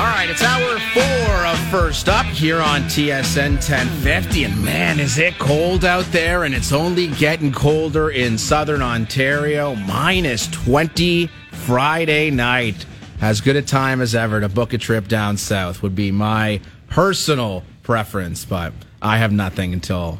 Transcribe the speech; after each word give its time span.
All 0.00 0.06
right, 0.06 0.30
it's 0.30 0.42
hour 0.42 0.78
four 0.94 1.46
of 1.46 1.58
First 1.70 2.08
Up 2.08 2.24
here 2.24 2.58
on 2.58 2.84
TSN 2.84 3.56
1050. 3.56 4.44
And 4.44 4.64
man, 4.64 4.98
is 4.98 5.18
it 5.18 5.38
cold 5.38 5.84
out 5.84 6.06
there, 6.06 6.44
and 6.44 6.54
it's 6.54 6.72
only 6.72 7.08
getting 7.08 7.52
colder 7.52 8.08
in 8.08 8.38
southern 8.38 8.80
Ontario. 8.80 9.74
Minus 9.74 10.46
20 10.46 11.26
Friday 11.52 12.30
night. 12.30 12.86
As 13.20 13.42
good 13.42 13.56
a 13.56 13.62
time 13.62 14.00
as 14.00 14.14
ever 14.14 14.40
to 14.40 14.48
book 14.48 14.72
a 14.72 14.78
trip 14.78 15.06
down 15.06 15.36
south 15.36 15.82
would 15.82 15.94
be 15.94 16.10
my 16.10 16.62
personal 16.88 17.62
preference, 17.82 18.46
but 18.46 18.72
I 19.02 19.18
have 19.18 19.32
nothing 19.32 19.74
until 19.74 20.18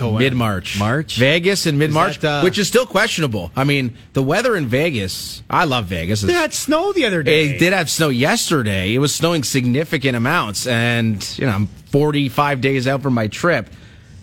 mid 0.00 0.34
March. 0.34 0.78
March? 0.78 1.16
Vegas 1.16 1.66
in 1.66 1.78
mid 1.78 1.90
March, 1.90 2.22
uh, 2.24 2.40
which 2.42 2.58
is 2.58 2.68
still 2.68 2.86
questionable. 2.86 3.50
I 3.54 3.64
mean, 3.64 3.96
the 4.12 4.22
weather 4.22 4.56
in 4.56 4.66
Vegas, 4.66 5.42
I 5.48 5.64
love 5.64 5.86
Vegas. 5.86 6.20
They 6.22 6.32
had 6.32 6.52
snow 6.54 6.92
the 6.92 7.04
other 7.04 7.22
day. 7.22 7.50
It 7.50 7.58
did 7.58 7.72
have 7.72 7.90
snow 7.90 8.08
yesterday. 8.08 8.94
It 8.94 8.98
was 8.98 9.14
snowing 9.14 9.44
significant 9.44 10.16
amounts, 10.16 10.66
and 10.66 11.26
you 11.38 11.46
know, 11.46 11.52
I'm 11.52 11.66
45 11.66 12.60
days 12.60 12.86
out 12.88 13.02
from 13.02 13.14
my 13.14 13.28
trip. 13.28 13.68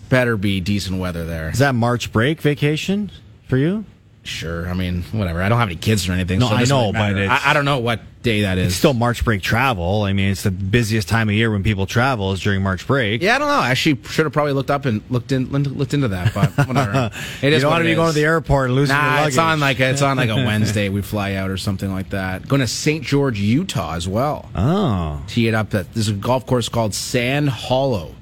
Better 0.08 0.36
be 0.36 0.60
decent 0.60 0.98
weather 0.98 1.24
there. 1.24 1.50
Is 1.50 1.60
that 1.60 1.74
March 1.74 2.12
break 2.12 2.42
vacation 2.42 3.10
for 3.48 3.56
you? 3.56 3.84
Sure. 4.24 4.68
I 4.68 4.74
mean, 4.74 5.02
whatever. 5.12 5.42
I 5.42 5.48
don't 5.48 5.58
have 5.58 5.68
any 5.68 5.76
kids 5.76 6.08
or 6.08 6.12
anything. 6.12 6.38
No, 6.38 6.48
so 6.48 6.54
I 6.54 6.64
know, 6.64 6.92
really 6.92 6.92
but 6.92 7.16
it's- 7.18 7.42
I, 7.44 7.50
I 7.50 7.52
don't 7.54 7.64
know 7.64 7.78
what 7.78 8.00
day 8.22 8.42
that 8.42 8.58
is. 8.58 8.68
It's 8.68 8.76
still 8.76 8.94
March 8.94 9.24
break 9.24 9.42
travel. 9.42 10.02
I 10.02 10.12
mean, 10.12 10.30
it's 10.30 10.42
the 10.42 10.50
busiest 10.50 11.08
time 11.08 11.28
of 11.28 11.34
year 11.34 11.50
when 11.50 11.62
people 11.62 11.86
travel 11.86 12.32
is 12.32 12.40
during 12.40 12.62
March 12.62 12.86
break. 12.86 13.20
yeah, 13.22 13.34
I 13.34 13.38
don't 13.38 13.48
know. 13.48 13.54
I 13.54 13.70
actually 13.70 14.02
should 14.04 14.24
have 14.26 14.32
probably 14.32 14.52
looked 14.52 14.70
up 14.70 14.84
and 14.84 15.02
looked 15.10 15.32
in 15.32 15.50
looked 15.52 15.94
into 15.94 16.08
that, 16.08 16.32
but 16.34 16.50
whatever. 16.68 17.10
It 17.42 17.48
you 17.50 17.54
is 17.56 17.62
don't 17.62 17.70
want 17.70 17.82
to 17.82 17.88
it 17.88 17.92
be 17.92 17.96
going 17.96 18.08
to 18.08 18.14
the 18.14 18.24
airport 18.24 18.66
and 18.70 18.76
losing 18.76 18.94
your 18.94 19.02
Nah, 19.04 19.14
luggage. 19.16 19.28
it's 19.28 19.38
on 19.38 19.60
like 19.60 19.80
a, 19.80 19.90
it's 19.90 20.02
on 20.02 20.16
like 20.16 20.30
a 20.30 20.36
Wednesday. 20.36 20.88
We 20.92 21.02
fly 21.02 21.34
out 21.34 21.50
or 21.50 21.56
something 21.56 21.90
like 21.92 22.10
that. 22.10 22.46
Going 22.48 22.60
to 22.60 22.66
St. 22.66 23.02
George, 23.04 23.38
Utah 23.40 23.94
as 23.94 24.06
well. 24.06 24.48
oh, 24.54 25.22
tee 25.26 25.48
it 25.48 25.54
up 25.54 25.74
at 25.74 25.92
there's 25.94 26.08
a 26.08 26.12
golf 26.12 26.46
course 26.46 26.68
called 26.68 26.94
Sand 26.94 27.48
Hollow 27.48 28.14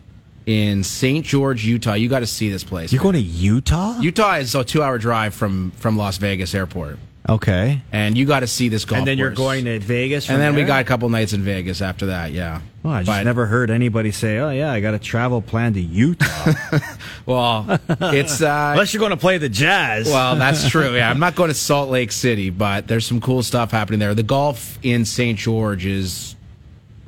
in 0.46 0.82
St. 0.84 1.24
George, 1.24 1.64
Utah. 1.64 1.94
You 1.94 2.08
got 2.08 2.20
to 2.20 2.26
see 2.26 2.48
this 2.50 2.64
place. 2.64 2.92
you're 2.92 3.02
going 3.02 3.14
to 3.14 3.20
Utah? 3.20 3.98
Utah 4.00 4.34
is 4.36 4.54
a 4.54 4.64
two 4.64 4.82
hour 4.82 4.98
drive 4.98 5.34
from 5.34 5.70
from 5.72 5.96
Las 5.96 6.16
Vegas 6.18 6.54
Airport, 6.54 6.98
okay. 7.28 7.82
and 7.92 8.16
you 8.16 8.24
got 8.26 8.40
to 8.40 8.46
see 8.46 8.68
this 8.68 8.84
golf. 8.84 8.98
And 8.98 9.06
then 9.06 9.18
you're 9.18 9.30
course. 9.30 9.38
going 9.38 9.64
to 9.66 9.78
Vegas. 9.78 10.28
and 10.28 10.34
from 10.34 10.40
then 10.40 10.54
we 10.54 10.64
got 10.64 10.80
a 10.80 10.84
couple 10.84 11.08
nights 11.08 11.32
in 11.32 11.42
Vegas 11.42 11.80
after 11.82 12.06
that. 12.06 12.32
Yeah. 12.32 12.60
Well, 12.82 12.94
I 12.94 13.00
just 13.00 13.06
But- 13.08 13.24
never 13.24 13.46
heard 13.46 13.70
anybody 13.70 14.10
say, 14.10 14.38
"Oh 14.38 14.50
yeah, 14.50 14.72
I 14.72 14.80
got 14.80 14.94
a 14.94 14.98
travel 14.98 15.42
plan 15.42 15.74
to 15.74 15.80
Utah." 15.80 16.52
Well, 17.26 17.78
it's 17.88 18.40
uh, 18.42 18.70
Unless 18.72 18.92
you're 18.94 18.98
going 19.00 19.10
to 19.10 19.16
play 19.16 19.38
the 19.38 19.48
Jazz. 19.48 20.06
Well, 20.08 20.34
that's 20.36 20.68
true. 20.70 20.96
Yeah, 20.96 21.10
I'm 21.10 21.20
not 21.20 21.34
going 21.36 21.48
to 21.48 21.54
Salt 21.54 21.90
Lake 21.90 22.10
City, 22.10 22.50
but 22.50 22.88
there's 22.88 23.06
some 23.06 23.20
cool 23.20 23.42
stuff 23.42 23.70
happening 23.70 24.00
there. 24.00 24.14
The 24.14 24.22
golf 24.24 24.78
in 24.82 25.04
St. 25.04 25.38
George 25.38 25.84
is 25.86 26.34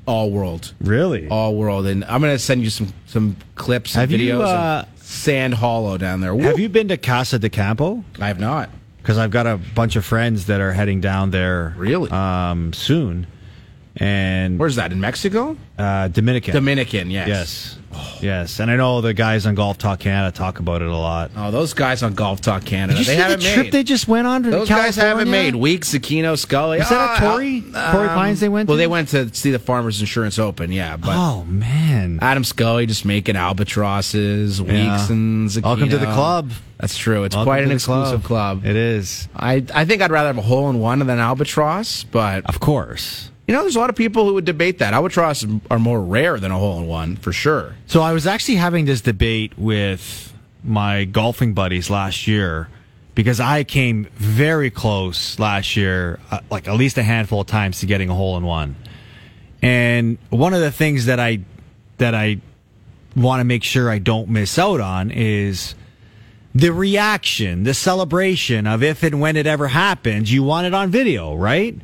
all 0.07 0.31
world. 0.31 0.75
really? 0.81 1.27
all 1.29 1.57
world. 1.57 1.87
And 1.87 2.05
I'm 2.05 2.21
going 2.21 2.35
to 2.35 2.39
send 2.39 2.63
you 2.63 2.71
some 2.71 2.93
some 3.07 3.37
clips 3.57 3.97
and 3.97 4.11
Have 4.11 4.21
videos 4.21 4.27
you, 4.27 4.43
uh, 4.43 4.85
of 4.93 5.03
Sand 5.03 5.55
Hollow 5.55 5.97
down 5.99 6.21
there. 6.21 6.37
Have 6.39 6.59
you 6.61 6.69
been 6.69 6.89
to 6.89 6.97
Casa 6.99 7.39
de 7.39 7.49
Campo? 7.49 8.05
I 8.21 8.29
have 8.29 8.39
not. 8.39 8.69
Because 9.03 9.19
I've 9.19 9.33
got 9.33 9.47
a 9.49 9.59
bunch 9.75 9.97
of 9.97 10.05
friends 10.05 10.47
that 10.47 10.61
are 10.61 10.73
heading 10.73 11.01
down 11.01 11.33
there. 11.33 11.75
Really? 11.77 12.09
Um, 12.11 12.73
soon, 12.73 13.27
and 13.97 14.59
Where's 14.59 14.77
that 14.77 14.93
in 14.93 15.01
Mexico? 15.01 15.57
uh, 15.79 16.09
Dominican. 16.09 16.55
Dominican. 16.55 17.11
Yes. 17.11 17.29
Yes. 17.29 17.79
Yes, 18.23 18.59
and 18.61 18.71
I 18.71 18.77
know 18.77 19.03
the 19.03 19.13
guys 19.13 19.45
on 19.45 19.55
Golf 19.55 19.77
Talk 19.77 19.99
Canada 20.01 20.35
talk 20.35 20.61
about 20.61 20.81
it 20.81 20.89
a 20.89 20.97
lot. 20.97 21.31
Oh, 21.37 21.51
those 21.51 21.75
guys 21.75 22.03
on 22.03 22.15
Golf 22.15 22.41
Talk 22.41 22.65
Canada. 22.65 22.95
Did 22.97 23.01
you 23.01 23.05
they 23.05 23.17
see 23.17 23.21
haven't 23.23 23.41
the 23.41 23.53
trip 23.53 23.67
made. 23.67 23.73
they 23.73 23.83
just 23.83 24.09
went 24.09 24.27
on 24.27 24.45
to 24.45 24.51
those 24.51 24.69
guys 24.69 24.97
haven't 24.97 25.27
California? 25.27 25.31
made. 25.53 25.55
Week, 25.57 25.83
Sakino, 25.83 26.39
Scully. 26.39 26.79
Is 26.79 26.89
that 26.89 27.21
a 27.21 27.25
Ah, 27.27 27.31
Tory? 27.33 27.59
um, 27.59 27.73
Torrey 27.93 28.09
Pines 28.09 28.41
they 28.41 28.49
went 28.49 28.67
Well, 28.69 28.77
to? 28.77 28.79
they 28.79 28.87
went 28.87 29.09
to 29.11 29.35
see 29.35 29.51
the 29.51 29.59
Farmers 29.59 30.01
Insurance 30.01 30.39
Open. 30.39 30.73
Yeah, 30.73 30.97
but 30.97 31.15
Oh 31.15 31.45
man! 31.45 32.19
Adam 32.23 32.45
Scully 32.45 32.87
just 32.87 33.05
making 33.05 33.37
albatrosses, 33.37 34.59
Yeah. 34.61 34.65
weeks, 34.97 35.11
and 35.11 35.51
Zucchino. 35.51 35.65
Welcome 35.65 35.89
to 35.91 35.99
the 35.99 36.07
club. 36.07 36.51
That's 36.79 36.97
true. 36.97 37.25
It's 37.25 37.37
Welcome 37.37 37.49
quite 37.51 37.63
an 37.65 37.71
exclusive 37.73 38.25
club. 38.25 38.65
It 38.65 38.75
is, 38.77 39.29
I 39.37 39.65
I 39.75 39.85
think 39.85 40.01
I'd 40.01 40.11
rather 40.11 40.29
have 40.29 40.39
a 40.39 40.43
hole 40.43 40.71
in 40.71 40.79
one 40.81 41.01
than 41.01 41.11
an 41.11 41.19
albatross, 41.19 42.05
but 42.05 42.47
of 42.47 42.59
course. 42.61 43.31
You 43.53 43.59
know, 43.59 43.65
there's 43.65 43.77
a 43.77 43.81
lot 43.81 43.91
of 43.91 43.97
people 43.97 44.25
who 44.25 44.33
would 44.33 44.47
debate 44.47 44.79
that. 44.79 44.95
Albatross 44.95 45.45
are 45.71 45.79
more 45.79 46.01
rare 46.01 46.41
than 46.41 46.51
a 46.51 46.59
hole 46.59 46.79
in 46.79 46.87
one, 46.87 47.17
for 47.17 47.35
sure. 47.35 47.77
So 47.87 48.01
I 48.01 48.15
was 48.15 48.27
actually 48.27 48.55
having 48.55 48.87
this 48.87 49.03
debate 49.03 49.59
with 49.59 50.33
my 50.65 51.05
golfing 51.05 51.53
buddies 51.53 51.91
last 51.91 52.27
year 52.27 52.71
because 53.15 53.41
I 53.41 53.65
came 53.65 54.05
very 54.15 54.71
close 54.71 55.39
last 55.39 55.77
year, 55.77 56.19
uh, 56.31 56.41
like 56.51 56.67
at 56.67 56.77
least 56.77 56.97
a 56.97 57.03
handful 57.03 57.43
of 57.43 57.47
times 57.47 57.81
to 57.81 57.87
getting 57.87 58.09
a 58.09 58.15
hole 58.15 58.39
in 58.39 58.43
one. 58.43 58.75
And 59.61 60.17
one 60.31 60.55
of 60.55 60.63
the 60.63 60.73
things 60.73 61.05
that 61.05 61.21
I 61.21 61.41
that 61.99 62.15
I 62.15 62.41
want 63.15 63.41
to 63.41 63.45
make 63.45 63.65
sure 63.65 63.91
I 63.91 63.99
don't 63.99 64.31
miss 64.31 64.59
out 64.59 64.81
on 64.81 65.11
is 65.11 65.75
the 66.55 66.73
reaction, 66.73 67.65
the 67.65 67.75
celebration 67.75 68.67
of 68.67 68.83
if 68.83 69.03
and 69.03 69.21
when 69.21 69.37
it 69.37 69.47
ever 69.47 69.69
happens, 69.69 70.33
you 70.33 70.43
want 70.43 70.67
it 70.67 70.73
on 70.73 70.91
video, 70.91 71.35
right? 71.35 71.77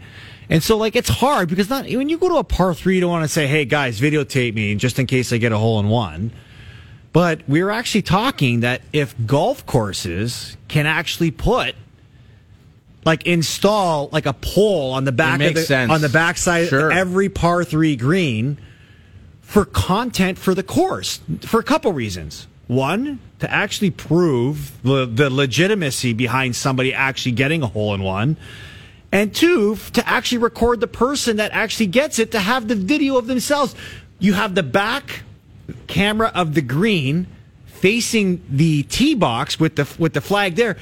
And 0.50 0.62
so, 0.62 0.76
like, 0.76 0.96
it's 0.96 1.08
hard 1.10 1.48
because 1.48 1.68
not 1.68 1.84
when 1.84 2.08
you 2.08 2.16
go 2.18 2.28
to 2.28 2.36
a 2.36 2.44
par 2.44 2.74
three, 2.74 2.94
you 2.96 3.00
don't 3.02 3.10
want 3.10 3.24
to 3.24 3.28
say, 3.28 3.46
"Hey 3.46 3.64
guys, 3.64 4.00
videotape 4.00 4.54
me 4.54 4.74
just 4.76 4.98
in 4.98 5.06
case 5.06 5.32
I 5.32 5.36
get 5.38 5.52
a 5.52 5.58
hole 5.58 5.78
in 5.80 5.88
one." 5.88 6.30
But 7.12 7.40
we 7.48 7.62
were 7.62 7.70
actually 7.70 8.02
talking 8.02 8.60
that 8.60 8.82
if 8.92 9.14
golf 9.26 9.64
courses 9.66 10.56
can 10.68 10.86
actually 10.86 11.30
put, 11.30 11.74
like, 13.04 13.26
install 13.26 14.08
like 14.12 14.26
a 14.26 14.34
pole 14.34 14.92
on 14.92 15.04
the 15.04 15.12
back 15.12 15.40
of 15.40 15.54
the, 15.54 15.62
sense. 15.62 15.90
on 15.90 16.00
the 16.00 16.08
backside 16.08 16.68
Sure. 16.68 16.90
of 16.90 16.96
every 16.96 17.28
par 17.28 17.64
three 17.64 17.96
green 17.96 18.58
for 19.42 19.64
content 19.64 20.38
for 20.38 20.54
the 20.54 20.62
course 20.62 21.20
for 21.42 21.58
a 21.60 21.64
couple 21.64 21.92
reasons. 21.92 22.46
One, 22.66 23.18
to 23.38 23.50
actually 23.50 23.90
prove 23.90 24.72
the, 24.82 25.06
the 25.06 25.30
legitimacy 25.30 26.12
behind 26.12 26.54
somebody 26.54 26.92
actually 26.92 27.32
getting 27.32 27.62
a 27.62 27.66
hole 27.66 27.94
in 27.94 28.02
one. 28.02 28.36
And 29.10 29.34
two, 29.34 29.76
to 29.94 30.06
actually 30.06 30.38
record 30.38 30.80
the 30.80 30.86
person 30.86 31.36
that 31.36 31.52
actually 31.52 31.86
gets 31.86 32.18
it 32.18 32.32
to 32.32 32.40
have 32.40 32.68
the 32.68 32.74
video 32.74 33.16
of 33.16 33.26
themselves. 33.26 33.74
You 34.18 34.34
have 34.34 34.54
the 34.54 34.62
back 34.62 35.22
camera 35.86 36.30
of 36.34 36.54
the 36.54 36.60
green 36.62 37.26
facing 37.66 38.42
the 38.50 38.82
tee 38.84 39.14
box 39.14 39.58
with 39.58 39.76
the 39.76 39.88
with 39.98 40.12
the 40.12 40.20
flag 40.20 40.56
there. 40.56 40.76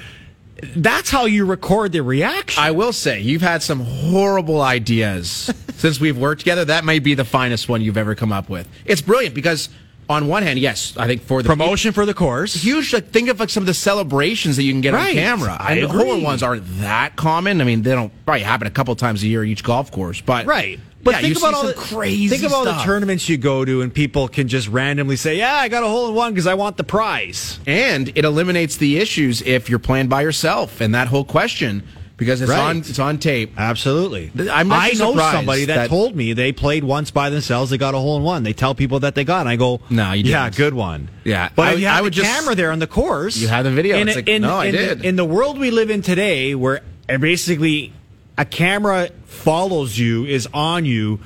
That's 0.75 1.10
how 1.10 1.26
you 1.26 1.44
record 1.44 1.92
the 1.92 2.03
reaction. 2.03 2.62
I 2.62 2.70
will 2.70 2.94
say, 2.94 3.20
you've 3.20 3.42
had 3.42 3.62
some 3.62 3.81
horrible 3.81 4.62
ideas 4.62 5.53
since 5.75 6.00
we've 6.00 6.16
worked 6.16 6.41
together. 6.41 6.65
That 6.65 6.84
may 6.84 6.98
be 6.98 7.15
the 7.15 7.26
finest 7.26 7.69
one 7.69 7.82
you've 7.82 7.98
ever 7.98 8.15
come 8.15 8.32
up 8.32 8.48
with. 8.48 8.66
It's 8.86 9.03
brilliant 9.03 9.34
because, 9.34 9.69
on 10.09 10.28
one 10.28 10.43
hand, 10.43 10.59
yes, 10.59 10.94
I 10.97 11.06
think 11.06 11.22
for 11.22 11.43
the 11.43 11.49
Promotion 11.49 11.93
for 11.93 12.06
the 12.06 12.15
course. 12.15 12.55
huge. 12.55 12.93
Like, 12.93 13.11
think 13.11 13.28
of 13.28 13.41
like 13.41 13.50
some 13.50 13.62
of 13.62 13.67
the 13.67 13.75
celebrations 13.75 14.56
that 14.56 14.62
you 14.62 14.72
can 14.72 14.81
get 14.81 14.94
Right. 14.94 15.09
on 15.09 15.15
camera. 15.15 15.56
I 15.59 15.72
And 15.75 15.84
agree. 15.84 16.05
Hole 16.05 16.15
in 16.15 16.22
ones 16.22 16.43
aren't 16.43 16.81
that 16.81 17.17
common. 17.17 17.61
I 17.61 17.65
mean, 17.65 17.83
they 17.83 17.93
don't 17.93 18.12
probably 18.25 18.43
happen 18.43 18.66
a 18.66 18.71
couple 18.71 18.95
times 18.95 19.22
a 19.22 19.27
year 19.27 19.43
at 19.43 19.49
each 19.49 19.65
golf 19.65 19.91
course, 19.91 20.21
but 20.21 20.47
Right. 20.47 20.78
But 21.03 21.15
yeah, 21.15 21.21
think 21.21 21.39
about 21.39 21.55
all 21.55 21.66
the 21.66 21.72
crazy. 21.75 22.27
Think 22.28 22.43
of 22.43 22.53
all 22.53 22.65
the 22.65 22.72
tournaments 22.83 23.28
you 23.28 23.37
go 23.37 23.65
to, 23.65 23.81
and 23.83 23.95
people 23.95 24.27
can 24.27 24.49
just 24.49 24.66
randomly 24.66 25.15
say, 25.15 25.39
"Yeah, 25.39 25.55
I 25.55 25.69
got 25.69 25.84
a 25.84 25.87
hole 25.87 26.09
in 26.09 26.15
one 26.16 26.33
because 26.33 26.49
I 26.49 26.55
want 26.55 26.77
the 26.78 26.83
prize." 26.84 27.61
and 27.65 28.11
it 28.16 28.25
eliminates 28.25 28.77
the 28.78 28.99
issues 28.99 29.41
if 29.43 29.71
you're 29.71 29.78
playing 29.78 30.09
by 30.09 30.22
yourself 30.22 30.81
and 30.81 30.95
that 30.97 31.06
whole 31.06 31.25
question 31.25 31.84
because 32.16 32.41
it's 32.41 32.50
Right. 32.50 32.59
on 32.60 32.78
it's 32.78 32.99
on 32.99 33.19
tape. 33.19 33.53
Absolutely. 33.59 34.31
I'm 34.50 34.72
I 34.72 34.91
know 34.99 35.16
somebody 35.16 35.66
that, 35.66 35.77
that- 35.77 35.88
told 35.91 36.16
me 36.16 36.32
they 36.32 36.53
played 36.53 36.82
once 36.84 37.10
by 37.10 37.31
themselves. 37.31 37.71
They 37.71 37.78
got 37.78 37.94
a 37.94 37.99
hole 37.99 38.16
in 38.16 38.22
one. 38.22 38.43
They 38.43 38.53
tell 38.53 38.75
people 38.75 39.00
that 39.00 39.15
they 39.15 39.25
got. 39.25 39.41
And 39.41 39.49
I 39.49 39.56
go, 39.56 39.81
No, 39.91 40.12
you 40.12 40.25
Yeah, 40.25 40.44
didn't." 40.44 40.56
good 40.56 40.75
one. 40.75 41.09
Yeah. 41.25 41.50
but 41.54 41.62
I- 41.69 41.72
if 41.75 41.81
you 41.81 41.87
have 41.87 41.99
I 41.99 42.03
would 42.03 42.12
the 42.15 42.22
just- 42.22 42.31
camera 42.34 42.54
there 42.54 42.72
on 42.72 42.78
the 42.78 42.87
course, 42.87 43.37
You 43.37 43.49
have 43.49 43.65
the 43.65 43.71
video. 43.71 43.99
In, 43.99 44.06
like, 44.06 44.28
in, 44.28 44.43
no, 44.43 44.56
I 44.56 44.66
in, 44.66 44.75
did. 44.75 45.04
In 45.04 45.16
the 45.16 45.25
world 45.25 45.59
we 45.59 45.71
live 45.71 45.91
in 45.91 46.00
today, 46.03 46.54
where 46.54 46.81
basically 47.21 47.93
a 48.38 48.44
camera 48.44 49.10
follows 49.27 49.98
you, 49.98 50.25
is 50.25 50.48
on 50.54 50.84
you, 50.84 51.21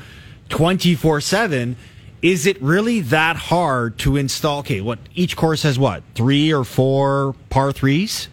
twenty 0.48 0.94
four 0.94 1.20
seven. 1.20 1.76
Is 2.22 2.44
it 2.46 2.60
really 2.60 3.00
that 3.00 3.36
hard 3.36 3.96
to 4.00 4.16
install? 4.18 4.58
Okay, 4.58 4.80
what 4.82 4.98
each 5.14 5.36
course 5.36 5.62
has 5.62 5.78
what 5.78 6.02
three 6.14 6.52
or 6.52 6.64
four 6.64 7.34
par 7.48 7.72
threes 7.72 8.28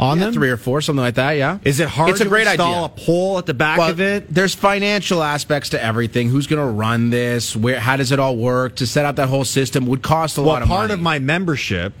on 0.00 0.18
Yeah, 0.18 0.24
them? 0.26 0.34
three 0.34 0.50
or 0.50 0.56
four, 0.56 0.80
something 0.80 1.02
like 1.02 1.16
that. 1.16 1.32
Yeah. 1.32 1.58
Is 1.64 1.80
it 1.80 1.88
hard 1.88 2.10
It's 2.10 2.20
a 2.20 2.24
to 2.24 2.30
great 2.30 2.46
install 2.46 2.84
idea. 2.84 2.84
a 2.84 2.88
pole 3.06 3.38
at 3.38 3.46
the 3.46 3.54
back 3.54 3.78
well, 3.78 3.90
of 3.90 4.00
it? 4.00 4.32
There's 4.32 4.54
financial 4.54 5.22
aspects 5.22 5.70
to 5.70 5.82
everything. 5.82 6.28
Who's 6.28 6.46
going 6.46 6.64
to 6.64 6.72
run 6.72 7.10
this? 7.10 7.56
Where? 7.56 7.80
How 7.80 7.96
does 7.96 8.12
it 8.12 8.20
all 8.20 8.36
work? 8.36 8.76
To 8.76 8.86
set 8.86 9.04
up 9.04 9.16
that 9.16 9.28
whole 9.28 9.44
system 9.44 9.86
would 9.86 10.02
cost 10.02 10.38
a 10.38 10.40
Well, 10.40 10.50
lot 10.50 10.62
of 10.62 10.68
money. 10.68 10.76
part 10.78 10.88
money. 10.90 10.94
of 10.94 11.00
my 11.02 11.18
membership 11.18 11.92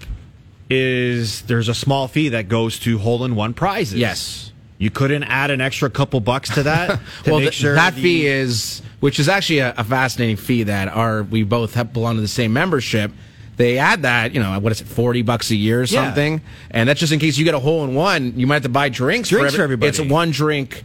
is 0.70 1.42
there's 1.42 1.68
a 1.68 1.74
small 1.74 2.08
fee 2.08 2.28
that 2.30 2.48
goes 2.48 2.78
to 2.80 2.98
hole 2.98 3.24
in 3.24 3.34
one 3.34 3.54
prizes. 3.54 3.98
Yes. 3.98 4.52
You 4.78 4.90
couldn't 4.90 5.24
add 5.24 5.50
an 5.50 5.60
extra 5.60 5.90
couple 5.90 6.20
bucks 6.20 6.50
to 6.54 6.62
that 6.64 7.00
to 7.24 7.30
well, 7.30 7.40
th- 7.40 7.54
sure 7.54 7.74
that 7.74 7.94
the- 7.96 8.02
fee 8.02 8.26
is, 8.26 8.80
which 9.00 9.18
is 9.18 9.28
actually 9.28 9.58
a, 9.60 9.74
a 9.76 9.82
fascinating 9.84 10.36
fee 10.36 10.64
that 10.64 10.88
are 10.88 11.22
we 11.24 11.42
both 11.42 11.74
have 11.74 11.92
belong 11.92 12.14
to 12.16 12.20
the 12.20 12.28
same 12.28 12.52
membership. 12.52 13.10
They 13.58 13.76
add 13.78 14.02
that, 14.02 14.32
you 14.34 14.40
know, 14.42 14.58
what 14.60 14.72
is 14.72 14.80
it, 14.80 14.86
forty 14.86 15.20
bucks 15.22 15.50
a 15.50 15.56
year 15.56 15.80
or 15.80 15.84
Yeah. 15.84 16.04
something, 16.04 16.40
and 16.70 16.88
that's 16.88 16.98
just 17.00 17.12
in 17.12 17.18
case 17.18 17.36
you 17.36 17.44
get 17.44 17.54
a 17.54 17.58
hole 17.58 17.84
in 17.84 17.94
one. 17.94 18.32
You 18.36 18.46
might 18.46 18.54
have 18.54 18.62
to 18.62 18.68
buy 18.70 18.88
drinks, 18.88 19.28
Drinks 19.28 19.48
every- 19.48 19.56
for 19.58 19.62
everybody. 19.64 19.90
It's 19.90 20.00
one 20.00 20.30
drink 20.30 20.84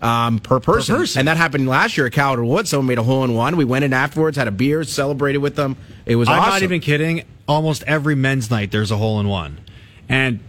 um, 0.00 0.38
per, 0.38 0.58
person. 0.60 0.96
person. 0.96 1.18
And 1.20 1.28
that 1.28 1.36
happened 1.36 1.68
last 1.68 1.96
year 1.96 2.06
at 2.06 2.12
Calder 2.12 2.44
Wood. 2.44 2.66
Someone 2.66 2.86
made 2.86 2.98
a 2.98 3.02
hole 3.04 3.22
in 3.24 3.34
one. 3.34 3.56
We 3.56 3.64
went 3.64 3.84
in 3.84 3.92
afterwards, 3.92 4.36
had 4.36 4.48
a 4.48 4.52
beer, 4.52 4.82
celebrated 4.84 5.38
with 5.38 5.54
them. 5.56 5.76
It 6.06 6.16
was 6.16 6.28
I'm 6.28 6.38
awesome. 6.40 6.50
not 6.52 6.62
even 6.62 6.80
kidding. 6.80 7.22
Almost 7.46 7.82
every 7.84 8.14
men's 8.14 8.50
night, 8.50 8.70
there's 8.72 8.90
a 8.90 8.96
hole 8.96 9.20
in 9.20 9.28
one. 9.28 9.58
And 10.08 10.40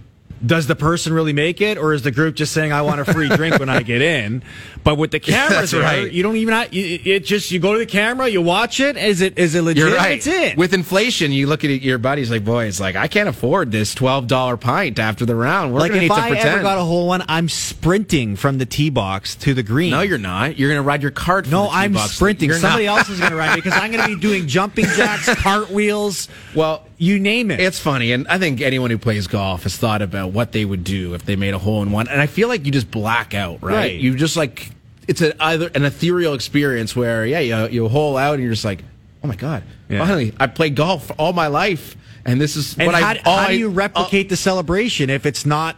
does 0.46 0.68
the 0.68 0.76
person 0.76 1.14
really 1.14 1.34
make 1.34 1.62
it, 1.62 1.78
or 1.78 1.94
is 1.94 2.02
the 2.02 2.12
group 2.12 2.36
just 2.36 2.52
saying, 2.52 2.72
"I 2.74 2.82
want 2.82 3.00
a 3.00 3.06
free 3.06 3.30
drink 3.30 3.60
when 3.60 3.70
I 3.70 3.82
get 3.84 4.02
in"? 4.02 4.44
But 4.84 4.98
with 4.98 5.12
the 5.12 5.20
cameras, 5.22 5.72
there, 5.72 5.82
right. 5.82 6.12
you 6.12 6.24
don't 6.24 6.36
even. 6.36 6.54
Have, 6.54 6.74
you- 6.74 7.00
it 7.06 7.26
just 7.26 7.52
you 7.52 7.60
go 7.60 7.74
to 7.74 7.80
the 7.80 7.86
camera, 7.86 8.28
you 8.28 8.42
watch 8.42 8.80
it. 8.80 8.98
Is 8.98 9.22
it 9.22 9.38
is 9.40 9.56
it 9.56 9.62
legit? 9.62 9.86
You're 9.88 9.96
right. 9.96 10.18
It's 10.18 10.28
it. 10.28 10.58
With 10.58 10.74
inflation, 10.74 11.32
you 11.32 11.48
look 11.48 11.64
at 11.64 11.70
it, 11.70 11.82
your 11.82 11.98
buddies 11.98 12.30
like, 12.30 12.44
boy, 12.44 12.66
it's 12.66 12.80
like 12.80 12.96
I 12.96 13.08
can't 13.08 13.30
afford 13.30 13.72
this 13.72 13.94
twelve 13.96 14.28
dollar 14.28 14.58
pint 14.58 15.00
after 15.00 15.26
the 15.26 15.36
round. 15.36 15.74
We're 15.74 15.80
like 15.80 15.92
gonna 15.92 16.04
if 16.04 16.10
need 16.10 16.16
to 16.16 16.22
I 16.22 16.28
pretend. 16.30 16.50
ever 16.50 16.62
got 16.64 16.78
a 16.78 16.84
whole 16.84 17.08
one, 17.08 17.24
I'm 17.28 17.48
sprinting 17.50 18.36
from 18.36 18.58
the 18.58 18.66
tee 18.66 18.90
box 18.90 19.36
to 19.36 19.54
the 19.54 19.64
green. 19.64 19.92
no, 19.92 20.02
you're 20.02 20.18
not. 20.18 20.58
You're 20.60 20.70
gonna 20.70 20.82
ride 20.84 21.02
your 21.02 21.12
cart. 21.12 21.46
from 21.46 21.52
No, 21.52 21.64
the 21.64 21.70
I'm 21.72 21.94
box. 21.94 22.12
sprinting. 22.14 22.52
Somebody 22.54 22.86
not. 22.86 23.00
else 23.00 23.10
is 23.10 23.20
going 23.20 23.32
to 23.32 23.38
ride 23.38 23.52
me 23.56 23.62
because 23.62 23.74
I'm 23.74 23.92
going 23.92 24.04
to 24.10 24.16
be 24.16 24.22
doing 24.22 24.48
jumping 24.48 24.86
jacks, 24.86 25.28
cartwheels. 25.42 26.28
Well, 26.56 26.84
you 26.98 27.20
name 27.20 27.52
it. 27.52 27.60
It's 27.60 27.80
funny, 27.80 28.12
and 28.12 28.28
I 28.28 28.38
think 28.38 28.62
anyone 28.62 28.90
who 28.90 28.98
plays 28.98 29.28
golf 29.28 29.64
has 29.64 29.76
thought 29.78 30.02
about 30.02 30.32
what 30.32 30.52
they 30.52 30.66
would 30.66 30.84
do 30.84 31.14
if 31.14 31.26
they 31.26 31.36
made 31.36 31.54
a 31.54 31.60
hole 31.60 31.82
in 31.84 31.92
one. 31.92 32.08
And 32.08 32.20
I 32.22 32.28
feel 32.28 32.48
like 32.48 32.66
you 32.66 32.72
just 32.72 32.90
black 32.92 33.34
out, 33.34 33.62
right? 33.62 33.74
Right. 33.74 34.00
You 34.00 34.16
just 34.16 34.36
like 34.38 34.70
it's 35.08 35.22
a, 35.22 35.42
either 35.44 35.70
an 35.76 35.84
ethereal 35.84 36.34
experience 36.34 36.96
where 36.96 37.26
yeah, 37.26 37.40
you, 37.40 37.68
you 37.70 37.88
hole 37.90 38.16
out 38.18 38.36
and 38.36 38.44
you're 38.44 38.54
just 38.54 38.66
like, 38.66 38.84
oh 39.24 39.28
my 39.28 39.36
god, 39.36 39.64
Yeah. 39.90 40.00
finally, 40.00 40.34
I 40.40 40.48
played 40.48 40.76
golf 40.76 41.12
all 41.18 41.34
my 41.34 41.48
life, 41.48 41.96
and 42.26 42.40
this 42.40 42.56
is 42.56 42.78
and 42.78 42.88
what 42.88 42.96
how, 42.96 43.10
I. 43.10 43.16
How 43.24 43.32
I- 43.32 43.52
do 43.54 43.58
you 43.60 43.70
replicate 43.70 44.28
uh, 44.28 44.30
the 44.30 44.38
celebration 44.38 45.10
if 45.10 45.26
it's 45.26 45.46
not 45.46 45.76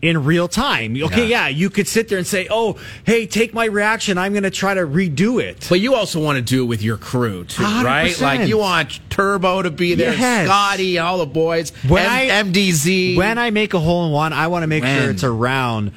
in 0.00 0.24
real 0.24 0.46
time? 0.48 0.96
Okay, 1.02 1.26
Yeah. 1.26 1.46
yeah. 1.46 1.48
you 1.48 1.70
could 1.70 1.88
sit 1.88 2.08
there 2.08 2.18
and 2.18 2.26
say, 2.26 2.46
"Oh, 2.50 2.76
hey, 3.04 3.26
take 3.26 3.52
my 3.52 3.64
reaction. 3.64 4.16
I'm 4.18 4.32
going 4.32 4.44
to 4.44 4.50
try 4.50 4.74
to 4.74 4.82
redo 4.82 5.42
it." 5.42 5.66
But 5.68 5.80
you 5.80 5.94
also 5.94 6.20
want 6.20 6.36
to 6.36 6.42
do 6.42 6.62
it 6.62 6.66
with 6.66 6.82
your 6.82 6.96
crew 6.96 7.44
too, 7.44 7.62
right? 7.64 8.12
100%. 8.12 8.20
Like 8.22 8.48
you 8.48 8.58
want 8.58 9.00
Turbo 9.10 9.62
to 9.62 9.70
be 9.70 9.94
there, 9.94 10.14
Yes. 10.14 10.46
Scotty, 10.46 10.98
all 10.98 11.18
the 11.18 11.26
boys, 11.26 11.72
When 11.88 12.04
M- 12.04 12.10
I- 12.10 12.26
MDZ. 12.50 13.16
when 13.16 13.38
I 13.38 13.50
make 13.50 13.74
a 13.74 13.80
hole 13.80 14.06
in 14.06 14.12
one, 14.12 14.32
I 14.32 14.46
want 14.46 14.62
to 14.62 14.66
make 14.68 14.82
When? 14.84 15.00
sure 15.02 15.10
it's 15.10 15.24
around 15.24 15.90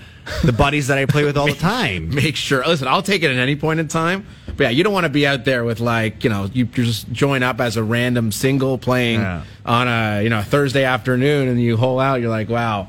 the 0.43 0.53
buddies 0.53 0.87
that 0.87 0.97
I 0.97 1.05
play 1.05 1.23
with 1.23 1.35
all 1.37 1.47
the 1.47 1.53
time. 1.75 2.13
make 2.13 2.35
sure. 2.35 2.63
Listen, 2.65 2.87
I'll 2.87 3.01
take 3.01 3.21
it 3.23 3.31
at 3.31 3.37
any 3.37 3.55
point 3.55 3.79
in 3.79 3.87
time. 3.87 4.25
But 4.57 4.65
yeah, 4.65 4.69
you 4.69 4.83
don't 4.83 4.93
want 4.93 5.05
to 5.05 5.09
be 5.09 5.25
out 5.25 5.45
there 5.45 5.63
with 5.63 5.79
like 5.79 6.23
you 6.23 6.29
know 6.29 6.49
you 6.53 6.65
just 6.65 7.11
join 7.11 7.41
up 7.43 7.61
as 7.61 7.77
a 7.77 7.83
random 7.83 8.31
single 8.31 8.77
playing 8.77 9.19
Yeah. 9.21 9.43
on 9.65 9.87
a 9.87 10.21
you 10.23 10.29
know 10.29 10.41
Thursday 10.41 10.83
afternoon 10.83 11.47
and 11.47 11.61
you 11.61 11.77
hole 11.77 11.99
out. 11.99 12.19
You're 12.21 12.29
like, 12.29 12.49
wow, 12.49 12.87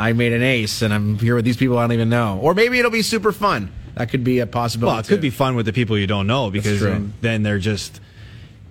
I 0.00 0.12
made 0.14 0.32
an 0.32 0.42
ace 0.42 0.82
and 0.82 0.92
I'm 0.94 1.18
here 1.18 1.34
with 1.36 1.44
these 1.44 1.56
people 1.58 1.78
I 1.78 1.82
don't 1.82 1.92
even 1.92 2.08
know. 2.08 2.38
Or 2.42 2.54
maybe 2.54 2.78
it'll 2.78 2.90
be 2.90 3.02
super 3.02 3.32
fun. 3.32 3.70
That 3.96 4.08
could 4.10 4.24
be 4.24 4.38
a 4.38 4.46
possibility. 4.46 4.94
Well, 4.94 5.00
it 5.00 5.06
could 5.08 5.20
be 5.20 5.30
fun 5.30 5.56
with 5.56 5.66
the 5.66 5.72
people 5.72 5.98
you 5.98 6.06
don't 6.06 6.26
know 6.26 6.50
because 6.50 6.80
then, 7.20 7.42
they're 7.42 7.58
just 7.58 8.00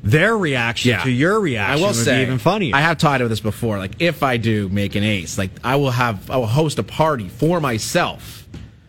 their 0.01 0.35
reaction 0.37 0.89
Yeah. 0.91 1.03
to 1.03 1.11
your 1.11 1.39
reaction 1.39 1.73
I 1.73 1.75
will 1.81 1.93
would 1.93 1.95
say, 2.03 2.17
be 2.19 2.21
even 2.23 2.39
funnier. 2.39 2.75
I 2.75 2.81
have 2.81 2.97
talked 2.97 3.21
about 3.21 3.27
this 3.29 3.41
before. 3.41 3.77
Like, 3.77 4.01
if 4.01 4.23
I 4.23 4.37
do 4.37 4.69
make 4.69 4.95
an 4.95 5.03
ace, 5.03 5.37
like 5.37 5.51
I 5.63 5.75
will 5.75 5.91
have, 5.91 6.31
I 6.31 6.37
will 6.37 6.47
host 6.47 6.79
a 6.79 6.83
party 6.83 7.27
for 7.27 7.59
myself, 7.59 8.47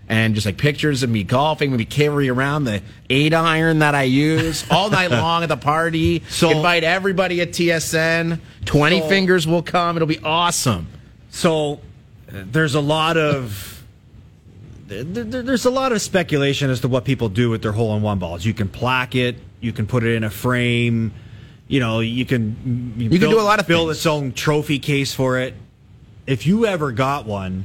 and 0.09 0.35
just 0.35 0.47
like 0.47 0.57
pictures 0.57 1.03
of 1.03 1.11
me 1.11 1.25
golfing, 1.25 1.73
maybe 1.73 1.85
carry 1.85 2.29
around 2.29 2.65
the 2.65 2.81
eight 3.11 3.35
iron 3.35 3.81
that 3.81 3.95
I 3.95 4.05
use 4.05 4.65
all 4.71 4.89
night 4.89 5.11
long 5.11 5.43
at 5.43 5.49
the 5.49 5.57
party. 5.57 6.23
So- 6.29 6.51
invite 6.51 6.85
everybody 6.85 7.41
at 7.41 7.51
TSN. 7.51 8.39
Twenty 8.65 9.01
So- 9.01 9.09
fingers 9.09 9.47
will 9.49 9.63
come. 9.63 9.97
It'll 9.97 10.09
be 10.09 10.21
awesome. 10.21 10.87
So 11.31 11.81
there's 12.33 12.75
a 12.75 12.81
lot 12.81 13.17
of 13.17 13.83
there, 14.87 15.05
there- 15.05 15.43
there's 15.43 15.65
a 15.67 15.71
lot 15.71 15.93
of 15.93 16.01
speculation 16.03 16.71
as 16.71 16.81
to 16.81 16.89
what 16.89 17.05
people 17.05 17.29
do 17.29 17.51
with 17.51 17.63
their 17.63 17.73
hole 17.73 17.95
in 17.97 18.03
one 18.03 18.19
balls. 18.19 18.45
You 18.45 18.55
can 18.55 18.69
plaque 18.69 19.15
it, 19.15 19.37
you 19.61 19.73
can 19.73 19.87
put 19.87 20.03
it 20.05 20.15
in 20.17 20.25
a 20.25 20.31
frame, 20.31 21.13
you 21.69 21.79
know, 21.81 22.01
you 22.01 22.25
can 22.27 22.95
you, 22.97 23.09
can 23.09 23.21
build, 23.21 23.33
do 23.35 23.41
a 23.41 23.43
lot 23.43 23.61
of 23.61 23.67
build 23.67 23.89
things. 23.89 23.99
its 23.99 24.07
own 24.07 24.33
trophy 24.33 24.79
case 24.79 25.15
for 25.15 25.39
it. 25.39 25.55
If 26.27 26.47
you 26.47 26.67
ever 26.67 26.93
got 26.93 27.27
one, 27.27 27.65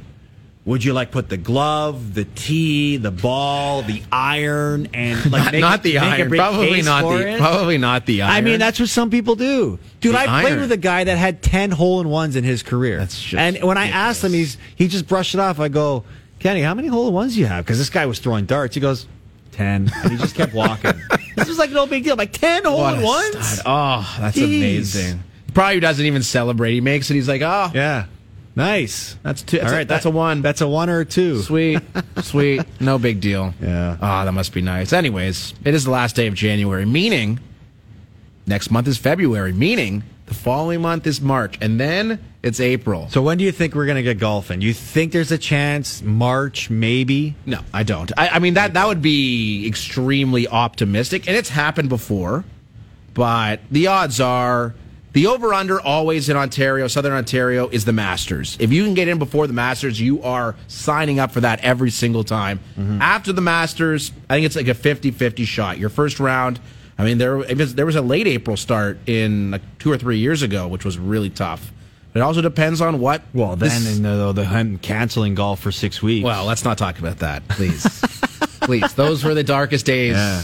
would 0.66 0.84
you 0.84 0.92
like 0.92 1.12
put 1.12 1.28
the 1.28 1.36
glove, 1.36 2.12
the 2.14 2.24
tee, 2.24 2.96
the 2.98 3.12
ball, 3.12 3.82
the 3.82 4.02
iron, 4.12 4.88
and 4.92 5.30
like 5.32 5.44
Not, 5.44 5.52
make, 5.52 5.60
not 5.60 5.82
the 5.84 5.94
make 5.94 6.02
iron. 6.02 6.30
Probably 6.30 6.82
not 6.82 7.02
the. 7.02 7.28
it? 7.34 7.38
Probably 7.38 7.78
not 7.78 8.04
the 8.04 8.22
iron. 8.22 8.34
I 8.34 8.40
mean, 8.42 8.58
that's 8.58 8.78
what 8.80 8.88
some 8.88 9.08
people 9.08 9.36
do. 9.36 9.78
Dude, 10.00 10.14
The 10.14 10.18
I 10.18 10.42
played 10.42 10.58
with 10.58 10.72
a 10.72 10.76
guy 10.76 11.04
that 11.04 11.16
had 11.16 11.40
10 11.40 11.70
hole 11.70 12.00
in 12.00 12.08
ones 12.10 12.34
in 12.36 12.42
his 12.44 12.62
career. 12.64 12.98
That's 12.98 13.22
just 13.22 13.40
and 13.40 13.62
when 13.62 13.78
I 13.78 13.88
asked 13.88 14.22
him, 14.24 14.32
he's 14.32 14.58
he 14.74 14.88
just 14.88 15.06
brushed 15.06 15.34
it 15.34 15.40
off. 15.40 15.60
I 15.60 15.68
go, 15.68 16.04
Kenny, 16.40 16.62
how 16.62 16.74
many 16.74 16.88
hole 16.88 17.08
in 17.08 17.14
ones 17.14 17.34
do 17.34 17.40
you 17.40 17.46
have? 17.46 17.64
Because 17.64 17.78
this 17.78 17.88
guy 17.88 18.04
was 18.06 18.18
throwing 18.18 18.44
darts. 18.44 18.74
He 18.74 18.80
goes, 18.80 19.06
10. 19.52 19.90
And 20.02 20.10
he 20.12 20.18
just 20.18 20.34
kept 20.34 20.52
walking. 20.52 20.92
this 21.36 21.48
was 21.48 21.58
like 21.58 21.70
no 21.70 21.86
big 21.86 22.02
deal. 22.04 22.16
Like, 22.16 22.32
10 22.32 22.64
hole 22.64 22.86
in 22.88 23.02
ones? 23.02 23.46
stud. 23.48 23.62
Oh, 23.66 24.16
that's 24.20 24.36
Jeez. 24.36 24.44
amazing. 24.44 25.22
Probably 25.54 25.80
doesn't 25.80 26.04
even 26.04 26.22
celebrate. 26.22 26.72
He 26.74 26.80
makes 26.80 27.10
it. 27.10 27.14
He's 27.14 27.28
like, 27.28 27.40
oh, 27.42 27.70
Yeah. 27.72 28.06
Nice. 28.56 29.16
that's 29.22 29.42
two. 29.42 29.58
All 29.58 29.62
That's, 29.64 29.72
a, 29.72 29.76
right, 29.76 29.86
that's 29.88 30.04
that- 30.04 30.08
a 30.08 30.12
one. 30.12 30.40
That's 30.42 30.60
a 30.62 30.68
one 30.68 30.88
or 30.90 31.00
a 31.00 31.04
two. 31.04 31.42
Sweet, 31.42 31.78
sweet, 32.22 32.62
no 32.80 32.98
big 32.98 33.20
deal. 33.20 33.52
Yeah. 33.60 33.98
Ah, 34.00 34.24
that 34.24 34.32
must 34.32 34.52
be 34.54 34.62
nice. 34.62 34.92
Anyways, 34.94 35.52
it 35.64 35.74
is 35.74 35.84
the 35.84 35.90
last 35.90 36.16
day 36.16 36.26
of 36.26 36.32
January, 36.34 36.86
meaning 36.86 37.38
next 38.46 38.70
month 38.70 38.88
is 38.88 38.96
February, 38.96 39.52
meaning 39.52 40.02
the 40.24 40.34
following 40.34 40.80
month 40.80 41.06
is 41.06 41.20
March, 41.20 41.58
and 41.60 41.78
then 41.78 42.18
it's 42.42 42.58
April. 42.58 43.08
So 43.10 43.20
when 43.22 43.36
do 43.38 43.44
you 43.44 43.52
think 43.52 43.74
we're 43.74 43.84
going 43.86 43.96
to 43.96 44.02
get 44.02 44.18
golfing? 44.18 44.60
You 44.62 44.72
think 44.72 45.12
there's 45.12 45.30
a 45.32 45.38
chance? 45.38 46.00
March, 46.02 46.70
maybe? 46.70 47.34
No, 47.44 47.60
I 47.74 47.82
don't. 47.82 48.10
I, 48.16 48.28
I 48.28 48.38
mean 48.38 48.54
that 48.54 48.72
that 48.74 48.86
would 48.86 49.02
be 49.02 49.66
extremely 49.68 50.48
optimistic, 50.48 51.28
and 51.28 51.36
it's 51.36 51.50
happened 51.50 51.88
before. 51.90 52.44
But 53.14 53.60
the 53.70 53.86
odds 53.88 54.20
are 54.20 54.74
the 55.16 55.28
over 55.28 55.54
under 55.54 55.80
always 55.80 56.28
in 56.28 56.36
Ontario, 56.36 56.88
Southern 56.88 57.14
Ontario, 57.14 57.68
is 57.68 57.86
the 57.86 57.92
Masters. 57.94 58.54
If 58.60 58.70
you 58.70 58.84
can 58.84 58.92
get 58.92 59.08
in 59.08 59.18
before 59.18 59.46
the 59.46 59.54
Masters, 59.54 59.98
you 59.98 60.22
are 60.22 60.54
signing 60.68 61.18
up 61.18 61.32
for 61.32 61.40
that 61.40 61.58
every 61.60 61.90
single 61.90 62.22
time. 62.22 62.60
Mm-hmm. 62.78 63.00
After 63.00 63.32
the 63.32 63.40
Masters, 63.40 64.12
I 64.28 64.34
think 64.34 64.44
it's 64.44 64.56
like 64.56 64.68
a 64.68 64.74
50 64.74 65.12
50 65.12 65.46
shot. 65.46 65.78
Your 65.78 65.88
first 65.88 66.20
round, 66.20 66.60
I 66.98 67.04
mean, 67.06 67.16
there, 67.16 67.38
was, 67.38 67.74
there 67.74 67.86
was 67.86 67.96
a 67.96 68.02
late 68.02 68.26
April 68.26 68.58
start 68.58 68.98
in 69.06 69.52
like 69.52 69.62
two 69.78 69.90
or 69.90 69.96
three 69.96 70.18
years 70.18 70.42
ago, 70.42 70.68
which 70.68 70.84
was 70.84 70.98
really 70.98 71.30
tough. 71.30 71.72
It 72.14 72.20
also 72.20 72.42
depends 72.42 72.82
on 72.82 73.00
what. 73.00 73.22
Well, 73.32 73.56
then, 73.56 73.70
this- 73.70 73.96
and 73.96 74.06
uh, 74.06 74.32
the, 74.32 74.42
the, 74.42 74.44
him 74.44 74.76
canceling 74.76 75.34
golf 75.34 75.60
for 75.60 75.72
six 75.72 76.02
weeks. 76.02 76.26
well, 76.26 76.44
let's 76.44 76.62
not 76.62 76.76
talk 76.76 76.98
about 76.98 77.20
that, 77.20 77.48
please. 77.48 77.82
please. 78.60 78.92
Those 78.92 79.24
were 79.24 79.32
the 79.32 79.44
darkest 79.44 79.86
days. 79.86 80.14
Yeah. 80.14 80.42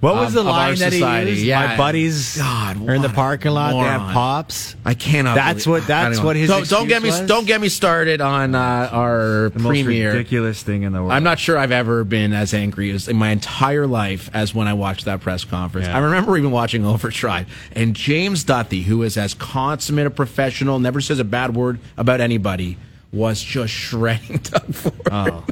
What 0.00 0.16
was 0.16 0.28
of- 0.36 0.44
the 0.44 0.50
line 0.50 0.74
that 0.76 0.92
he 0.92 0.98
society. 0.98 1.30
used? 1.30 1.42
Yeah. 1.44 1.66
My 1.68 1.76
buddies 1.78 2.36
God, 2.36 2.88
are 2.88 2.94
in 2.94 3.00
the 3.02 3.08
parking 3.08 3.52
lot. 3.52 3.72
They 3.72 3.78
have 3.78 4.12
pops. 4.12 4.76
I 4.84 4.92
cannot. 4.94 5.34
That's 5.34 5.64
believe- 5.64 5.82
what- 5.82 5.86
that's 5.88 6.06
I 6.06 6.14
don't 6.18 6.24
what 6.26 6.36
his 6.36 6.48
Don't, 6.50 6.68
don't 6.68 6.88
get 6.88 7.02
me. 7.02 7.08
was? 7.08 7.20
Don't 7.22 7.46
get 7.46 7.60
me 7.60 7.68
started 7.70 8.20
on 8.20 8.54
uh, 8.54 8.88
our 8.92 9.50
The 9.54 9.60
premiere. 9.60 10.12
ridiculous 10.12 10.62
thing 10.62 10.82
in 10.82 10.92
the 10.92 11.00
world. 11.00 11.12
I'm 11.12 11.24
not 11.24 11.38
sure 11.38 11.56
I've 11.56 11.72
ever 11.72 12.04
been 12.04 12.32
as 12.34 12.52
angry 12.52 12.90
as 12.90 13.08
in 13.08 13.16
my 13.16 13.30
entire 13.30 13.86
life 13.86 14.28
as 14.34 14.54
when 14.54 14.68
I 14.68 14.74
watched 14.74 15.06
that 15.06 15.20
press 15.20 15.44
conference. 15.44 15.86
Yeah. 15.86 15.96
I 15.96 16.00
remember 16.00 16.36
even 16.36 16.50
watching 16.50 16.84
Overdrive 16.94 17.46
and 17.74 17.94
James 17.96 18.44
Duthie, 18.44 18.82
who 18.84 19.02
is 19.02 19.16
as 19.16 19.32
consummate 19.32 20.06
a 20.06 20.10
professional, 20.10 20.78
never 20.78 21.00
says 21.00 21.18
a 21.18 21.24
bad 21.24 21.54
word 21.54 21.78
about 21.96 22.20
anybody, 22.20 22.76
was 23.14 23.40
just 23.42 23.72
shredding 23.72 24.38
Doug 24.38 24.74
Ford. 24.74 24.94
Oh. 25.10 25.44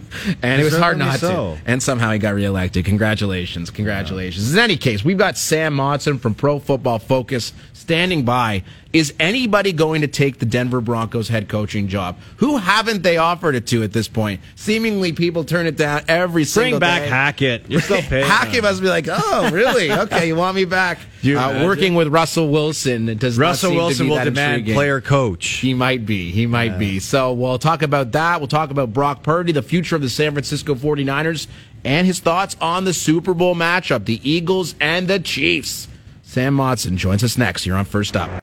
and 0.43 0.61
it 0.61 0.65
was 0.65 0.77
hard 0.77 0.99
not 0.99 1.21
so. 1.21 1.55
to. 1.57 1.71
And 1.71 1.83
somehow 1.83 2.11
he 2.11 2.19
got 2.19 2.35
reelected. 2.35 2.85
Congratulations. 2.85 3.71
Congratulations. 3.71 4.53
In 4.53 4.59
any 4.59 4.77
case, 4.77 5.05
we've 5.05 5.19
got 5.19 5.37
Sam 5.39 5.75
Monson 5.75 6.19
from 6.19 6.35
Pro 6.35 6.59
Football 6.59 6.99
Focus 6.99 7.53
standing 7.73 8.25
by. 8.25 8.65
Is 8.93 9.15
anybody 9.19 9.73
going 9.73 10.03
to 10.03 10.07
take 10.07 10.39
the 10.39 10.45
Denver 10.45 10.83
Broncos 10.83 11.29
head 11.29 11.49
coaching 11.49 11.89
job? 11.89 12.19
Who 12.37 12.59
haven't 12.59 13.03
they 13.03 13.17
offered 13.17 13.55
it 13.55 13.67
to 13.69 13.83
at 13.83 13.93
this 13.93 14.07
point? 14.07 14.43
Seemingly 14.55 15.13
people 15.13 15.45
turn 15.45 15.67
it 15.67 15.77
down 15.79 16.03
every 16.09 16.45
single. 16.45 16.73
Bring 16.73 16.81
back 16.81 17.03
day. 17.03 17.09
Hackett. 17.09 17.71
You're 17.71 17.81
still 17.81 18.03
paying. 18.03 18.27
Hackett 18.27 18.63
must 18.63 18.83
be 18.83 18.89
like, 18.89 19.07
oh, 19.09 19.51
really? 19.51 19.91
Okay, 19.91 20.27
you 20.29 20.37
want 20.37 20.57
me 20.57 20.65
back? 20.65 20.99
Uh, 21.23 21.63
working 21.65 21.95
with 21.95 22.09
Russell 22.09 22.49
Wilson 22.49 23.09
it 23.09 23.21
does 23.21 23.39
Russell 23.39 23.77
Wilson 23.77 24.07
be 24.07 24.11
will 24.11 24.17
that 24.17 24.25
demand 24.25 24.67
player 24.67 25.01
coach. 25.01 25.47
He 25.47 25.73
might 25.73 26.05
be. 26.05 26.33
He 26.33 26.49
might 26.49 26.81
be. 26.81 26.99
So 26.99 27.33
we'll 27.33 27.61
talk 27.61 27.83
about 27.83 28.11
that. 28.11 28.41
We'll 28.41 28.49
talk 28.49 28.73
about 28.73 28.93
Brock 28.93 29.23
Purdy, 29.23 29.53
the 29.53 29.63
future 29.63 29.95
of 29.95 30.03
the 30.03 30.09
San 30.09 30.33
Francisco 30.33 30.75
49ers, 30.75 31.47
and 31.85 32.09
his 32.09 32.19
thoughts 32.19 32.57
on 32.61 32.85
the 32.87 32.93
Super 32.93 33.35
Bowl 33.35 33.55
matchup, 33.55 34.05
the 34.07 34.21
Eagles 34.29 34.75
and 34.81 35.07
the 35.07 35.21
Chiefs. 35.21 35.87
Sam 36.23 36.55
Monson 36.55 36.97
joins 36.97 37.23
us 37.23 37.39
next. 37.39 37.67
You're 37.67 37.77
on 37.77 37.85
First 37.85 38.17
Up. 38.17 38.43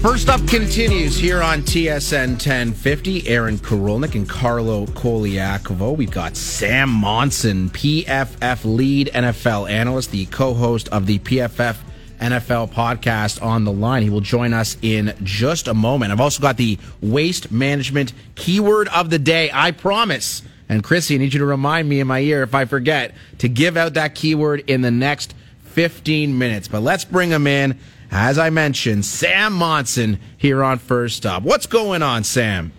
First 0.00 0.30
Up 0.30 0.40
continues 0.48 1.18
here 1.18 1.42
on 1.42 1.60
TSN 1.60 2.30
1050. 2.30 3.28
Aaron 3.28 3.58
Karolnik 3.58 4.14
and 4.14 4.26
Carlo 4.26 4.86
Colaiacovo. 4.86 5.94
We've 5.94 6.10
got 6.10 6.38
Sam 6.38 6.88
Monson, 6.88 7.68
PFF 7.68 8.64
lead 8.64 9.10
NFL 9.12 9.70
analyst, 9.70 10.10
the 10.10 10.24
co 10.26 10.54
host 10.54 10.88
of 10.88 11.06
the 11.06 11.18
PFF 11.18 11.76
NFL 12.18 12.72
podcast 12.72 13.42
on 13.42 13.64
the 13.64 13.72
line. 13.72 14.02
He 14.02 14.10
will 14.10 14.22
join 14.22 14.54
us 14.54 14.78
in 14.80 15.14
just 15.22 15.68
a 15.68 15.74
moment. 15.74 16.12
I've 16.12 16.20
also 16.20 16.40
got 16.40 16.56
the 16.56 16.78
waste 17.02 17.52
management 17.52 18.14
keyword 18.36 18.88
of 18.88 19.10
the 19.10 19.18
day. 19.18 19.50
I 19.52 19.72
promise. 19.72 20.42
And 20.68 20.82
Chrissy, 20.82 21.16
I 21.16 21.18
need 21.18 21.34
you 21.34 21.40
to 21.40 21.46
remind 21.46 21.88
me 21.88 22.00
in 22.00 22.06
my 22.06 22.20
ear 22.20 22.42
if 22.42 22.54
I 22.54 22.64
forget 22.64 23.14
to 23.38 23.48
give 23.48 23.76
out 23.76 23.94
that 23.94 24.14
keyword 24.14 24.60
in 24.66 24.80
the 24.80 24.90
next 24.90 25.34
15 25.72 26.36
minutes. 26.36 26.68
But 26.68 26.80
let's 26.80 27.04
bring 27.04 27.30
him 27.30 27.46
in. 27.46 27.78
As 28.10 28.38
I 28.38 28.50
mentioned, 28.50 29.04
Sam 29.04 29.54
Monson 29.54 30.20
here 30.36 30.62
on 30.62 30.78
First 30.78 31.24
Up. 31.24 31.42
What's 31.42 31.66
going 31.66 32.02
on, 32.02 32.24
Sam? 32.24 32.72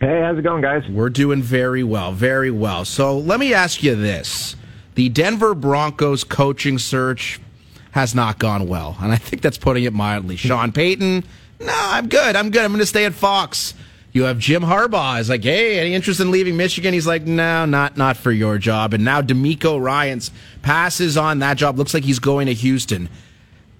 Hey, 0.00 0.20
how's 0.22 0.38
it 0.38 0.42
going, 0.42 0.62
guys? 0.62 0.82
We're 0.88 1.10
doing 1.10 1.42
very 1.42 1.84
well, 1.84 2.10
very 2.10 2.50
well. 2.50 2.84
So 2.84 3.18
let 3.18 3.38
me 3.38 3.54
ask 3.54 3.82
you 3.82 3.94
this. 3.94 4.56
The 4.94 5.08
Denver 5.10 5.54
Broncos 5.54 6.24
coaching 6.24 6.78
search 6.78 7.38
has 7.92 8.14
not 8.14 8.38
gone 8.38 8.66
well, 8.66 8.96
and 9.00 9.12
I 9.12 9.16
think 9.16 9.42
that's 9.42 9.58
putting 9.58 9.84
it 9.84 9.92
mildly. 9.92 10.36
Sean 10.36 10.72
Payton, 10.72 11.24
no, 11.60 11.72
I'm 11.72 12.08
good. 12.08 12.34
I'm 12.34 12.50
good. 12.50 12.62
I'm 12.62 12.70
going 12.72 12.80
to 12.80 12.86
stay 12.86 13.04
at 13.04 13.12
Fox. 13.12 13.74
You 14.12 14.24
have 14.24 14.38
Jim 14.38 14.62
Harbaugh. 14.62 15.20
Is 15.20 15.28
like, 15.28 15.44
hey, 15.44 15.78
any 15.78 15.94
interest 15.94 16.20
in 16.20 16.30
leaving 16.30 16.56
Michigan? 16.56 16.92
He's 16.92 17.06
like, 17.06 17.22
no, 17.22 17.64
not 17.64 17.96
not 17.96 18.16
for 18.16 18.32
your 18.32 18.58
job. 18.58 18.92
And 18.94 19.04
now 19.04 19.22
DeMeco 19.22 19.80
Ryans 19.80 20.30
passes 20.62 21.16
on 21.16 21.38
that 21.40 21.56
job. 21.56 21.78
Looks 21.78 21.94
like 21.94 22.04
he's 22.04 22.18
going 22.18 22.46
to 22.46 22.54
Houston. 22.54 23.08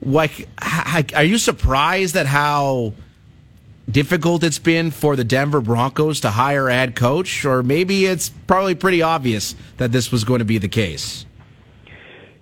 Like, 0.02 0.48
are 1.14 1.24
you 1.24 1.36
surprised 1.36 2.16
at 2.16 2.26
how 2.26 2.94
difficult 3.90 4.44
it's 4.44 4.58
been 4.58 4.90
for 4.90 5.16
the 5.16 5.24
Denver 5.24 5.60
Broncos 5.60 6.20
to 6.20 6.30
hire 6.30 6.68
a 6.68 6.74
head 6.74 6.94
coach, 6.94 7.44
or 7.44 7.62
maybe 7.62 8.06
it's 8.06 8.28
probably 8.28 8.74
pretty 8.74 9.02
obvious 9.02 9.54
that 9.78 9.92
this 9.92 10.12
was 10.12 10.24
going 10.24 10.38
to 10.38 10.44
be 10.44 10.58
the 10.58 10.68
case. 10.68 11.26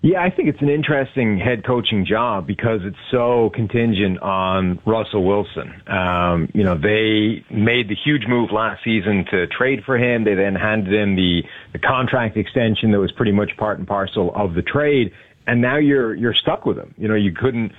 Yeah, 0.00 0.22
I 0.22 0.30
think 0.30 0.48
it's 0.48 0.62
an 0.62 0.68
interesting 0.68 1.38
head 1.38 1.64
coaching 1.66 2.06
job 2.06 2.46
because 2.46 2.82
it's 2.84 2.96
so 3.10 3.50
contingent 3.52 4.20
on 4.22 4.78
Russell 4.86 5.24
Wilson. 5.24 5.82
Um, 5.88 6.48
you 6.54 6.62
know, 6.62 6.76
they 6.76 7.44
made 7.50 7.88
the 7.88 7.96
huge 7.96 8.28
move 8.28 8.52
last 8.52 8.84
season 8.84 9.24
to 9.32 9.48
trade 9.48 9.82
for 9.84 9.98
him. 9.98 10.22
They 10.22 10.34
then 10.34 10.54
handed 10.54 10.94
him 10.94 11.16
the, 11.16 11.42
the 11.72 11.80
contract 11.80 12.36
extension 12.36 12.92
that 12.92 13.00
was 13.00 13.10
pretty 13.10 13.32
much 13.32 13.56
part 13.56 13.78
and 13.78 13.88
parcel 13.88 14.32
of 14.36 14.54
the 14.54 14.62
trade 14.62 15.12
and 15.48 15.62
now 15.62 15.78
you're 15.78 16.14
you're 16.14 16.34
stuck 16.34 16.66
with 16.66 16.76
him. 16.76 16.94
You 16.98 17.08
know, 17.08 17.14
you 17.14 17.32
couldn't. 17.32 17.72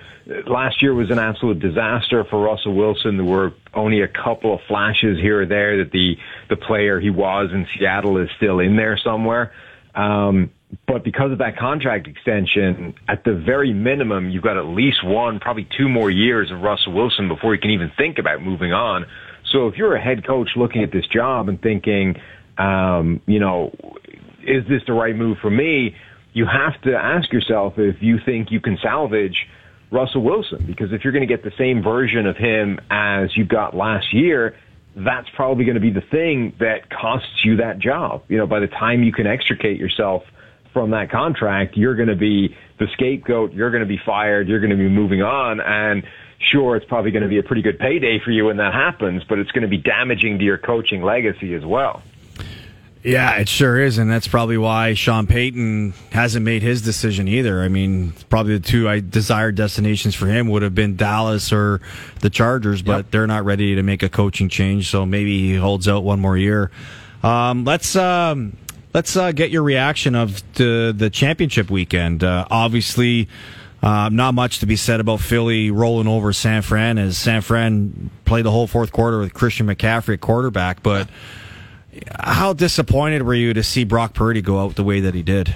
Last 0.48 0.82
year 0.82 0.94
was 0.94 1.12
an 1.12 1.20
absolute 1.20 1.60
disaster 1.60 2.24
for 2.24 2.42
Russell 2.42 2.74
Wilson. 2.74 3.18
There 3.18 3.26
were 3.26 3.54
only 3.76 4.02
a 4.02 4.08
couple 4.08 4.56
of 4.56 4.62
flashes 4.68 5.20
here 5.20 5.44
or 5.44 5.46
there 5.46 5.78
that 5.84 5.92
the 5.92 6.18
the 6.50 6.58
player 6.58 7.00
he 7.00 7.12
was 7.12 7.52
in 7.54 7.68
Seattle 7.78 8.18
is 8.18 8.30
still 8.38 8.60
in 8.60 8.76
there 8.76 8.98
somewhere. 8.98 9.54
Um, 9.94 10.50
but 10.88 11.04
because 11.04 11.32
of 11.32 11.40
that 11.40 11.58
contract 11.58 12.08
extension, 12.08 12.94
at 13.08 13.24
the 13.24 13.34
very 13.34 13.74
minimum, 13.74 14.30
you've 14.30 14.44
got 14.44 14.58
at 14.58 14.66
least 14.66 15.04
one, 15.04 15.40
probably 15.40 15.68
two 15.78 15.90
more 15.90 16.12
years 16.12 16.52
of 16.52 16.62
Russell 16.62 16.94
Wilson 16.94 17.28
before 17.28 17.56
you 17.56 17.62
can 17.62 17.72
even 17.72 17.92
think 17.98 18.20
about 18.20 18.42
moving 18.42 18.72
on. 18.72 19.06
So 19.52 19.68
if 19.68 19.76
you're 19.76 19.96
a 19.96 20.02
head 20.02 20.26
coach 20.26 20.50
looking 20.56 20.84
at 20.84 20.92
this 20.92 21.08
job 21.08 21.50
and 21.50 21.60
thinking, 21.62 22.22
um, 22.58 23.22
you 23.26 23.40
know, 23.40 23.74
is 24.44 24.64
this 24.70 24.84
the 24.86 24.94
right 24.94 25.16
move 25.16 25.38
for 25.42 25.50
me? 25.50 25.96
you 26.34 26.46
have 26.46 26.80
to 26.84 26.96
ask 26.96 27.32
yourself 27.32 27.74
if 27.78 28.02
you 28.02 28.20
think 28.24 28.52
you 28.52 28.60
can 28.60 28.78
salvage 28.82 29.48
Russell 29.92 30.22
Wilson 30.22 30.64
because 30.66 30.94
if 30.94 31.04
you're 31.04 31.14
going 31.14 31.28
to 31.28 31.34
get 31.34 31.44
the 31.44 31.52
same 31.58 31.82
version 31.82 32.28
of 32.28 32.38
him 32.38 32.80
as 32.90 33.36
you 33.36 33.46
got 33.46 33.76
last 33.76 34.14
year, 34.14 34.56
that's 34.96 35.28
probably 35.36 35.66
going 35.66 35.76
to 35.76 35.82
be 35.82 35.92
the 35.92 36.04
thing 36.12 36.54
that 36.60 36.90
costs 36.90 37.44
you 37.44 37.58
that 37.58 37.80
job. 37.80 38.24
You 38.28 38.38
know, 38.38 38.48
by 38.48 38.60
the 38.60 38.68
time 38.68 39.04
you 39.04 39.12
can 39.12 39.26
extricate 39.26 39.80
yourself 39.80 40.24
from 40.74 40.92
that 40.92 41.12
contract, 41.12 41.78
you're 41.78 41.96
going 41.96 42.10
to 42.10 42.16
be 42.16 42.56
the 42.80 42.88
scapegoat, 42.94 43.54
you're 43.54 43.72
going 43.72 43.84
to 43.84 43.88
be 43.88 44.00
fired, 44.06 44.48
you're 44.48 44.60
going 44.60 44.70
to 44.72 44.78
be 44.78 44.90
moving 44.90 45.22
on 45.22 45.60
and 45.60 46.04
sure 46.40 46.76
it's 46.76 46.86
probably 46.86 47.12
going 47.12 47.24
to 47.24 47.30
be 47.30 47.38
a 47.38 47.44
pretty 47.44 47.62
good 47.62 47.80
payday 47.80 48.20
for 48.24 48.32
you 48.32 48.46
when 48.46 48.58
that 48.58 48.74
happens, 48.74 49.24
but 49.28 49.40
it's 49.40 49.52
going 49.52 49.64
to 49.64 49.68
be 49.68 49.78
damaging 49.78 50.40
to 50.40 50.46
your 50.46 50.58
coaching 50.58 51.02
legacy 51.02 51.54
as 51.54 51.66
well. 51.66 52.02
Yeah, 53.02 53.38
it 53.38 53.48
sure 53.48 53.80
is, 53.80 53.98
and 53.98 54.12
that's 54.12 54.28
probably 54.28 54.58
why 54.58 54.94
Sean 54.94 55.26
Payton 55.26 55.94
hasn't 56.12 56.44
made 56.44 56.62
his 56.62 56.82
decision 56.82 57.30
either. 57.30 57.62
I 57.62 57.70
mean, 57.70 58.12
probably 58.30 58.58
the 58.58 58.68
two 58.68 58.90
I 58.90 59.00
desired 59.00 59.56
destinations 59.56 60.16
for 60.16 60.28
him 60.28 60.50
would 60.50 60.64
have 60.64 60.76
been 60.76 60.98
Dallas 60.98 61.54
or 61.54 61.80
the 62.20 62.30
Chargers, 62.30 62.82
but 62.82 62.98
yep. 62.98 63.12
they're 63.12 63.28
not 63.28 63.46
ready 63.46 63.76
to 63.76 63.84
make 63.84 64.04
a 64.04 64.10
coaching 64.10 64.50
change, 64.50 64.90
so 64.90 65.06
maybe 65.06 65.40
he 65.40 65.56
holds 65.56 65.88
out 65.88 66.04
one 66.04 66.20
more 66.20 66.36
year. 66.36 66.72
Um, 67.24 67.64
let's 67.64 67.96
um, 67.96 68.58
let's 68.93 69.15
uh, 69.15 69.31
get 69.31 69.51
your 69.51 69.63
reaction 69.63 70.15
of 70.15 70.41
the 70.53 70.93
the 70.96 71.10
championship 71.10 71.69
weekend. 71.69 72.24
Uh, 72.24 72.46
obviously. 72.50 73.27
Uh, 73.81 74.10
not 74.12 74.34
much 74.34 74.60
to 74.60 74.65
be 74.65 74.75
said 74.75 75.00
about 75.00 75.22
Philly 75.22 75.72
rolling 75.72 76.05
over 76.05 76.34
San 76.34 76.63
Fran 76.63 76.98
as 76.98 77.17
San 77.17 77.39
Fran 77.39 78.10
played 78.25 78.43
the 78.43 78.51
whole 78.51 78.67
fourth 78.67 78.91
quarter 78.91 79.19
with 79.19 79.34
Christian 79.34 79.67
McCaffrey 79.67 80.15
at 80.15 80.19
quarterback, 80.19 80.84
but 80.84 81.08
how 82.19 82.51
disappointed 82.51 83.24
were 83.24 83.34
you 83.34 83.53
to 83.53 83.63
see 83.63 83.86
Brock 83.86 84.13
Purdy 84.13 84.41
go 84.41 84.60
out 84.60 84.75
the 84.75 84.84
way 84.84 85.00
that 85.00 85.13
he 85.13 85.24
did? 85.24 85.55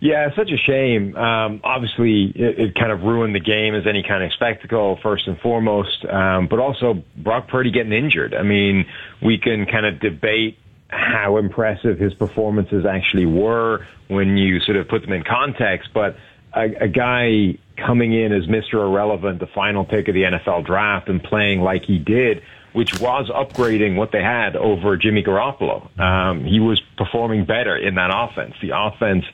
Yeah, 0.00 0.26
it's 0.26 0.34
such 0.34 0.50
a 0.50 0.56
shame. 0.56 1.14
Um, 1.14 1.60
obviously, 1.62 2.24
it, 2.34 2.58
it, 2.58 2.74
kind 2.74 2.90
of 2.90 3.02
ruined 3.02 3.36
the 3.36 3.40
game 3.40 3.76
as 3.76 3.86
any 3.86 4.02
kind 4.02 4.24
of 4.24 4.32
spectacle, 4.32 4.98
first 5.00 5.28
and 5.28 5.38
foremost. 5.38 6.04
Um, 6.04 6.48
but 6.48 6.58
also, 6.58 7.04
Brock 7.16 7.46
Purdy 7.46 7.70
getting 7.70 7.92
injured. 7.92 8.34
I 8.34 8.42
mean, 8.42 8.86
we 9.22 9.38
can 9.38 9.64
kind 9.64 9.86
of 9.86 10.00
debate 10.00 10.58
how 10.92 11.38
impressive 11.38 11.98
his 11.98 12.12
performances 12.14 12.84
actually 12.84 13.26
were 13.26 13.86
when 14.08 14.36
you 14.36 14.60
sort 14.60 14.76
of 14.76 14.86
put 14.88 15.02
them 15.02 15.12
in 15.12 15.24
context. 15.24 15.88
But 15.94 16.16
a, 16.54 16.84
a 16.84 16.88
guy 16.88 17.58
coming 17.76 18.12
in 18.12 18.32
as 18.32 18.46
Mr. 18.46 18.74
Irrelevant, 18.74 19.40
the 19.40 19.46
final 19.46 19.84
pick 19.84 20.08
of 20.08 20.14
the 20.14 20.22
NFL 20.22 20.66
draft, 20.66 21.08
and 21.08 21.22
playing 21.22 21.62
like 21.62 21.84
he 21.84 21.98
did 21.98 22.42
which 22.72 22.98
was 23.00 23.28
upgrading 23.28 23.96
what 23.96 24.12
they 24.12 24.22
had 24.22 24.56
over 24.56 24.96
Jimmy 24.96 25.22
Garoppolo. 25.22 25.98
Um, 26.00 26.44
he 26.44 26.58
was 26.58 26.80
performing 26.96 27.44
better 27.44 27.76
in 27.76 27.96
that 27.96 28.10
offense. 28.10 28.54
The 28.62 28.70
offense 28.74 29.24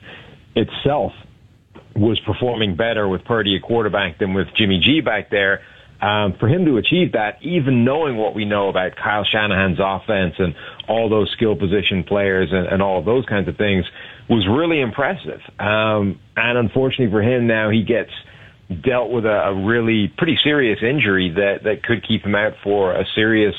itself 0.55 1.13
was 1.95 2.19
performing 2.19 2.75
better 2.75 3.07
with 3.07 3.23
Purdy 3.23 3.55
at 3.55 3.61
quarterback 3.61 4.19
than 4.19 4.33
with 4.33 4.47
Jimmy 4.55 4.79
G 4.79 5.01
back 5.01 5.29
there. 5.29 5.61
Um, 6.01 6.35
for 6.39 6.47
him 6.47 6.63
to 6.65 6.77
achieve 6.77 7.11
that, 7.11 7.39
even 7.41 7.83
knowing 7.83 8.15
what 8.15 8.33
we 8.33 8.45
know 8.45 8.69
about 8.69 8.95
Kyle 8.95 9.25
Shanahan's 9.25 9.79
offense 9.81 10.35
and 10.37 10.55
all 10.87 11.09
those 11.09 11.29
skill 11.31 11.57
position 11.57 12.05
players 12.05 12.49
and, 12.53 12.67
and 12.67 12.81
all 12.81 12.99
of 12.99 13.05
those 13.05 13.25
kinds 13.25 13.49
of 13.49 13.57
things, 13.57 13.85
was 14.29 14.47
really 14.47 14.79
impressive. 14.79 15.41
Um, 15.59 16.19
and 16.37 16.57
unfortunately 16.57 17.11
for 17.11 17.21
him, 17.21 17.47
now 17.47 17.69
he 17.69 17.83
gets– 17.83 18.11
dealt 18.69 19.09
with 19.11 19.25
a, 19.25 19.47
a 19.47 19.65
really 19.65 20.07
pretty 20.17 20.37
serious 20.43 20.79
injury 20.81 21.29
that, 21.29 21.63
that 21.63 21.83
could 21.83 22.07
keep 22.07 22.23
him 22.23 22.35
out 22.35 22.53
for 22.63 22.93
a 22.93 23.05
serious 23.15 23.55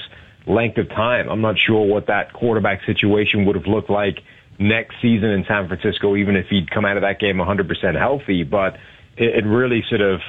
length 0.46 0.78
of 0.78 0.88
time. 0.88 1.28
I'm 1.28 1.40
not 1.40 1.56
sure 1.58 1.84
what 1.84 2.06
that 2.06 2.32
quarterback 2.32 2.84
situation 2.84 3.44
would 3.46 3.56
have 3.56 3.66
looked 3.66 3.90
like 3.90 4.20
next 4.58 4.96
season 5.02 5.30
in 5.30 5.44
San 5.46 5.66
Francisco, 5.66 6.16
even 6.16 6.36
if 6.36 6.46
he'd 6.48 6.70
come 6.70 6.84
out 6.84 6.96
of 6.96 7.02
that 7.02 7.18
game 7.18 7.36
100% 7.36 7.98
healthy. 7.98 8.44
But 8.44 8.74
it, 9.16 9.44
it 9.44 9.46
really 9.46 9.82
sort 9.88 10.00
of, 10.00 10.20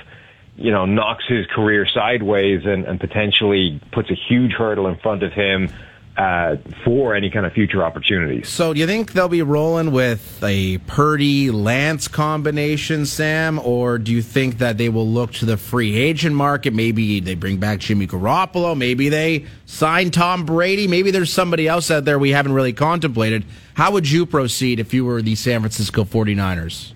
you 0.55 0.71
know, 0.71 0.85
knocks 0.85 1.25
his 1.27 1.45
career 1.47 1.87
sideways 1.87 2.65
and, 2.65 2.85
and 2.85 2.99
potentially 2.99 3.79
puts 3.91 4.09
a 4.11 4.15
huge 4.15 4.51
hurdle 4.51 4.87
in 4.87 4.97
front 4.97 5.23
of 5.23 5.33
him 5.33 5.69
uh, 6.17 6.57
for 6.83 7.15
any 7.15 7.29
kind 7.29 7.45
of 7.45 7.53
future 7.53 7.83
opportunities. 7.83 8.49
So, 8.49 8.73
do 8.73 8.79
you 8.79 8.85
think 8.85 9.13
they'll 9.13 9.29
be 9.29 9.41
rolling 9.41 9.91
with 9.91 10.43
a 10.43 10.77
Purdy 10.79 11.51
Lance 11.51 12.07
combination, 12.07 13.05
Sam, 13.05 13.59
or 13.59 13.97
do 13.97 14.11
you 14.11 14.21
think 14.21 14.57
that 14.57 14.77
they 14.77 14.89
will 14.89 15.07
look 15.07 15.31
to 15.35 15.45
the 15.45 15.57
free 15.57 15.95
agent 15.95 16.35
market? 16.35 16.73
Maybe 16.73 17.21
they 17.21 17.35
bring 17.35 17.57
back 17.57 17.79
Jimmy 17.79 18.07
Garoppolo. 18.07 18.77
Maybe 18.77 19.09
they 19.09 19.45
sign 19.65 20.11
Tom 20.11 20.45
Brady. 20.45 20.87
Maybe 20.87 21.11
there's 21.11 21.31
somebody 21.31 21.67
else 21.67 21.89
out 21.89 22.03
there 22.03 22.19
we 22.19 22.31
haven't 22.31 22.53
really 22.53 22.73
contemplated. 22.73 23.45
How 23.73 23.91
would 23.91 24.09
you 24.09 24.25
proceed 24.25 24.79
if 24.79 24.93
you 24.93 25.05
were 25.05 25.21
the 25.21 25.35
San 25.35 25.61
Francisco 25.61 26.03
49ers? 26.03 26.91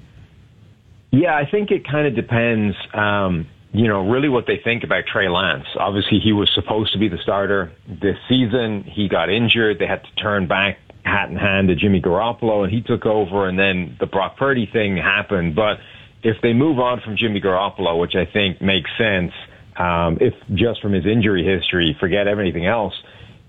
Yeah, 1.15 1.33
I 1.33 1.49
think 1.49 1.71
it 1.71 1.87
kind 1.87 2.07
of 2.07 2.13
depends. 2.13 2.75
Um, 2.93 3.47
you 3.71 3.87
know, 3.87 4.09
really 4.09 4.27
what 4.27 4.47
they 4.47 4.59
think 4.61 4.83
about 4.83 5.05
Trey 5.05 5.29
Lance. 5.29 5.65
Obviously, 5.79 6.19
he 6.19 6.33
was 6.33 6.51
supposed 6.53 6.91
to 6.91 6.99
be 6.99 7.07
the 7.07 7.17
starter 7.23 7.71
this 7.87 8.17
season. 8.27 8.83
He 8.83 9.07
got 9.07 9.29
injured. 9.29 9.79
They 9.79 9.87
had 9.87 10.03
to 10.03 10.15
turn 10.21 10.45
back 10.45 10.77
hat 11.05 11.29
in 11.29 11.37
hand 11.37 11.69
to 11.69 11.75
Jimmy 11.75 12.01
Garoppolo, 12.01 12.65
and 12.65 12.73
he 12.73 12.81
took 12.81 13.05
over, 13.05 13.47
and 13.47 13.57
then 13.57 13.95
the 13.99 14.07
Brock 14.07 14.35
Purdy 14.35 14.65
thing 14.65 14.97
happened. 14.97 15.55
But 15.55 15.77
if 16.21 16.41
they 16.41 16.51
move 16.51 16.79
on 16.79 16.99
from 16.99 17.15
Jimmy 17.15 17.39
Garoppolo, 17.39 17.97
which 17.97 18.15
I 18.15 18.25
think 18.25 18.61
makes 18.61 18.89
sense, 18.97 19.31
um, 19.77 20.17
if 20.19 20.33
just 20.53 20.81
from 20.81 20.91
his 20.91 21.05
injury 21.05 21.45
history, 21.45 21.95
forget 21.97 22.27
everything 22.27 22.65
else, 22.65 22.93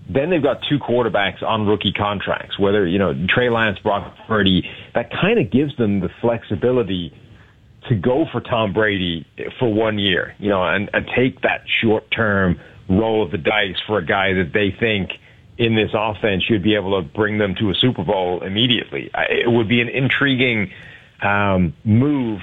then 0.09 0.29
they've 0.29 0.43
got 0.43 0.61
two 0.69 0.79
quarterbacks 0.79 1.43
on 1.43 1.65
rookie 1.65 1.91
contracts, 1.91 2.57
whether, 2.57 2.87
you 2.87 2.97
know, 2.97 3.13
Trey 3.27 3.49
Lance, 3.49 3.77
Brock 3.79 4.15
Purdy, 4.25 4.63
that 4.93 5.11
kind 5.11 5.37
of 5.37 5.51
gives 5.51 5.75
them 5.75 5.99
the 5.99 6.09
flexibility 6.21 7.13
to 7.89 7.95
go 7.95 8.25
for 8.31 8.41
Tom 8.41 8.73
Brady 8.73 9.25
for 9.59 9.73
one 9.73 9.99
year, 9.99 10.35
you 10.39 10.49
know, 10.49 10.63
and, 10.63 10.89
and 10.93 11.07
take 11.15 11.41
that 11.41 11.61
short 11.81 12.09
term 12.11 12.59
roll 12.89 13.23
of 13.23 13.31
the 13.31 13.37
dice 13.37 13.75
for 13.85 13.97
a 13.97 14.05
guy 14.05 14.33
that 14.33 14.51
they 14.53 14.75
think 14.77 15.11
in 15.57 15.75
this 15.75 15.91
offense 15.93 16.43
should 16.43 16.63
be 16.63 16.75
able 16.75 17.01
to 17.01 17.07
bring 17.07 17.37
them 17.37 17.55
to 17.55 17.69
a 17.69 17.73
Super 17.75 18.03
Bowl 18.03 18.43
immediately. 18.43 19.09
It 19.29 19.51
would 19.51 19.67
be 19.67 19.81
an 19.81 19.89
intriguing 19.89 20.71
um, 21.21 21.73
move 21.83 22.41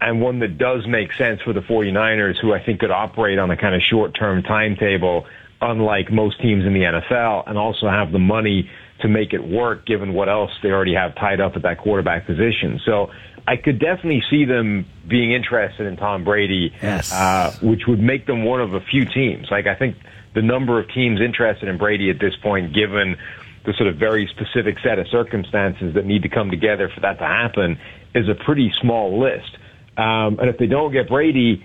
and 0.00 0.20
one 0.20 0.38
that 0.40 0.58
does 0.58 0.86
make 0.86 1.12
sense 1.14 1.40
for 1.42 1.52
the 1.52 1.60
49ers, 1.60 2.38
who 2.40 2.54
I 2.54 2.64
think 2.64 2.80
could 2.80 2.90
operate 2.90 3.38
on 3.38 3.50
a 3.50 3.56
kind 3.56 3.74
of 3.74 3.82
short-term 3.82 4.42
timetable, 4.44 5.26
unlike 5.60 6.12
most 6.12 6.40
teams 6.40 6.64
in 6.64 6.72
the 6.72 6.82
NFL, 6.82 7.48
and 7.48 7.58
also 7.58 7.88
have 7.88 8.12
the 8.12 8.18
money 8.18 8.70
to 9.00 9.08
make 9.08 9.32
it 9.32 9.42
work 9.46 9.86
given 9.86 10.12
what 10.12 10.28
else 10.28 10.50
they 10.62 10.70
already 10.70 10.94
have 10.94 11.14
tied 11.16 11.40
up 11.40 11.56
at 11.56 11.62
that 11.62 11.78
quarterback 11.78 12.26
position. 12.26 12.80
So 12.84 13.10
I 13.48 13.56
could 13.56 13.78
definitely 13.78 14.22
see 14.28 14.44
them 14.44 14.84
being 15.08 15.32
interested 15.32 15.86
in 15.86 15.96
Tom 15.96 16.22
Brady, 16.22 16.70
yes. 16.82 17.10
uh, 17.10 17.56
which 17.62 17.86
would 17.86 17.98
make 17.98 18.26
them 18.26 18.44
one 18.44 18.60
of 18.60 18.74
a 18.74 18.80
few 18.80 19.06
teams. 19.06 19.48
Like 19.50 19.66
I 19.66 19.74
think 19.74 19.96
the 20.34 20.42
number 20.42 20.78
of 20.78 20.86
teams 20.92 21.18
interested 21.22 21.66
in 21.66 21.78
Brady 21.78 22.10
at 22.10 22.18
this 22.18 22.36
point, 22.42 22.74
given 22.74 23.16
the 23.64 23.72
sort 23.72 23.88
of 23.88 23.96
very 23.96 24.26
specific 24.26 24.76
set 24.80 24.98
of 24.98 25.08
circumstances 25.08 25.94
that 25.94 26.04
need 26.04 26.24
to 26.24 26.28
come 26.28 26.50
together 26.50 26.90
for 26.94 27.00
that 27.00 27.18
to 27.20 27.24
happen, 27.24 27.80
is 28.14 28.28
a 28.28 28.34
pretty 28.34 28.70
small 28.82 29.18
list. 29.18 29.56
Um, 29.96 30.38
and 30.38 30.50
if 30.50 30.58
they 30.58 30.66
don't 30.66 30.92
get 30.92 31.08
Brady, 31.08 31.64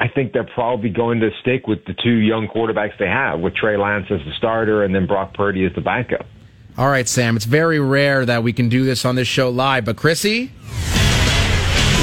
I 0.00 0.08
think 0.08 0.32
they're 0.32 0.44
probably 0.44 0.88
going 0.88 1.20
to 1.20 1.30
stick 1.42 1.66
with 1.66 1.84
the 1.84 1.92
two 1.92 2.16
young 2.16 2.48
quarterbacks 2.48 2.96
they 2.98 3.06
have, 3.06 3.40
with 3.40 3.54
Trey 3.54 3.76
Lance 3.76 4.06
as 4.10 4.20
the 4.24 4.32
starter 4.38 4.82
and 4.82 4.94
then 4.94 5.06
Brock 5.06 5.34
Purdy 5.34 5.66
as 5.66 5.74
the 5.74 5.82
backup. 5.82 6.24
All 6.78 6.88
right, 6.88 7.06
Sam. 7.06 7.36
It's 7.36 7.44
very 7.44 7.80
rare 7.80 8.24
that 8.24 8.42
we 8.42 8.54
can 8.54 8.70
do 8.70 8.84
this 8.84 9.04
on 9.04 9.14
this 9.14 9.28
show 9.28 9.50
live, 9.50 9.84
but 9.84 9.96
Chrissy, 9.96 10.52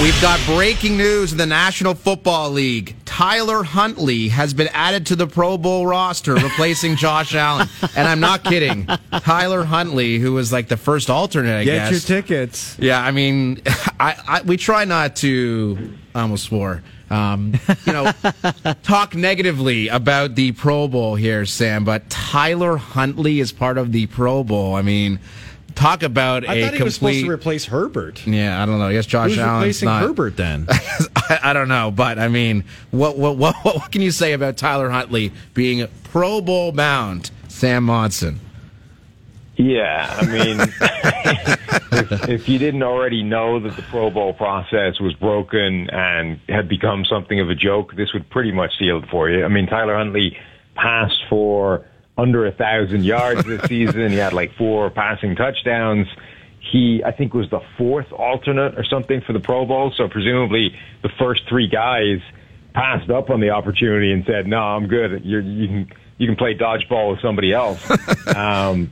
we've 0.02 0.20
got 0.22 0.40
breaking 0.46 0.98
news 0.98 1.32
in 1.32 1.38
the 1.38 1.46
National 1.46 1.94
Football 1.96 2.52
League. 2.52 2.96
Tyler 3.06 3.64
Huntley 3.64 4.28
has 4.30 4.54
been 4.54 4.68
added 4.74 5.06
to 5.08 5.16
the 5.16 5.28
Pro 5.28 5.58
Bowl 5.58 5.88
roster, 5.88 6.36
replacing 6.36 6.96
Josh 6.98 7.34
Allen. 7.34 7.68
And 7.96 8.08
I'm 8.08 8.20
not 8.20 8.44
kidding. 8.44 8.88
Tyler 9.12 9.64
Huntley, 9.64 10.20
who 10.20 10.34
was 10.34 10.52
like 10.52 10.68
the 10.68 10.78
first 10.78 11.10
alternate, 11.10 11.60
I 11.60 11.64
Get 11.64 11.90
guess. 11.90 11.92
your 12.10 12.22
tickets. 12.22 12.78
Yeah, 12.80 13.00
I 13.02 13.12
mean, 13.12 13.62
I, 14.00 14.16
I 14.28 14.42
we 14.42 14.58
try 14.58 14.86
not 14.86 15.16
to. 15.18 15.94
I 16.14 16.22
almost 16.22 16.46
swore. 16.46 16.84
Um, 17.10 17.54
you 17.86 17.94
know, 17.94 18.12
talk 18.84 19.16
negatively 19.16 19.90
about 19.90 20.36
the 20.36 20.52
Pro 20.54 20.88
Bowl 20.88 21.16
here, 21.16 21.46
Sam. 21.46 21.86
But 21.86 22.10
Tyler 22.10 22.78
Huntley 22.78 23.40
is 23.40 23.52
part 23.52 23.78
of 23.78 23.92
the 23.92 24.08
Pro 24.08 24.44
Bowl. 24.44 24.74
I 24.76 24.82
mean, 24.82 25.20
talk 25.76 26.04
about 26.04 26.48
I 26.48 26.56
a 26.56 26.66
thought 26.66 26.74
he 26.76 26.84
was 26.84 26.96
supposed 26.96 27.20
to 27.20 27.30
replace 27.30 27.66
Herbert. 27.66 28.26
yeah, 28.26 28.62
I 28.62 28.66
don't 28.66 28.80
know. 28.80 28.90
Yes, 28.90 29.06
Josh 29.06 29.32
Who's 29.32 29.40
Allen's 29.40 29.62
replacing 29.62 29.86
not. 29.88 30.02
Herbert 30.02 30.38
then? 30.38 30.66
I, 30.70 31.40
I 31.44 31.54
don't 31.54 31.68
know, 31.68 31.92
but 31.92 32.18
I 32.18 32.28
mean, 32.28 32.64
what, 32.92 33.18
what 33.18 33.38
what 33.38 33.56
what 33.64 33.92
can 33.92 34.02
you 34.02 34.12
say 34.12 34.34
about 34.34 34.58
Tyler 34.58 34.90
Huntley 34.90 35.32
being 35.54 35.88
Pro 36.06 36.42
Bowl 36.42 36.72
bound? 36.72 37.32
Sam 37.48 37.84
Monson. 37.84 38.40
Yeah, 39.58 40.14
I 40.20 40.26
mean, 40.26 40.60
if, 40.60 42.30
if 42.30 42.50
you 42.50 42.60
didn't 42.60 42.84
already 42.84 43.24
know 43.24 43.62
that 43.62 43.78
the 43.78 43.84
Pro 43.84 44.10
Bowl 44.10 44.34
process 44.34 45.00
was 45.00 45.14
broken 45.14 45.90
and 45.92 46.42
had 46.50 46.68
become 46.68 47.06
something 47.06 47.40
of 47.40 47.50
a 47.50 47.56
joke, 47.56 47.96
this 47.96 48.12
would 48.14 48.30
pretty 48.30 48.52
much 48.52 48.78
seal 48.78 49.02
it 49.02 49.10
for 49.10 49.30
you. 49.30 49.46
I 49.46 49.48
mean, 49.48 49.66
Tyler 49.68 49.96
Huntley 49.96 50.38
passed 50.76 51.24
for 51.30 51.86
under 52.18 52.46
a 52.46 52.52
thousand 52.52 53.04
yards 53.04 53.44
this 53.46 53.62
season. 53.68 54.12
He 54.12 54.18
had 54.18 54.34
like 54.34 54.54
four 54.56 54.90
passing 54.90 55.36
touchdowns. 55.36 56.08
He, 56.60 57.04
I 57.06 57.12
think, 57.12 57.34
was 57.34 57.50
the 57.50 57.62
fourth 57.78 58.12
alternate 58.12 58.78
or 58.78 58.84
something 58.84 59.22
for 59.22 59.34
the 59.34 59.40
Pro 59.40 59.66
Bowl. 59.66 59.94
So 59.96 60.08
presumably, 60.08 60.76
the 61.04 61.10
first 61.20 61.48
three 61.48 61.68
guys 61.68 62.20
passed 62.74 63.10
up 63.10 63.30
on 63.30 63.40
the 63.40 63.52
opportunity 63.52 64.12
and 64.12 64.26
said, 64.26 64.48
"No, 64.48 64.60
I'm 64.60 64.88
good. 64.88 65.24
You're, 65.24 65.42
you 65.42 65.68
can 65.68 65.92
you 66.18 66.28
can 66.28 66.36
play 66.36 66.56
dodgeball 66.56 67.12
with 67.12 67.22
somebody 67.22 67.54
else." 67.54 67.88
um, 68.36 68.90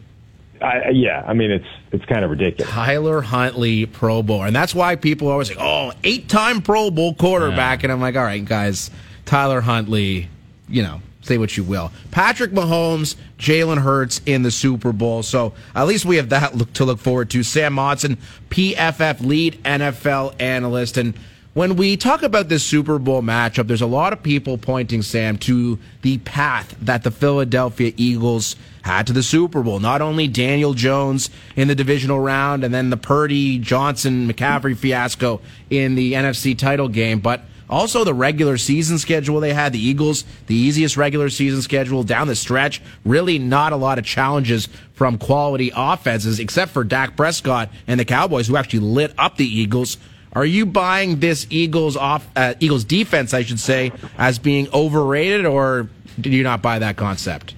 I, 0.63 0.89
yeah, 0.91 1.23
I 1.27 1.33
mean 1.33 1.51
it's 1.51 1.67
it's 1.91 2.05
kind 2.05 2.23
of 2.23 2.31
ridiculous. 2.31 2.71
Tyler 2.71 3.21
Huntley 3.21 3.85
Pro 3.85 4.23
Bowl. 4.23 4.43
And 4.43 4.55
that's 4.55 4.73
why 4.73 4.95
people 4.95 5.27
always 5.27 5.49
say, 5.49 5.55
oh, 5.59 5.91
eight 6.03 6.29
time 6.29 6.61
Pro 6.61 6.89
Bowl 6.89 7.13
quarterback. 7.13 7.79
Yeah. 7.81 7.87
And 7.87 7.91
I'm 7.91 8.01
like, 8.01 8.15
all 8.15 8.23
right, 8.23 8.43
guys, 8.43 8.89
Tyler 9.25 9.61
Huntley, 9.61 10.29
you 10.69 10.83
know, 10.83 11.01
say 11.23 11.37
what 11.37 11.57
you 11.57 11.63
will. 11.63 11.91
Patrick 12.11 12.51
Mahomes, 12.51 13.15
Jalen 13.39 13.81
Hurts 13.81 14.21
in 14.25 14.43
the 14.43 14.51
Super 14.51 14.91
Bowl. 14.91 15.23
So 15.23 15.53
at 15.73 15.87
least 15.87 16.05
we 16.05 16.17
have 16.17 16.29
that 16.29 16.55
look 16.55 16.71
to 16.73 16.85
look 16.85 16.99
forward 16.99 17.29
to. 17.31 17.43
Sam 17.43 17.73
Monson, 17.73 18.17
PFF 18.49 19.21
lead 19.21 19.61
NFL 19.63 20.39
analyst. 20.39 20.97
And 20.97 21.15
when 21.53 21.75
we 21.75 21.97
talk 21.97 22.23
about 22.23 22.49
this 22.49 22.63
Super 22.63 22.99
Bowl 22.99 23.21
matchup, 23.21 23.67
there's 23.67 23.81
a 23.81 23.87
lot 23.87 24.11
of 24.11 24.23
people 24.23 24.57
pointing, 24.57 25.01
Sam, 25.01 25.37
to 25.39 25.79
the 26.01 26.17
path 26.19 26.75
that 26.81 27.03
the 27.03 27.11
Philadelphia 27.11 27.93
Eagles 27.95 28.55
had 28.81 29.07
to 29.07 29.13
the 29.13 29.23
Super 29.23 29.61
Bowl. 29.61 29.79
Not 29.79 30.01
only 30.01 30.27
Daniel 30.27 30.73
Jones 30.73 31.29
in 31.55 31.67
the 31.67 31.75
divisional 31.75 32.19
round 32.19 32.63
and 32.63 32.73
then 32.73 32.89
the 32.89 32.97
Purdy, 32.97 33.59
Johnson, 33.59 34.27
McCaffrey 34.27 34.75
fiasco 34.75 35.41
in 35.69 35.95
the 35.95 36.13
NFC 36.13 36.57
title 36.57 36.89
game, 36.89 37.19
but 37.19 37.45
also 37.69 38.03
the 38.03 38.13
regular 38.13 38.57
season 38.57 38.97
schedule 38.97 39.39
they 39.39 39.53
had. 39.53 39.73
The 39.73 39.79
Eagles, 39.79 40.25
the 40.47 40.55
easiest 40.55 40.97
regular 40.97 41.29
season 41.29 41.61
schedule 41.61 42.03
down 42.03 42.27
the 42.27 42.35
stretch. 42.35 42.81
Really 43.05 43.39
not 43.39 43.73
a 43.73 43.75
lot 43.75 43.99
of 43.99 44.05
challenges 44.05 44.67
from 44.93 45.17
quality 45.17 45.71
offenses, 45.75 46.39
except 46.39 46.71
for 46.71 46.83
Dak 46.83 47.15
Prescott 47.15 47.69
and 47.87 47.99
the 47.99 48.05
Cowboys, 48.05 48.47
who 48.47 48.57
actually 48.57 48.79
lit 48.79 49.13
up 49.17 49.37
the 49.37 49.47
Eagles. 49.47 49.97
Are 50.33 50.45
you 50.45 50.65
buying 50.65 51.19
this 51.19 51.45
Eagles 51.49 51.95
off 51.95 52.27
uh, 52.35 52.55
Eagles 52.59 52.83
defense, 52.83 53.33
I 53.33 53.43
should 53.43 53.59
say, 53.59 53.91
as 54.17 54.39
being 54.39 54.67
overrated, 54.73 55.45
or 55.45 55.89
do 56.19 56.29
you 56.29 56.43
not 56.43 56.61
buy 56.61 56.79
that 56.79 56.97
concept? 56.97 57.53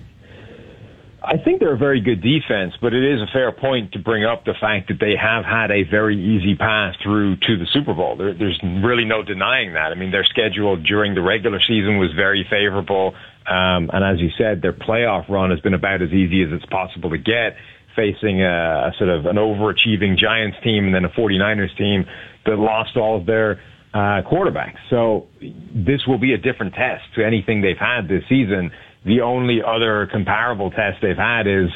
I 1.27 1.37
think 1.37 1.59
they're 1.59 1.73
a 1.73 1.77
very 1.77 2.01
good 2.01 2.21
defense, 2.21 2.73
but 2.81 2.93
it 2.93 3.03
is 3.03 3.21
a 3.21 3.27
fair 3.31 3.51
point 3.51 3.93
to 3.93 3.99
bring 3.99 4.25
up 4.25 4.45
the 4.45 4.53
fact 4.59 4.87
that 4.89 4.99
they 4.99 5.15
have 5.15 5.43
had 5.43 5.71
a 5.71 5.83
very 5.83 6.17
easy 6.17 6.55
path 6.55 6.95
through 7.03 7.37
to 7.37 7.57
the 7.57 7.65
Super 7.71 7.93
Bowl. 7.93 8.15
There, 8.15 8.33
there's 8.33 8.59
really 8.83 9.05
no 9.05 9.23
denying 9.23 9.73
that. 9.73 9.91
I 9.91 9.95
mean, 9.95 10.11
their 10.11 10.23
schedule 10.23 10.75
during 10.77 11.15
the 11.15 11.21
regular 11.21 11.59
season 11.59 11.97
was 11.97 12.11
very 12.15 12.45
favorable. 12.49 13.15
Um, 13.47 13.89
and 13.93 14.03
as 14.03 14.19
you 14.19 14.29
said, 14.37 14.61
their 14.61 14.73
playoff 14.73 15.29
run 15.29 15.51
has 15.51 15.59
been 15.59 15.73
about 15.73 16.01
as 16.01 16.11
easy 16.11 16.43
as 16.43 16.49
it's 16.51 16.65
possible 16.65 17.09
to 17.11 17.17
get, 17.17 17.55
facing 17.95 18.41
a, 18.41 18.89
a 18.89 18.91
sort 18.97 19.09
of 19.09 19.25
an 19.25 19.37
overachieving 19.37 20.17
Giants 20.17 20.57
team 20.63 20.85
and 20.85 20.95
then 20.95 21.05
a 21.05 21.09
49ers 21.09 21.75
team 21.77 22.05
that 22.45 22.57
lost 22.57 22.97
all 22.97 23.17
of 23.17 23.25
their 23.25 23.61
uh, 23.93 24.21
quarterbacks. 24.27 24.77
So 24.89 25.27
this 25.73 26.05
will 26.05 26.17
be 26.17 26.33
a 26.33 26.37
different 26.37 26.73
test 26.73 27.03
to 27.15 27.25
anything 27.25 27.61
they've 27.61 27.77
had 27.77 28.09
this 28.09 28.23
season. 28.27 28.71
The 29.05 29.21
only 29.21 29.61
other 29.65 30.07
comparable 30.11 30.71
test 30.71 30.97
they've 31.01 31.15
had 31.15 31.47
is 31.47 31.69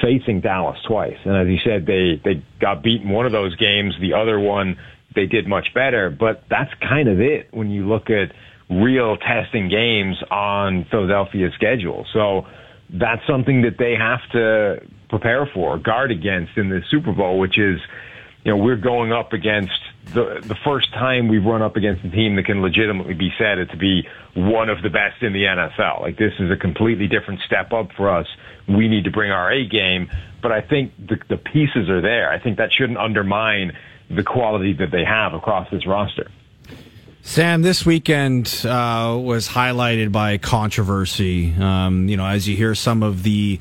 facing 0.00 0.40
Dallas 0.40 0.78
twice. 0.86 1.18
And 1.24 1.36
as 1.36 1.46
you 1.46 1.58
said, 1.64 1.86
they, 1.86 2.20
they 2.24 2.42
got 2.60 2.82
beaten 2.82 3.10
one 3.10 3.26
of 3.26 3.32
those 3.32 3.54
games. 3.56 3.94
The 4.00 4.14
other 4.14 4.40
one, 4.40 4.78
they 5.14 5.26
did 5.26 5.46
much 5.46 5.68
better. 5.74 6.10
But 6.10 6.44
that's 6.48 6.70
kind 6.80 7.08
of 7.08 7.20
it 7.20 7.48
when 7.52 7.70
you 7.70 7.86
look 7.86 8.08
at 8.08 8.32
real 8.70 9.16
testing 9.18 9.68
games 9.68 10.16
on 10.30 10.86
Philadelphia's 10.90 11.52
schedule. 11.54 12.06
So 12.12 12.46
that's 12.88 13.22
something 13.26 13.62
that 13.62 13.76
they 13.78 13.94
have 13.94 14.20
to 14.32 14.82
prepare 15.10 15.46
for, 15.52 15.78
guard 15.78 16.10
against 16.10 16.56
in 16.56 16.70
the 16.70 16.80
Super 16.90 17.12
Bowl, 17.12 17.38
which 17.38 17.58
is, 17.58 17.78
you 18.44 18.50
know, 18.50 18.56
we're 18.56 18.76
going 18.76 19.12
up 19.12 19.32
against 19.32 19.78
the 20.06 20.40
the 20.44 20.56
first 20.64 20.92
time 20.92 21.28
we've 21.28 21.44
run 21.44 21.62
up 21.62 21.76
against 21.76 22.04
a 22.04 22.10
team 22.10 22.36
that 22.36 22.44
can 22.44 22.60
legitimately 22.60 23.14
be 23.14 23.30
said 23.38 23.54
to 23.70 23.76
be 23.76 24.06
one 24.34 24.68
of 24.68 24.82
the 24.82 24.90
best 24.90 25.22
in 25.22 25.32
the 25.32 25.44
NFL. 25.44 26.00
Like 26.00 26.18
this 26.18 26.32
is 26.38 26.50
a 26.50 26.56
completely 26.56 27.06
different 27.06 27.40
step 27.46 27.72
up 27.72 27.92
for 27.92 28.10
us. 28.10 28.26
We 28.66 28.88
need 28.88 29.04
to 29.04 29.10
bring 29.10 29.30
our 29.30 29.52
A 29.52 29.66
game, 29.66 30.10
but 30.42 30.50
I 30.50 30.60
think 30.60 30.92
the 30.98 31.18
the 31.28 31.36
pieces 31.36 31.88
are 31.88 32.00
there. 32.00 32.30
I 32.30 32.40
think 32.40 32.58
that 32.58 32.72
shouldn't 32.72 32.98
undermine 32.98 33.76
the 34.10 34.24
quality 34.24 34.72
that 34.74 34.90
they 34.90 35.04
have 35.04 35.34
across 35.34 35.70
this 35.70 35.86
roster. 35.86 36.30
Sam, 37.24 37.62
this 37.62 37.86
weekend 37.86 38.48
uh, 38.66 39.16
was 39.22 39.48
highlighted 39.48 40.10
by 40.10 40.38
controversy. 40.38 41.54
Um, 41.54 42.08
you 42.08 42.16
know, 42.16 42.26
as 42.26 42.48
you 42.48 42.56
hear 42.56 42.74
some 42.74 43.04
of 43.04 43.22
the 43.22 43.60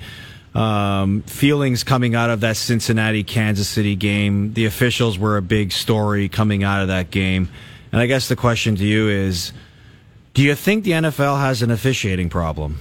um, 0.53 1.21
feelings 1.23 1.83
coming 1.83 2.15
out 2.15 2.29
of 2.29 2.41
that 2.41 2.57
Cincinnati 2.57 3.23
Kansas 3.23 3.67
City 3.67 3.95
game, 3.95 4.53
the 4.53 4.65
officials 4.65 5.17
were 5.17 5.37
a 5.37 5.41
big 5.41 5.71
story 5.71 6.29
coming 6.29 6.63
out 6.63 6.81
of 6.81 6.89
that 6.89 7.11
game. 7.11 7.49
And 7.91 8.01
I 8.01 8.05
guess 8.05 8.27
the 8.27 8.35
question 8.35 8.75
to 8.75 8.85
you 8.85 9.09
is 9.09 9.53
do 10.33 10.41
you 10.41 10.55
think 10.55 10.83
the 10.83 10.91
NFL 10.91 11.39
has 11.39 11.61
an 11.61 11.71
officiating 11.71 12.29
problem? 12.29 12.77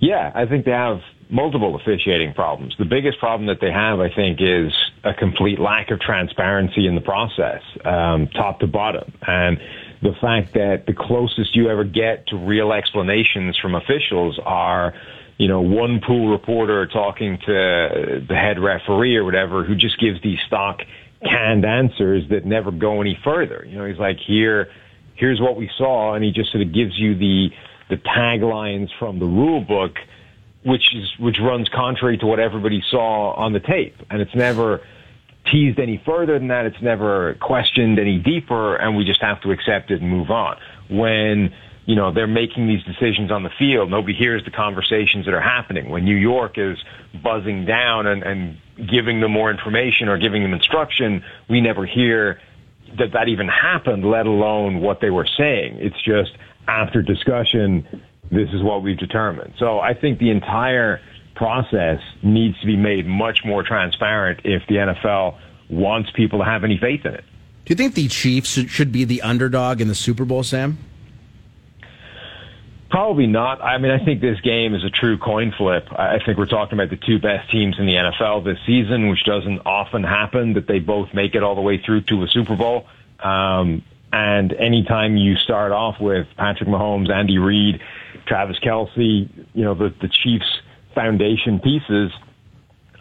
Yeah, 0.00 0.30
I 0.34 0.46
think 0.46 0.66
they 0.66 0.70
have 0.70 1.00
multiple 1.30 1.74
officiating 1.76 2.34
problems. 2.34 2.74
The 2.78 2.84
biggest 2.84 3.18
problem 3.18 3.46
that 3.46 3.60
they 3.60 3.72
have, 3.72 4.00
I 4.00 4.14
think, 4.14 4.38
is 4.40 4.72
a 5.02 5.14
complete 5.14 5.58
lack 5.58 5.90
of 5.90 6.00
transparency 6.00 6.86
in 6.86 6.94
the 6.94 7.00
process, 7.00 7.62
um, 7.84 8.28
top 8.28 8.60
to 8.60 8.66
bottom. 8.66 9.12
And 9.26 9.58
the 10.02 10.12
fact 10.20 10.52
that 10.54 10.84
the 10.86 10.92
closest 10.92 11.56
you 11.56 11.70
ever 11.70 11.84
get 11.84 12.26
to 12.28 12.36
real 12.36 12.72
explanations 12.72 13.58
from 13.58 13.74
officials 13.74 14.38
are, 14.44 14.92
you 15.38 15.48
know, 15.48 15.60
one 15.60 16.00
pool 16.00 16.30
reporter 16.30 16.86
talking 16.86 17.38
to 17.38 18.24
the 18.28 18.34
head 18.34 18.58
referee 18.58 19.16
or 19.16 19.24
whatever 19.24 19.64
who 19.64 19.74
just 19.74 19.98
gives 19.98 20.22
these 20.22 20.38
stock 20.46 20.80
canned 21.24 21.64
answers 21.64 22.28
that 22.30 22.44
never 22.44 22.70
go 22.70 23.00
any 23.00 23.18
further. 23.24 23.64
You 23.68 23.78
know, 23.78 23.84
he's 23.86 23.98
like, 23.98 24.18
here, 24.18 24.70
here's 25.14 25.40
what 25.40 25.56
we 25.56 25.70
saw. 25.76 26.14
And 26.14 26.24
he 26.24 26.30
just 26.30 26.52
sort 26.52 26.62
of 26.62 26.72
gives 26.72 26.98
you 26.98 27.16
the, 27.16 27.50
the 27.88 27.96
taglines 27.96 28.90
from 28.98 29.18
the 29.18 29.26
rule 29.26 29.60
book, 29.60 29.96
which 30.64 30.94
is, 30.94 31.10
which 31.18 31.38
runs 31.40 31.68
contrary 31.68 32.16
to 32.18 32.26
what 32.26 32.38
everybody 32.38 32.82
saw 32.88 33.32
on 33.32 33.52
the 33.52 33.60
tape. 33.60 33.96
And 34.10 34.20
it's 34.20 34.34
never 34.34 34.82
teased 35.50 35.78
any 35.78 36.00
further 36.04 36.38
than 36.38 36.48
that. 36.48 36.66
It's 36.66 36.80
never 36.80 37.34
questioned 37.40 37.98
any 37.98 38.18
deeper, 38.18 38.76
and 38.76 38.96
we 38.96 39.04
just 39.04 39.20
have 39.20 39.40
to 39.42 39.50
accept 39.50 39.90
it 39.90 40.00
and 40.00 40.10
move 40.10 40.30
on. 40.30 40.58
When 40.88 41.52
you 41.86 41.94
know 41.94 42.12
they're 42.12 42.26
making 42.26 42.66
these 42.66 42.82
decisions 42.84 43.30
on 43.30 43.42
the 43.42 43.50
field, 43.58 43.90
nobody 43.90 44.14
hears 44.14 44.44
the 44.44 44.50
conversations 44.50 45.26
that 45.26 45.34
are 45.34 45.40
happening. 45.40 45.90
When 45.90 46.04
New 46.04 46.16
York 46.16 46.56
is 46.56 46.78
buzzing 47.22 47.66
down 47.66 48.06
and, 48.06 48.22
and 48.22 48.56
giving 48.88 49.20
them 49.20 49.32
more 49.32 49.50
information 49.50 50.08
or 50.08 50.18
giving 50.18 50.42
them 50.42 50.52
instruction, 50.52 51.24
we 51.48 51.60
never 51.60 51.86
hear 51.86 52.40
that 52.98 53.12
that 53.12 53.28
even 53.28 53.48
happened, 53.48 54.04
let 54.04 54.26
alone 54.26 54.80
what 54.80 55.00
they 55.00 55.10
were 55.10 55.26
saying. 55.26 55.78
It's 55.80 56.00
just 56.02 56.32
after 56.68 57.02
discussion, 57.02 57.86
this 58.30 58.48
is 58.52 58.62
what 58.62 58.82
we've 58.82 58.98
determined. 58.98 59.54
So 59.58 59.80
I 59.80 59.94
think 59.94 60.18
the 60.18 60.30
entire 60.30 61.00
process 61.34 62.00
needs 62.22 62.58
to 62.60 62.66
be 62.66 62.76
made 62.76 63.06
much 63.06 63.40
more 63.44 63.62
transparent 63.62 64.40
if 64.44 64.62
the 64.68 64.76
NFL 64.76 65.38
wants 65.68 66.10
people 66.14 66.38
to 66.38 66.44
have 66.44 66.64
any 66.64 66.78
faith 66.78 67.04
in 67.04 67.14
it. 67.14 67.24
Do 67.64 67.72
you 67.72 67.76
think 67.76 67.94
the 67.94 68.08
Chiefs 68.08 68.50
should 68.70 68.92
be 68.92 69.04
the 69.04 69.22
underdog 69.22 69.80
in 69.80 69.88
the 69.88 69.94
Super 69.94 70.24
Bowl, 70.24 70.42
Sam? 70.42 70.78
Probably 72.94 73.26
not. 73.26 73.60
I 73.60 73.78
mean, 73.78 73.90
I 73.90 73.98
think 74.04 74.20
this 74.20 74.40
game 74.40 74.72
is 74.72 74.84
a 74.84 74.88
true 74.88 75.18
coin 75.18 75.52
flip. 75.58 75.88
I 75.90 76.20
think 76.24 76.38
we're 76.38 76.46
talking 76.46 76.78
about 76.78 76.90
the 76.90 77.04
two 77.04 77.18
best 77.18 77.50
teams 77.50 77.74
in 77.76 77.86
the 77.86 77.94
NFL 77.94 78.44
this 78.44 78.58
season, 78.64 79.08
which 79.08 79.24
doesn't 79.24 79.62
often 79.66 80.04
happen 80.04 80.52
that 80.52 80.68
they 80.68 80.78
both 80.78 81.12
make 81.12 81.34
it 81.34 81.42
all 81.42 81.56
the 81.56 81.60
way 81.60 81.82
through 81.84 82.02
to 82.02 82.22
a 82.22 82.28
Super 82.28 82.54
Bowl. 82.54 82.86
Um, 83.18 83.82
and 84.12 84.52
anytime 84.52 85.16
you 85.16 85.34
start 85.34 85.72
off 85.72 85.96
with 86.00 86.28
Patrick 86.36 86.68
Mahomes, 86.68 87.10
Andy 87.10 87.36
Reid, 87.36 87.80
Travis 88.28 88.60
Kelce, 88.60 89.28
you 89.54 89.64
know, 89.64 89.74
the, 89.74 89.92
the 90.00 90.06
Chiefs 90.06 90.60
foundation 90.94 91.58
pieces, 91.58 92.12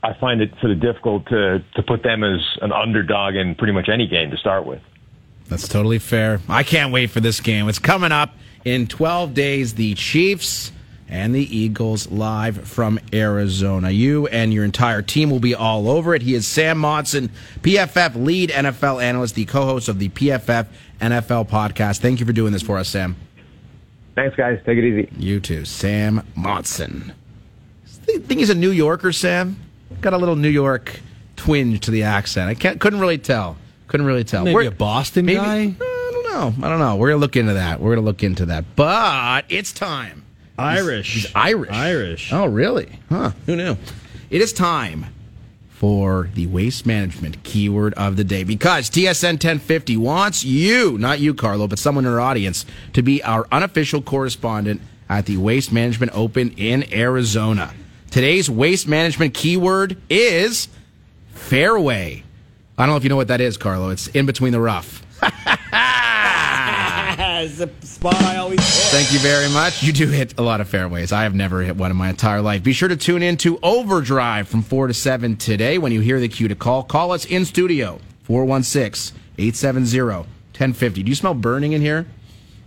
I 0.01 0.13
find 0.19 0.41
it 0.41 0.55
sort 0.59 0.71
of 0.71 0.79
difficult 0.79 1.27
to, 1.27 1.63
to 1.75 1.83
put 1.83 2.01
them 2.01 2.23
as 2.23 2.41
an 2.63 2.71
underdog 2.71 3.35
in 3.35 3.53
pretty 3.53 3.73
much 3.73 3.89
any 3.89 4.07
game 4.07 4.31
to 4.31 4.37
start 4.37 4.65
with. 4.65 4.81
That's 5.49 5.67
totally 5.67 5.99
fair. 5.99 6.41
I 6.49 6.63
can't 6.63 6.91
wait 6.91 7.11
for 7.11 7.19
this 7.19 7.39
game. 7.39 7.69
It's 7.69 7.77
coming 7.77 8.11
up 8.11 8.33
in 8.65 8.87
12 8.87 9.33
days. 9.33 9.75
The 9.75 9.93
Chiefs 9.95 10.71
and 11.09 11.35
the 11.35 11.57
Eagles 11.57 12.09
live 12.09 12.67
from 12.67 12.99
Arizona. 13.13 13.91
You 13.91 14.27
and 14.27 14.53
your 14.53 14.63
entire 14.63 15.01
team 15.01 15.29
will 15.29 15.39
be 15.39 15.53
all 15.53 15.87
over 15.87 16.15
it. 16.15 16.21
He 16.23 16.33
is 16.33 16.47
Sam 16.47 16.79
Monson, 16.79 17.29
PFF 17.61 18.15
lead 18.15 18.49
NFL 18.49 19.01
analyst, 19.01 19.35
the 19.35 19.45
co 19.45 19.65
host 19.65 19.87
of 19.89 19.99
the 19.99 20.09
PFF 20.09 20.67
NFL 20.99 21.49
podcast. 21.49 21.99
Thank 21.99 22.19
you 22.19 22.25
for 22.25 22.33
doing 22.33 22.51
this 22.51 22.63
for 22.63 22.77
us, 22.77 22.89
Sam. 22.89 23.15
Thanks, 24.15 24.35
guys. 24.35 24.59
Take 24.65 24.77
it 24.77 24.83
easy. 24.83 25.09
You 25.17 25.39
too. 25.39 25.65
Sam 25.65 26.25
Monson. 26.35 27.13
I 28.07 28.17
think 28.17 28.39
he's 28.39 28.49
a 28.49 28.55
New 28.55 28.71
Yorker, 28.71 29.11
Sam. 29.11 29.57
Got 30.01 30.13
a 30.13 30.17
little 30.17 30.35
New 30.35 30.49
York 30.49 30.99
twinge 31.35 31.79
to 31.81 31.91
the 31.91 32.03
accent. 32.03 32.49
I 32.49 32.53
can't, 32.53 32.79
couldn't 32.79 32.99
really 32.99 33.17
tell. 33.17 33.57
Couldn't 33.87 34.05
really 34.05 34.23
tell. 34.23 34.43
Maybe 34.43 34.55
We're, 34.55 34.67
a 34.67 34.71
Boston 34.71 35.25
maybe, 35.25 35.37
guy? 35.37 35.75
I 36.33 36.39
don't 36.39 36.59
know. 36.59 36.65
I 36.67 36.69
don't 36.69 36.79
know. 36.79 36.95
We're 36.95 37.09
going 37.09 37.19
to 37.19 37.21
look 37.21 37.35
into 37.35 37.53
that. 37.53 37.79
We're 37.79 37.95
going 37.95 38.03
to 38.03 38.05
look 38.05 38.23
into 38.23 38.47
that. 38.47 38.75
But 38.75 39.45
it's 39.49 39.71
time. 39.71 40.23
Irish. 40.57 41.13
He's, 41.13 41.23
he's 41.23 41.35
Irish. 41.35 41.71
Irish. 41.71 42.33
Oh, 42.33 42.45
really? 42.47 42.99
Huh. 43.09 43.31
Who 43.45 43.55
knew? 43.55 43.77
It 44.29 44.41
is 44.41 44.51
time 44.53 45.05
for 45.69 46.29
the 46.33 46.47
waste 46.47 46.85
management 46.85 47.43
keyword 47.43 47.93
of 47.95 48.15
the 48.15 48.23
day 48.23 48.43
because 48.43 48.89
TSN 48.89 49.33
1050 49.33 49.97
wants 49.97 50.43
you, 50.43 50.97
not 50.97 51.19
you, 51.19 51.33
Carlo, 51.33 51.67
but 51.67 51.77
someone 51.77 52.05
in 52.05 52.11
our 52.11 52.19
audience, 52.19 52.65
to 52.93 53.01
be 53.01 53.21
our 53.23 53.47
unofficial 53.51 54.01
correspondent 54.01 54.81
at 55.09 55.25
the 55.25 55.37
Waste 55.37 55.71
Management 55.71 56.11
Open 56.15 56.51
in 56.57 56.91
Arizona. 56.93 57.73
Today's 58.09 58.49
waste 58.49 58.87
management 58.87 59.33
keyword 59.33 59.97
is 60.09 60.67
fairway. 61.33 62.23
I 62.77 62.85
don't 62.85 62.93
know 62.93 62.97
if 62.97 63.03
you 63.03 63.09
know 63.09 63.15
what 63.15 63.27
that 63.27 63.41
is, 63.41 63.57
Carlo. 63.57 63.89
It's 63.89 64.07
in 64.07 64.25
between 64.25 64.51
the 64.51 64.61
rough. 64.61 65.03
spot 67.81 68.15
I 68.15 68.37
always 68.37 68.59
hit. 68.59 68.91
Thank 68.91 69.13
you 69.13 69.19
very 69.19 69.49
much. 69.49 69.83
You 69.83 69.93
do 69.93 70.07
hit 70.07 70.37
a 70.37 70.41
lot 70.41 70.61
of 70.61 70.69
fairways. 70.69 71.11
I 71.11 71.23
have 71.23 71.35
never 71.35 71.61
hit 71.61 71.75
one 71.75 71.91
in 71.91 71.97
my 71.97 72.09
entire 72.09 72.41
life. 72.41 72.63
Be 72.63 72.73
sure 72.73 72.89
to 72.89 72.97
tune 72.97 73.23
in 73.23 73.37
to 73.37 73.59
Overdrive 73.61 74.47
from 74.47 74.61
4 74.61 74.87
to 74.87 74.93
7 74.93 75.37
today. 75.37 75.77
When 75.77 75.91
you 75.91 76.01
hear 76.01 76.19
the 76.19 76.27
cue 76.27 76.47
to 76.47 76.55
call, 76.55 76.83
call 76.83 77.11
us 77.11 77.25
in 77.25 77.45
studio 77.45 77.99
416 78.23 79.17
870 79.37 79.99
1050. 80.53 81.03
Do 81.03 81.09
you 81.09 81.15
smell 81.15 81.33
burning 81.33 81.73
in 81.73 81.81
here? 81.81 82.05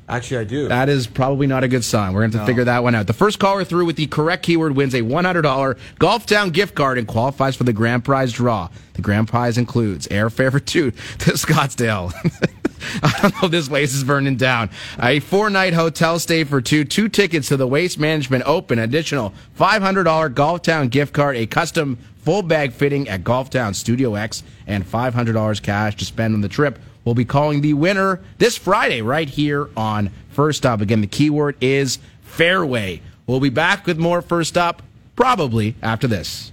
Actually, 0.09 0.39
I 0.39 0.45
do. 0.45 0.69
That 0.69 0.89
is 0.89 1.09
probably 1.09 1.49
not 1.49 1.65
a 1.65 1.69
good 1.69 1.83
sign. 1.83 2.13
We're 2.13 2.21
going 2.21 2.31
to 2.33 2.39
no. 2.39 2.47
figure 2.47 2.65
that 2.65 2.85
one 2.85 2.95
out. 2.95 3.09
The 3.09 3.13
first 3.13 3.41
caller 3.41 3.65
through 3.65 3.87
with 3.87 3.97
the 3.97 4.07
correct 4.07 4.45
keyword 4.45 4.77
wins 4.77 4.95
a 4.95 5.03
$100 5.03 5.79
Golf 5.99 6.27
Town 6.27 6.51
gift 6.51 6.77
card 6.77 6.99
and 6.99 7.09
qualifies 7.09 7.57
for 7.57 7.65
the 7.65 7.73
grand 7.73 8.05
prize 8.05 8.33
draw. 8.33 8.69
The 8.95 9.03
grand 9.03 9.27
prize 9.27 9.59
includes 9.59 10.07
airfare 10.09 10.53
for 10.53 10.61
two 10.61 10.91
to 11.19 11.33
Scottsdale. 11.33 12.13
I 13.03 13.19
don't 13.21 13.35
know 13.35 13.47
if 13.47 13.51
this 13.51 13.69
place 13.69 13.95
is 13.95 14.05
burning 14.05 14.37
down. 14.37 14.71
A 15.01 15.19
four 15.21 15.51
night 15.51 15.75
hotel 15.75 16.21
stay 16.21 16.45
for 16.45 16.61
two, 16.61 16.85
two 16.85 17.09
tickets 17.09 17.49
to 17.49 17.57
the 17.57 17.67
Waste 17.67 17.99
Management 17.99 18.45
Open, 18.47 18.79
additional 18.79 19.35
$500 19.59 20.35
Golf 20.35 20.63
Town 20.63 20.89
gift 20.89 21.15
card, 21.15 21.37
a 21.37 21.47
custom 21.47 21.99
full 22.19 22.43
bag 22.43 22.73
fitting 22.73 23.09
at 23.09 23.25
Golf 23.25 23.51
Town 23.51 23.75
Studio 23.75 24.15
X, 24.15 24.45
and 24.69 24.85
$500 24.85 25.63
cash 25.63 25.97
to 25.97 26.05
spend 26.05 26.35
on 26.35 26.43
the 26.43 26.49
trip 26.49 26.79
We'll 27.07 27.15
be 27.15 27.25
calling 27.25 27.61
the 27.61 27.73
winner 27.73 28.21
this 28.39 28.59
Friday 28.59 29.01
right 29.01 29.29
here 29.29 29.69
on 29.77 30.11
First 30.31 30.67
Up. 30.67 30.81
Again, 30.81 31.03
the 31.03 31.07
keyword 31.07 31.57
is 31.61 32.01
fairway. 32.23 33.01
We'll 33.29 33.39
be 33.39 33.49
back 33.49 33.87
with 33.87 33.97
more 33.97 34.21
First 34.21 34.59
Up 34.59 34.83
probably 35.15 35.77
after 35.81 36.09
this. 36.09 36.51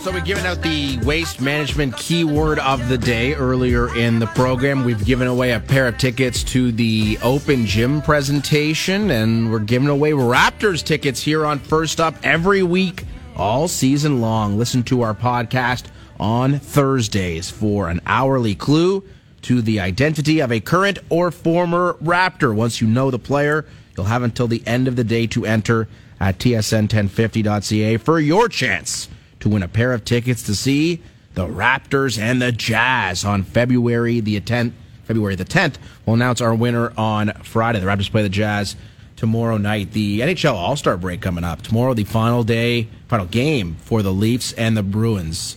So 0.00 0.10
we're 0.10 0.20
giving 0.20 0.46
out 0.46 0.62
the 0.62 0.98
waste 1.04 1.40
management 1.40 1.96
keyword 1.96 2.58
of 2.58 2.88
the 2.88 2.98
day 2.98 3.34
earlier 3.34 3.94
in 3.96 4.18
the 4.18 4.26
program. 4.26 4.84
We've 4.84 5.04
given 5.04 5.28
away 5.28 5.52
a 5.52 5.60
pair 5.60 5.86
of 5.86 5.96
tickets 5.98 6.42
to 6.44 6.72
the 6.72 7.18
open 7.22 7.66
gym 7.66 8.02
presentation, 8.02 9.10
and 9.12 9.50
we're 9.50 9.60
giving 9.60 9.88
away 9.88 10.10
Raptors 10.10 10.84
tickets 10.84 11.22
here 11.22 11.46
on 11.46 11.60
First 11.60 12.00
Up 12.00 12.16
every 12.24 12.64
week, 12.64 13.04
all 13.36 13.68
season 13.68 14.20
long. 14.20 14.58
Listen 14.58 14.82
to 14.84 15.02
our 15.02 15.14
podcast 15.14 15.84
on 16.18 16.58
Thursdays 16.58 17.50
for 17.50 17.88
an 17.88 18.00
hourly 18.06 18.54
clue 18.54 19.02
to 19.42 19.62
the 19.62 19.80
identity 19.80 20.40
of 20.40 20.50
a 20.50 20.60
current 20.60 20.98
or 21.08 21.30
former 21.30 21.94
Raptor. 22.02 22.54
Once 22.54 22.80
you 22.80 22.86
know 22.86 23.10
the 23.10 23.18
player, 23.18 23.64
you'll 23.96 24.06
have 24.06 24.22
until 24.22 24.48
the 24.48 24.62
end 24.66 24.88
of 24.88 24.96
the 24.96 25.04
day 25.04 25.26
to 25.28 25.46
enter 25.46 25.88
at 26.18 26.38
tsn1050.ca 26.38 27.96
for 27.98 28.18
your 28.18 28.48
chance 28.48 29.08
to 29.40 29.48
win 29.48 29.62
a 29.62 29.68
pair 29.68 29.92
of 29.92 30.04
tickets 30.04 30.42
to 30.42 30.54
see 30.54 31.00
the 31.34 31.46
Raptors 31.46 32.18
and 32.18 32.40
the 32.40 32.50
Jazz 32.50 33.24
on 33.24 33.42
February 33.42 34.20
the 34.20 34.40
10th. 34.40 34.72
February 35.04 35.36
the 35.36 35.44
10th. 35.44 35.76
We'll 36.04 36.14
announce 36.14 36.40
our 36.40 36.54
winner 36.54 36.92
on 36.96 37.32
Friday. 37.42 37.78
The 37.78 37.86
Raptors 37.86 38.10
play 38.10 38.22
the 38.22 38.28
Jazz 38.28 38.74
tomorrow 39.16 39.56
night. 39.56 39.92
The 39.92 40.20
NHL 40.20 40.54
All 40.54 40.76
Star 40.76 40.96
break 40.96 41.20
coming 41.20 41.44
up. 41.44 41.62
Tomorrow, 41.62 41.94
the 41.94 42.04
final 42.04 42.42
day, 42.42 42.88
final 43.06 43.26
game 43.26 43.76
for 43.76 44.02
the 44.02 44.12
Leafs 44.12 44.52
and 44.54 44.76
the 44.76 44.82
Bruins. 44.82 45.56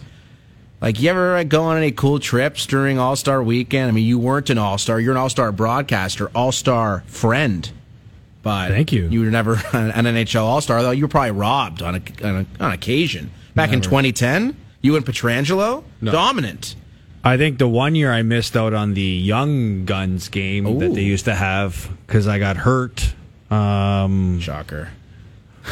Like, 0.81 0.99
you 1.01 1.09
ever 1.09 1.43
go 1.43 1.63
on 1.63 1.77
any 1.77 1.91
cool 1.91 2.19
trips 2.19 2.65
during 2.65 2.99
All 2.99 3.15
Star 3.15 3.43
weekend? 3.43 3.89
I 3.89 3.91
mean, 3.91 4.05
you 4.05 4.17
weren't 4.17 4.49
an 4.49 4.57
All 4.57 4.77
Star. 4.77 4.99
You're 4.99 5.11
an 5.11 5.17
All 5.17 5.29
Star 5.29 5.51
broadcaster, 5.51 6.29
All 6.33 6.51
Star 6.51 7.03
friend. 7.07 7.69
But 8.41 8.69
thank 8.69 8.93
you. 8.93 9.07
You 9.07 9.21
were 9.21 9.31
never 9.31 9.53
an 9.73 10.05
NHL 10.05 10.43
All 10.43 10.61
Star, 10.61 10.81
though. 10.81 10.91
You 10.91 11.03
were 11.03 11.09
probably 11.09 11.31
robbed 11.31 11.81
on 11.81 11.95
a, 11.95 12.01
on, 12.25 12.47
a, 12.59 12.63
on 12.63 12.71
occasion. 12.71 13.31
Back 13.55 13.71
never. 13.71 13.77
in 13.77 13.81
2010, 13.81 14.57
you 14.81 14.95
and 14.95 15.05
Pietrangelo, 15.05 15.83
no. 15.99 16.11
dominant. 16.11 16.75
I 17.23 17.35
think 17.35 17.57
the 17.57 17.67
one 17.67 17.95
year 17.95 18.13
I 18.13 18.21
missed 18.21 18.55
out 18.55 18.73
on 18.73 18.93
the 18.93 19.01
Young 19.01 19.83
Guns 19.83 20.29
game 20.29 20.65
Ooh. 20.65 20.79
that 20.79 20.93
they 20.93 21.01
used 21.01 21.25
to 21.25 21.35
have 21.35 21.91
because 22.07 22.27
I 22.27 22.39
got 22.39 22.55
hurt. 22.55 23.13
Um, 23.51 24.39
Shocker. 24.39 24.89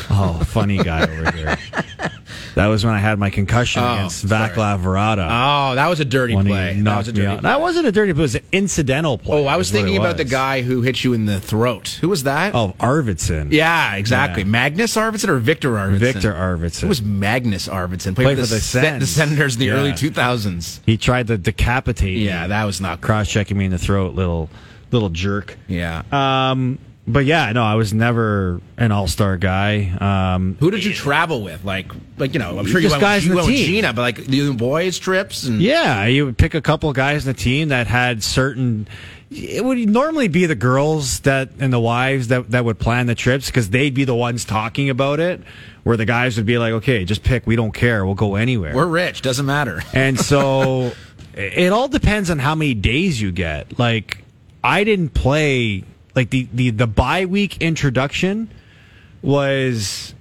Oh, 0.10 0.42
funny 0.46 0.78
guy 0.78 1.04
over 1.04 1.32
here. 1.32 1.58
That 2.58 2.68
was 2.68 2.84
when 2.84 2.94
I 2.94 2.98
had 2.98 3.20
my 3.20 3.30
concussion 3.30 3.84
oh, 3.84 3.94
against 3.94 4.26
Vaclav 4.26 4.82
Varada. 4.82 5.28
Oh, 5.30 5.76
that 5.76 5.88
was 5.88 6.00
a 6.00 6.06
dirty 6.06 6.34
play. 6.34 6.80
That 6.82 6.98
was 6.98 7.08
a 7.08 7.14
dirty 7.14 7.28
play. 7.28 7.42
That 7.42 7.62
wasn't 7.62 7.86
a 7.86 7.92
dirty 7.92 8.14
play. 8.14 8.22
It 8.22 8.24
was 8.24 8.36
an 8.36 8.44
incidental 8.52 9.20
play. 9.20 9.44
Oh, 9.44 9.46
I 9.46 9.58
was 9.58 9.70
thinking 9.72 9.98
about 9.98 10.18
the 10.18 10.26
guy 10.26 10.64
who 10.64 10.82
hit 10.82 11.04
you 11.04 11.14
in 11.14 11.26
the 11.26 11.40
throat. 11.40 12.00
Who 12.02 12.10
was 12.10 12.24
that? 12.24 12.56
Oh, 12.56 12.74
Arvidsson. 12.80 13.52
Yeah, 13.52 13.96
exactly. 13.96 14.42
Yeah. 14.42 14.50
Magnus 14.50 14.96
Arvidsson 14.96 15.30
or 15.30 15.38
Victor 15.38 15.74
Arvidsson? 15.74 16.00
Victor 16.00 16.34
Arvidsson. 16.34 16.84
It 16.84 16.90
was 16.90 17.02
Magnus 17.02 17.68
Arvidsson. 17.68 18.16
Played, 18.16 18.26
Played 18.26 18.38
for, 18.38 18.42
the, 18.42 18.56
the, 18.56 18.60
Sen- 18.60 19.00
the, 19.00 19.08
Senators 19.08 19.56
in 19.56 19.60
the 19.60 19.66
yeah. 19.68 19.74
early 19.74 19.92
2000s. 19.92 20.80
He 20.86 20.98
tried 20.98 21.28
to 21.28 21.38
decapitate 21.38 22.18
Yeah, 22.18 22.48
that 22.48 22.64
was 22.66 22.82
not 22.82 23.02
Cross-checking 23.02 23.58
me 23.58 23.66
in 23.66 23.72
the 23.72 23.78
throat, 23.78 24.16
little 24.16 24.50
little 24.92 25.10
jerk. 25.10 25.58
Yeah. 25.68 26.04
Um, 26.12 26.80
but 27.08 27.24
yeah, 27.24 27.54
no, 27.54 27.64
I 27.64 27.76
was 27.76 27.94
never 27.94 28.60
an 28.76 28.92
all 28.92 29.08
star 29.08 29.38
guy. 29.38 29.90
Um, 30.34 30.58
Who 30.60 30.70
did 30.70 30.84
you 30.84 30.94
travel 30.94 31.42
with? 31.42 31.64
Like, 31.64 31.90
like 32.18 32.34
you 32.34 32.40
know, 32.40 32.60
I'm 32.60 32.66
sure 32.66 32.82
you 32.82 32.90
went, 32.90 33.02
guys 33.02 33.26
you 33.26 33.34
went 33.34 33.48
with. 33.48 33.56
Gina, 33.56 33.94
but 33.94 34.02
like 34.02 34.18
the 34.18 34.52
boys 34.54 35.00
trips 35.00 35.46
and 35.46 35.62
Yeah, 35.62 36.06
you 36.06 36.26
would 36.26 36.38
pick 36.38 36.54
a 36.54 36.62
couple 36.62 36.90
of 36.90 36.96
guys 36.98 37.26
in 37.26 37.34
the 37.34 37.40
team 37.40 37.70
that 37.70 37.88
had 37.88 38.24
certain. 38.24 38.90
It 39.32 39.64
would 39.64 39.78
normally 39.90 40.28
be 40.28 40.46
the 40.46 40.56
girls 40.56 41.22
that 41.22 41.50
and 41.60 41.72
the 41.72 41.80
wives 41.80 42.28
that 42.28 42.52
that 42.52 42.66
would 42.66 42.78
plan 42.78 43.08
the 43.08 43.16
trips 43.16 43.48
because 43.48 43.70
they'd 43.70 43.94
be 43.94 44.04
the 44.04 44.16
ones 44.16 44.44
talking 44.44 44.90
about 44.90 45.22
it. 45.22 45.42
Where 45.84 45.96
the 45.96 46.06
guys 46.06 46.36
would 46.36 46.46
be 46.46 46.58
like, 46.58 46.74
"Okay, 46.74 47.06
just 47.06 47.24
pick. 47.24 47.48
We 47.48 47.56
don't 47.56 47.74
care. 47.74 48.06
We'll 48.06 48.16
go 48.16 48.36
anywhere." 48.36 48.76
we're 48.76 48.86
rich, 48.86 49.22
doesn't 49.22 49.46
matter. 49.46 49.82
And 49.94 50.20
so 50.20 50.92
it 51.34 51.72
all 51.72 51.88
depends 51.88 52.30
on 52.30 52.40
how 52.40 52.56
many 52.56 52.74
days 52.74 53.22
you 53.22 53.32
get. 53.32 53.80
Like 53.80 54.18
I 54.62 54.84
didn't 54.84 55.10
play 55.10 55.84
like 56.18 56.32
the 56.32 56.50
the 56.52 56.72
the 56.72 56.88
bye 56.88 57.26
week 57.26 57.62
introduction 57.62 58.50
was 59.22 60.14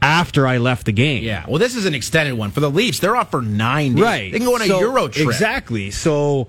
after 0.00 0.46
I 0.46 0.58
left 0.58 0.86
the 0.86 0.92
game. 0.92 1.24
Yeah. 1.24 1.44
Well, 1.48 1.58
this 1.58 1.74
is 1.74 1.84
an 1.84 1.94
extended 1.94 2.34
one 2.34 2.50
for 2.52 2.60
the 2.60 2.70
Leafs. 2.70 3.00
They're 3.00 3.16
off 3.16 3.30
for 3.30 3.42
nine 3.42 3.96
days. 3.96 4.04
Right. 4.04 4.32
They 4.32 4.38
can 4.38 4.46
go 4.46 4.54
on 4.54 4.62
a 4.62 4.66
Euro 4.66 5.08
trip. 5.08 5.26
Exactly. 5.26 5.90
So, 5.90 6.46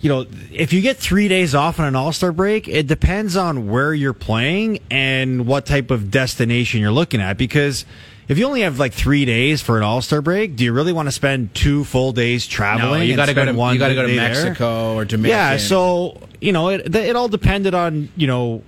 you 0.00 0.08
know, 0.08 0.26
if 0.52 0.72
you 0.72 0.80
get 0.80 0.96
three 0.98 1.26
days 1.26 1.54
off 1.54 1.80
on 1.80 1.86
an 1.86 1.96
All 1.96 2.12
Star 2.12 2.32
break, 2.32 2.68
it 2.68 2.86
depends 2.86 3.36
on 3.36 3.68
where 3.68 3.92
you're 3.92 4.12
playing 4.12 4.78
and 4.90 5.46
what 5.46 5.66
type 5.66 5.90
of 5.90 6.10
destination 6.10 6.80
you're 6.80 6.92
looking 6.92 7.20
at. 7.20 7.36
Because 7.36 7.84
if 8.28 8.38
you 8.38 8.46
only 8.46 8.60
have 8.60 8.78
like 8.78 8.92
three 8.92 9.24
days 9.24 9.62
for 9.62 9.78
an 9.78 9.82
All 9.82 10.02
Star 10.02 10.20
break, 10.20 10.54
do 10.54 10.64
you 10.64 10.72
really 10.72 10.92
want 10.92 11.08
to 11.08 11.12
spend 11.12 11.54
two 11.54 11.82
full 11.82 12.12
days 12.12 12.46
traveling? 12.46 13.00
No, 13.00 13.04
you 13.04 13.16
got 13.16 13.26
to 13.26 13.34
go 13.34 13.44
to 13.44 13.52
one 13.52 13.74
you 13.74 13.80
got 13.80 13.88
to 13.88 13.94
go 13.94 14.02
to 14.02 14.08
day 14.08 14.16
there? 14.16 14.28
Mexico 14.28 14.94
or 14.94 15.04
Jamaica. 15.04 15.34
Yeah. 15.34 15.56
So 15.56 16.20
you 16.40 16.52
know, 16.52 16.68
it 16.68 16.94
it 16.94 17.16
all 17.16 17.28
depended 17.28 17.74
on 17.74 18.08
you 18.16 18.26
know 18.26 18.62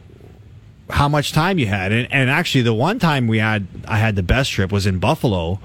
how 0.91 1.09
much 1.09 1.33
time 1.33 1.59
you 1.59 1.67
had, 1.67 1.93
and, 1.93 2.13
and 2.13 2.31
actually 2.31 2.63
the 2.63 2.75
one 2.75 2.99
time 2.99 3.27
we 3.27 3.39
had 3.39 3.67
I 3.87 3.99
had 3.99 4.17
the 4.17 4.23
best 4.23 4.51
trip 4.51 4.73
was 4.73 4.87
in 4.87 4.99
Buffalo 4.99 5.61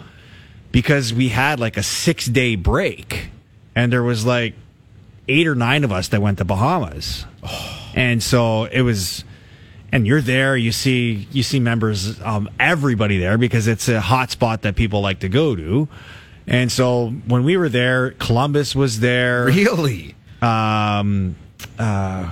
because 0.72 1.14
we 1.14 1.30
had 1.30 1.60
like 1.60 1.78
a 1.78 1.84
six 1.84 2.26
day 2.26 2.56
break, 2.56 3.30
and 3.76 3.92
there 3.92 4.04
was 4.04 4.26
like 4.26 4.54
eight 5.28 5.48
or 5.48 5.56
nine 5.56 5.84
of 5.84 5.92
us 5.92 6.10
that 6.10 6.22
went 6.22 6.38
to 6.40 6.46
Bahamas, 6.46 7.26
and 7.96 8.22
so 8.22 8.66
it 8.66 8.82
was. 8.82 9.24
And 9.92 10.08
you're 10.08 10.22
there, 10.22 10.58
you 10.58 10.72
see 10.72 11.28
you 11.32 11.44
see 11.44 11.60
members, 11.60 12.20
um, 12.24 12.50
everybody 12.60 13.20
there 13.20 13.38
because 13.38 13.68
it's 13.68 13.88
a 13.88 14.02
hot 14.02 14.32
spot 14.32 14.64
that 14.64 14.76
people 14.76 15.02
like 15.02 15.20
to 15.20 15.30
go 15.30 15.56
to. 15.56 15.88
And 16.48 16.72
so 16.72 17.10
when 17.28 17.44
we 17.44 17.58
were 17.58 17.70
there, 17.70 18.10
Columbus 18.12 18.76
was 18.76 19.02
there. 19.02 19.46
really. 19.46 20.16
Um, 20.42 21.36
uh, 21.80 22.30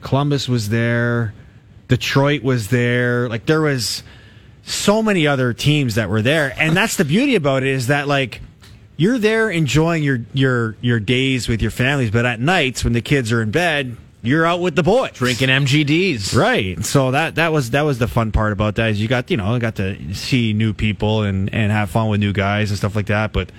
Columbus 0.00 0.48
was 0.48 0.68
there. 0.68 1.34
Detroit 1.88 2.42
was 2.42 2.68
there. 2.68 3.28
Like 3.28 3.46
there 3.46 3.60
was 3.60 4.02
so 4.62 5.02
many 5.02 5.26
other 5.26 5.52
teams 5.52 5.96
that 5.96 6.08
were 6.08 6.22
there, 6.22 6.54
and 6.56 6.76
that's 6.76 6.96
the 6.96 7.04
beauty 7.04 7.34
about 7.34 7.62
it 7.62 7.68
is 7.70 7.88
that 7.88 8.06
like 8.06 8.40
you're 8.96 9.18
there 9.18 9.50
enjoying 9.50 10.02
your 10.02 10.20
your 10.32 10.76
your 10.80 11.00
days 11.00 11.48
with 11.48 11.62
your 11.62 11.70
families, 11.70 12.10
but 12.10 12.26
at 12.26 12.40
nights 12.40 12.84
when 12.84 12.92
the 12.92 13.00
kids 13.00 13.32
are 13.32 13.42
in 13.42 13.50
bed, 13.50 13.96
you're 14.22 14.44
out 14.44 14.60
with 14.60 14.76
the 14.76 14.82
boys 14.82 15.12
Drinking 15.12 15.48
MGDs. 15.48 16.36
Right. 16.36 16.84
So 16.84 17.10
that 17.10 17.36
that 17.36 17.52
was 17.52 17.70
that 17.70 17.82
was 17.82 17.98
the 17.98 18.08
fun 18.08 18.32
part 18.32 18.52
about 18.52 18.74
that 18.76 18.90
is 18.90 19.00
you 19.00 19.08
got 19.08 19.30
you 19.30 19.36
know 19.36 19.58
got 19.58 19.76
to 19.76 20.14
see 20.14 20.52
new 20.52 20.72
people 20.72 21.22
and 21.22 21.52
and 21.52 21.72
have 21.72 21.90
fun 21.90 22.08
with 22.08 22.20
new 22.20 22.32
guys 22.32 22.70
and 22.70 22.78
stuff 22.78 22.94
like 22.94 23.06
that. 23.06 23.32
But 23.32 23.50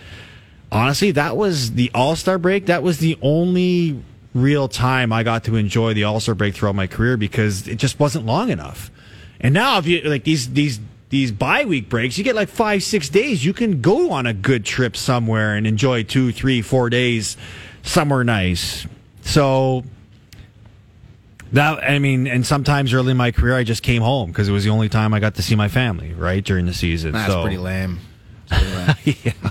honestly, 0.71 1.11
that 1.11 1.35
was 1.35 1.73
the 1.73 1.91
All 1.93 2.15
Star 2.15 2.37
break. 2.37 2.67
That 2.67 2.83
was 2.83 2.99
the 2.99 3.17
only 3.21 4.01
real 4.33 4.67
time 4.67 5.11
I 5.11 5.23
got 5.23 5.43
to 5.45 5.55
enjoy 5.55 5.93
the 5.93 6.03
All 6.05 6.19
Star 6.19 6.35
break 6.35 6.55
throughout 6.55 6.75
my 6.75 6.87
career 6.87 7.17
because 7.17 7.67
it 7.67 7.75
just 7.75 7.99
wasn't 7.99 8.25
long 8.25 8.49
enough. 8.49 8.91
And 9.39 9.53
now 9.53 9.77
if 9.77 9.87
you 9.87 10.01
like 10.01 10.23
these 10.23 10.53
these 10.53 10.79
these 11.09 11.31
bye 11.31 11.65
week 11.65 11.89
breaks, 11.89 12.17
you 12.17 12.23
get 12.23 12.35
like 12.35 12.49
five 12.49 12.83
six 12.83 13.09
days. 13.09 13.43
You 13.43 13.53
can 13.53 13.81
go 13.81 14.11
on 14.11 14.25
a 14.25 14.33
good 14.33 14.65
trip 14.65 14.95
somewhere 14.95 15.55
and 15.55 15.67
enjoy 15.67 16.03
two 16.03 16.31
three 16.31 16.61
four 16.61 16.89
days 16.89 17.37
somewhere 17.83 18.23
nice. 18.23 18.87
So 19.23 19.83
that 21.51 21.83
I 21.83 21.99
mean, 21.99 22.27
and 22.27 22.45
sometimes 22.45 22.93
early 22.93 23.11
in 23.11 23.17
my 23.17 23.31
career, 23.31 23.55
I 23.55 23.63
just 23.63 23.83
came 23.83 24.01
home 24.01 24.31
because 24.31 24.47
it 24.47 24.51
was 24.51 24.63
the 24.63 24.69
only 24.69 24.89
time 24.89 25.13
I 25.13 25.19
got 25.19 25.35
to 25.35 25.41
see 25.41 25.55
my 25.55 25.67
family, 25.67 26.13
right 26.13 26.43
during 26.43 26.65
the 26.65 26.73
season. 26.73 27.11
That's 27.11 27.31
so, 27.31 27.41
pretty 27.41 27.57
lame. 27.57 27.99
That's 28.51 28.93
pretty 29.03 29.11
lame. 29.13 29.17
yeah, 29.23 29.49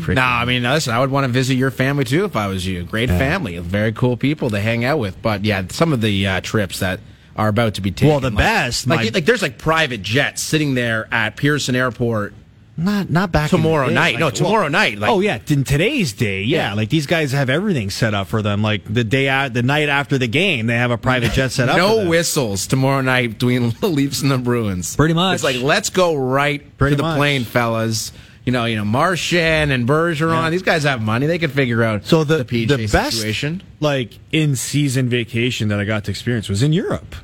okay. 0.00 0.14
No, 0.14 0.22
I 0.22 0.44
mean, 0.46 0.62
listen, 0.62 0.94
I 0.94 1.00
would 1.00 1.10
want 1.10 1.24
to 1.24 1.28
visit 1.32 1.54
your 1.54 1.70
family 1.70 2.04
too 2.04 2.24
if 2.24 2.34
I 2.36 2.46
was 2.46 2.66
you. 2.66 2.84
Great 2.84 3.10
family, 3.10 3.58
very 3.58 3.92
cool 3.92 4.16
people 4.16 4.48
to 4.50 4.60
hang 4.60 4.84
out 4.84 4.98
with. 4.98 5.20
But 5.20 5.44
yeah, 5.44 5.64
some 5.70 5.92
of 5.92 6.00
the 6.00 6.26
uh, 6.26 6.40
trips 6.40 6.78
that 6.78 7.00
are 7.36 7.48
about 7.48 7.74
to 7.74 7.80
be 7.82 7.90
taken. 7.90 8.08
Well, 8.08 8.20
the 8.20 8.30
like- 8.30 8.38
best, 8.38 8.86
like, 8.86 8.98
my- 9.00 9.10
like 9.14 9.24
there's 9.26 9.42
like 9.42 9.58
private 9.58 10.02
jets 10.02 10.40
sitting 10.42 10.74
there 10.74 11.06
at 11.12 11.36
Pearson 11.36 11.76
Airport. 11.76 12.32
not 12.76 13.10
not 13.10 13.32
back 13.32 13.50
Tomorrow 13.50 13.88
night. 13.90 14.14
like, 14.14 14.20
No, 14.20 14.30
tomorrow 14.30 14.68
night, 14.68 14.98
like- 14.98 15.10
oh 15.10 15.20
yeah, 15.20 15.38
in 15.48 15.64
today's 15.64 16.12
day, 16.14 16.42
yeah, 16.42 16.68
Yeah. 16.70 16.74
like 16.74 16.88
these 16.88 17.06
guys 17.06 17.32
have 17.32 17.50
everything 17.50 17.90
set 17.90 18.14
up 18.14 18.28
for 18.28 18.40
them. 18.40 18.62
Like 18.62 18.82
the 18.92 19.04
day 19.04 19.28
out, 19.28 19.52
the 19.52 19.62
night 19.64 19.88
after 19.88 20.16
the 20.16 20.28
game, 20.28 20.66
they 20.68 20.76
have 20.76 20.90
a 20.92 20.96
private 20.98 21.32
jet 21.32 21.50
set 21.52 21.68
up. 21.68 21.74
for 21.76 21.80
No 21.80 22.08
whistles 22.08 22.66
tomorrow 22.66 23.02
night 23.02 23.30
between 23.34 23.70
the 23.80 23.88
Leafs 23.90 24.22
and 24.22 24.30
the 24.30 24.38
Bruins. 24.38 24.96
Pretty 24.96 25.14
much. 25.14 25.34
It's 25.34 25.44
like 25.44 25.60
let's 25.60 25.90
go 25.90 26.14
right 26.16 26.76
Pretty 26.78 26.94
to 26.94 26.96
the 26.96 27.02
much. 27.02 27.18
plane, 27.18 27.44
fellas. 27.44 28.10
You 28.48 28.52
know, 28.52 28.64
you 28.64 28.76
know, 28.76 28.84
Marchand 28.86 29.70
and 29.72 29.86
Bergeron. 29.86 30.44
Yeah. 30.44 30.48
These 30.48 30.62
guys 30.62 30.84
have 30.84 31.02
money; 31.02 31.26
they 31.26 31.38
can 31.38 31.50
figure 31.50 31.82
out 31.82 32.06
So 32.06 32.24
the 32.24 32.38
the 32.38 32.44
PJ 32.46 32.68
the 32.68 32.86
best 32.86 33.18
situation. 33.18 33.62
like 33.78 34.18
in 34.32 34.56
season 34.56 35.10
vacation 35.10 35.68
that 35.68 35.78
I 35.78 35.84
got 35.84 36.04
to 36.04 36.10
experience 36.10 36.48
was 36.48 36.62
in 36.62 36.72
Europe. 36.72 37.14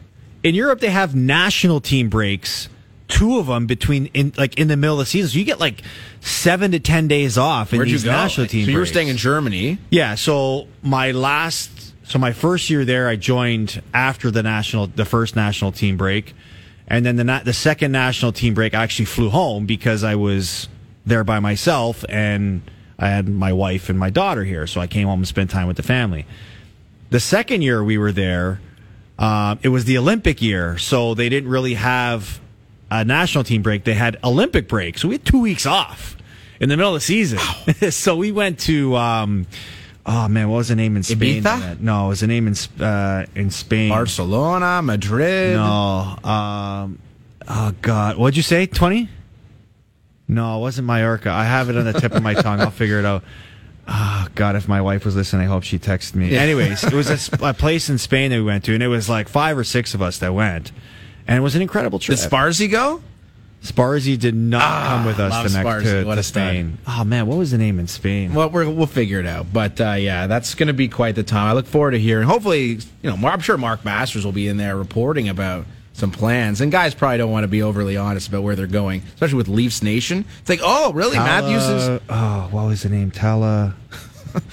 In 0.42 0.54
Europe, 0.54 0.80
they 0.80 0.90
have 0.90 1.14
national 1.14 1.80
team 1.80 2.10
breaks, 2.10 2.68
two 3.08 3.38
of 3.38 3.46
them 3.46 3.64
between 3.66 4.10
in 4.12 4.34
like 4.36 4.58
in 4.58 4.68
the 4.68 4.76
middle 4.76 4.96
of 5.00 5.06
the 5.06 5.10
season. 5.10 5.30
So 5.30 5.38
you 5.38 5.46
get 5.46 5.58
like 5.58 5.80
seven 6.20 6.72
to 6.72 6.78
ten 6.78 7.08
days 7.08 7.38
off 7.38 7.72
in 7.72 7.78
Where'd 7.78 7.88
these 7.88 8.04
national 8.04 8.46
so 8.46 8.50
team. 8.50 8.68
you 8.68 8.74
were 8.74 8.80
breaks. 8.80 8.90
staying 8.90 9.08
in 9.08 9.16
Germany. 9.16 9.78
Yeah. 9.88 10.16
So 10.16 10.68
my 10.82 11.12
last, 11.12 11.94
so 12.06 12.18
my 12.18 12.34
first 12.34 12.68
year 12.68 12.84
there, 12.84 13.08
I 13.08 13.16
joined 13.16 13.80
after 13.94 14.30
the 14.30 14.42
national, 14.42 14.88
the 14.88 15.06
first 15.06 15.36
national 15.36 15.72
team 15.72 15.96
break, 15.96 16.34
and 16.86 17.06
then 17.06 17.16
the 17.16 17.40
the 17.42 17.54
second 17.54 17.92
national 17.92 18.32
team 18.32 18.52
break, 18.52 18.74
I 18.74 18.82
actually 18.82 19.06
flew 19.06 19.30
home 19.30 19.64
because 19.64 20.04
I 20.04 20.16
was 20.16 20.68
there 21.06 21.24
by 21.24 21.40
myself 21.40 22.04
and 22.08 22.62
I 22.98 23.08
had 23.08 23.28
my 23.28 23.52
wife 23.52 23.88
and 23.88 23.98
my 23.98 24.10
daughter 24.10 24.44
here, 24.44 24.66
so 24.66 24.80
I 24.80 24.86
came 24.86 25.08
home 25.08 25.20
and 25.20 25.28
spent 25.28 25.50
time 25.50 25.66
with 25.66 25.76
the 25.76 25.82
family. 25.82 26.26
The 27.10 27.20
second 27.20 27.62
year 27.62 27.82
we 27.82 27.98
were 27.98 28.12
there, 28.12 28.60
um, 29.18 29.58
it 29.62 29.68
was 29.68 29.84
the 29.84 29.98
Olympic 29.98 30.40
year, 30.40 30.78
so 30.78 31.14
they 31.14 31.28
didn't 31.28 31.50
really 31.50 31.74
have 31.74 32.40
a 32.90 33.04
national 33.04 33.44
team 33.44 33.62
break. 33.62 33.84
They 33.84 33.94
had 33.94 34.18
Olympic 34.24 34.68
break, 34.68 34.98
so 34.98 35.08
we 35.08 35.14
had 35.14 35.24
two 35.24 35.40
weeks 35.40 35.66
off 35.66 36.16
in 36.60 36.68
the 36.68 36.76
middle 36.76 36.94
of 36.94 37.00
the 37.00 37.04
season. 37.04 37.38
so 37.90 38.16
we 38.16 38.32
went 38.32 38.60
to, 38.60 38.96
um, 38.96 39.46
oh 40.06 40.28
man, 40.28 40.48
what 40.48 40.58
was 40.58 40.68
the 40.68 40.76
name 40.76 40.96
in 40.96 41.02
Spain? 41.02 41.42
Ibiza? 41.42 41.80
No, 41.80 42.06
it 42.06 42.08
was 42.08 42.20
the 42.20 42.26
name 42.26 42.46
in 42.46 42.82
uh, 42.82 43.26
in 43.34 43.50
Spain. 43.50 43.90
Barcelona, 43.90 44.82
Madrid. 44.82 45.56
No, 45.56 46.16
um, 46.24 46.98
oh 47.48 47.74
god, 47.82 48.16
what'd 48.16 48.36
you 48.36 48.42
say? 48.42 48.66
Twenty? 48.66 49.08
No, 50.26 50.58
it 50.58 50.60
wasn't 50.60 50.86
Mallorca. 50.86 51.30
I 51.30 51.44
have 51.44 51.68
it 51.68 51.76
on 51.76 51.84
the 51.84 51.92
tip 51.92 52.12
of 52.12 52.22
my 52.22 52.34
tongue. 52.42 52.60
I'll 52.60 52.70
figure 52.70 52.98
it 52.98 53.04
out. 53.04 53.24
Oh 53.86 54.28
God, 54.34 54.56
if 54.56 54.66
my 54.66 54.80
wife 54.80 55.04
was 55.04 55.14
listening, 55.14 55.46
I 55.46 55.50
hope 55.50 55.62
she 55.62 55.78
texted 55.78 56.14
me. 56.14 56.34
Anyways, 56.34 56.84
it 56.84 56.92
was 56.94 57.10
a, 57.10 57.48
a 57.48 57.52
place 57.52 57.90
in 57.90 57.98
Spain 57.98 58.30
that 58.30 58.36
we 58.38 58.42
went 58.42 58.64
to, 58.64 58.74
and 58.74 58.82
it 58.82 58.88
was 58.88 59.08
like 59.08 59.28
five 59.28 59.58
or 59.58 59.64
six 59.64 59.92
of 59.92 60.00
us 60.00 60.18
that 60.18 60.32
went, 60.32 60.72
and 61.26 61.36
it 61.36 61.40
was 61.40 61.54
an 61.54 61.60
incredible 61.60 61.98
trip. 61.98 62.18
Did 62.18 62.30
Sparzy 62.30 62.70
go? 62.70 63.02
Sparzy 63.64 64.18
did 64.18 64.34
not 64.34 64.62
ah, 64.62 64.88
come 64.88 65.06
with 65.06 65.18
us 65.18 65.52
the 65.52 65.62
next 65.62 65.84
to, 65.84 66.04
What 66.04 66.16
to 66.16 66.22
stud. 66.22 66.42
Spain. 66.50 66.78
Oh 66.86 67.02
man, 67.04 67.26
what 67.26 67.38
was 67.38 67.50
the 67.50 67.56
name 67.56 67.78
in 67.78 67.88
Spain? 67.88 68.34
Well, 68.34 68.50
we're, 68.50 68.68
we'll 68.68 68.86
figure 68.86 69.20
it 69.20 69.26
out. 69.26 69.46
But 69.52 69.80
uh, 69.80 69.92
yeah, 69.92 70.26
that's 70.26 70.54
going 70.54 70.66
to 70.66 70.74
be 70.74 70.88
quite 70.88 71.14
the 71.14 71.22
time. 71.22 71.48
I 71.48 71.52
look 71.54 71.66
forward 71.66 71.92
to 71.92 71.98
hearing. 71.98 72.26
Hopefully, 72.26 72.78
you 73.02 73.10
know, 73.10 73.16
I'm 73.26 73.40
sure 73.40 73.56
Mark 73.56 73.82
Masters 73.82 74.24
will 74.24 74.32
be 74.32 74.48
in 74.48 74.58
there 74.58 74.76
reporting 74.76 75.30
about 75.30 75.64
some 75.94 76.10
plans. 76.10 76.60
And 76.60 76.70
guys 76.70 76.94
probably 76.94 77.16
don't 77.18 77.30
want 77.30 77.44
to 77.44 77.48
be 77.48 77.62
overly 77.62 77.96
honest 77.96 78.28
about 78.28 78.42
where 78.42 78.54
they're 78.54 78.66
going, 78.66 79.02
especially 79.14 79.36
with 79.38 79.48
Leafs 79.48 79.82
Nation. 79.82 80.26
It's 80.40 80.50
like, 80.50 80.60
oh, 80.62 80.92
really? 80.92 81.16
Matthews 81.16 81.62
is. 81.66 81.88
Uh, 81.88 82.00
oh, 82.10 82.48
what 82.50 82.66
was 82.66 82.82
the 82.82 82.90
name? 82.90 83.10
Tala. 83.10 83.74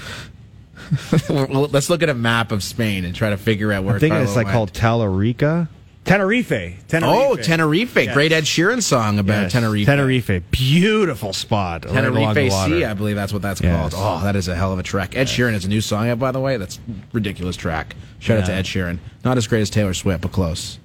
Well, 1.30 1.69
Let's 1.71 1.89
look 1.89 2.04
at 2.04 2.10
a 2.10 2.13
map 2.13 2.51
of 2.51 2.63
Spain 2.63 3.06
and 3.06 3.15
try 3.15 3.30
to 3.30 3.38
figure 3.38 3.71
out 3.71 3.84
where. 3.86 3.95
I 3.95 3.99
think 3.99 4.12
Carlo 4.12 4.25
it's 4.25 4.36
like 4.36 4.45
went. 4.47 4.56
called 4.56 4.73
Talarica. 4.73 5.69
Tenerife. 6.04 6.49
Tenerife. 6.88 7.04
Oh, 7.15 7.36
Tenerife! 7.38 7.95
Yes. 7.95 8.13
Great 8.13 8.32
Ed 8.32 8.43
Sheeran 8.43 8.82
song 8.82 9.19
about 9.19 9.43
Yes, 9.43 9.51
Tenerife. 9.54 9.86
Tenerife. 9.86 10.43
Beautiful 10.51 11.32
spot. 11.32 11.86
right 11.86 11.93
along 12.04 12.13
the 12.13 12.19
Tenerife 12.34 12.51
water. 12.51 12.73
Sea, 12.80 12.86
I 12.86 12.93
believe 12.95 13.15
that's 13.15 13.32
what 13.32 13.41
that's 13.43 13.62
Yes. 13.62 13.93
called. 13.93 13.93
Oh, 13.95 14.23
that 14.25 14.36
is 14.36 14.47
a 14.47 14.56
hell 14.56 14.73
of 14.73 14.80
a 14.80 14.84
track. 14.84 15.15
Ed 15.15 15.27
Sheeran 15.27 15.54
has 15.54 15.63
a 15.63 15.69
new 15.69 15.80
song 15.80 16.10
out, 16.10 16.17
by 16.19 16.32
the 16.32 16.39
way. 16.39 16.58
That's 16.58 16.77
a 16.77 16.82
ridiculous 17.13 17.56
track. 17.56 17.95
Shout 18.19 18.39
out 18.39 18.45
to 18.47 18.54
Ed 18.54 18.65
Sheeran. 18.65 18.97
Not 19.23 19.38
as 19.38 19.47
great 19.47 19.62
as 19.62 19.69
Taylor 19.69 19.93
Swift, 19.93 20.21
but 20.23 20.32
close. 20.32 20.80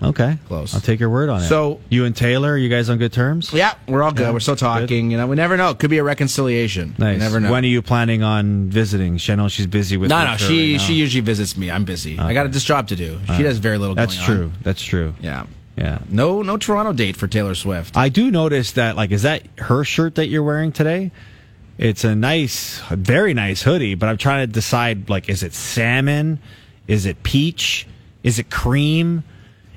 Okay, 0.00 0.38
Close. 0.46 0.74
I'll 0.74 0.80
take 0.80 1.00
your 1.00 1.10
word 1.10 1.28
on 1.28 1.42
it. 1.42 1.48
So- 1.48 1.80
you 1.88 2.04
and 2.04 2.14
Taylor, 2.14 2.56
you 2.56 2.68
guys 2.68 2.88
on 2.88 2.98
good 2.98 3.12
terms? 3.12 3.52
Yeah, 3.52 3.74
we're 3.88 4.02
all 4.04 4.12
good. 4.12 4.22
Yeah, 4.26 4.30
we're 4.30 4.38
still 4.40 4.54
talking. 4.54 5.10
You 5.10 5.16
know, 5.16 5.26
we 5.26 5.34
never 5.34 5.56
know. 5.56 5.70
It 5.70 5.78
could 5.80 5.90
be 5.90 5.98
a 5.98 6.04
reconciliation. 6.04 6.94
Nice. 6.98 7.18
Never 7.18 7.40
know. 7.40 7.50
When 7.50 7.64
are 7.64 7.68
you 7.68 7.82
planning 7.82 8.22
on 8.22 8.68
visiting? 8.70 9.18
I 9.28 9.34
know 9.34 9.48
she's 9.48 9.66
busy 9.66 9.96
with. 9.96 10.10
no, 10.10 10.24
no. 10.24 10.36
She 10.36 10.72
right 10.74 10.80
she 10.80 10.94
usually 10.94 11.22
visits 11.22 11.56
me. 11.56 11.68
I'm 11.70 11.84
busy. 11.84 12.16
I 12.18 12.32
got 12.32 12.46
a 12.46 12.48
this 12.48 12.62
job 12.62 12.88
to 12.88 12.96
do. 12.96 13.18
She 13.36 13.42
does 13.42 13.58
very 13.58 13.76
little. 13.78 13.96
That's 13.96 14.14
going 14.16 14.30
on. 14.30 14.36
true. 14.36 14.52
That's 14.62 14.82
true. 14.82 15.14
Yeah. 15.20 15.46
Yeah. 15.76 15.98
No, 16.08 16.42
no 16.42 16.56
Toronto 16.56 16.92
date 16.92 17.16
for 17.16 17.26
Taylor 17.28 17.54
Swift. 17.54 17.96
I 17.96 18.08
do 18.08 18.30
notice 18.30 18.72
that. 18.72 18.96
Like, 18.96 19.10
is 19.12 19.22
that 19.22 19.42
her 19.58 19.84
shirt 19.84 20.14
that 20.16 20.28
you're 20.28 20.42
wearing 20.42 20.70
today? 20.72 21.10
It's 21.76 22.02
a 22.02 22.14
nice, 22.16 22.80
a 22.90 22.96
very 22.96 23.34
nice 23.34 23.62
hoodie, 23.62 23.94
but 23.94 24.08
I'm 24.08 24.16
trying 24.16 24.46
to 24.46 24.52
decide. 24.52 25.08
Like, 25.10 25.28
is 25.28 25.42
it 25.44 25.54
salmon? 25.54 26.38
Is 26.88 27.06
it 27.06 27.22
peach? 27.22 27.86
Is 28.24 28.38
it 28.40 28.50
cream? 28.50 29.22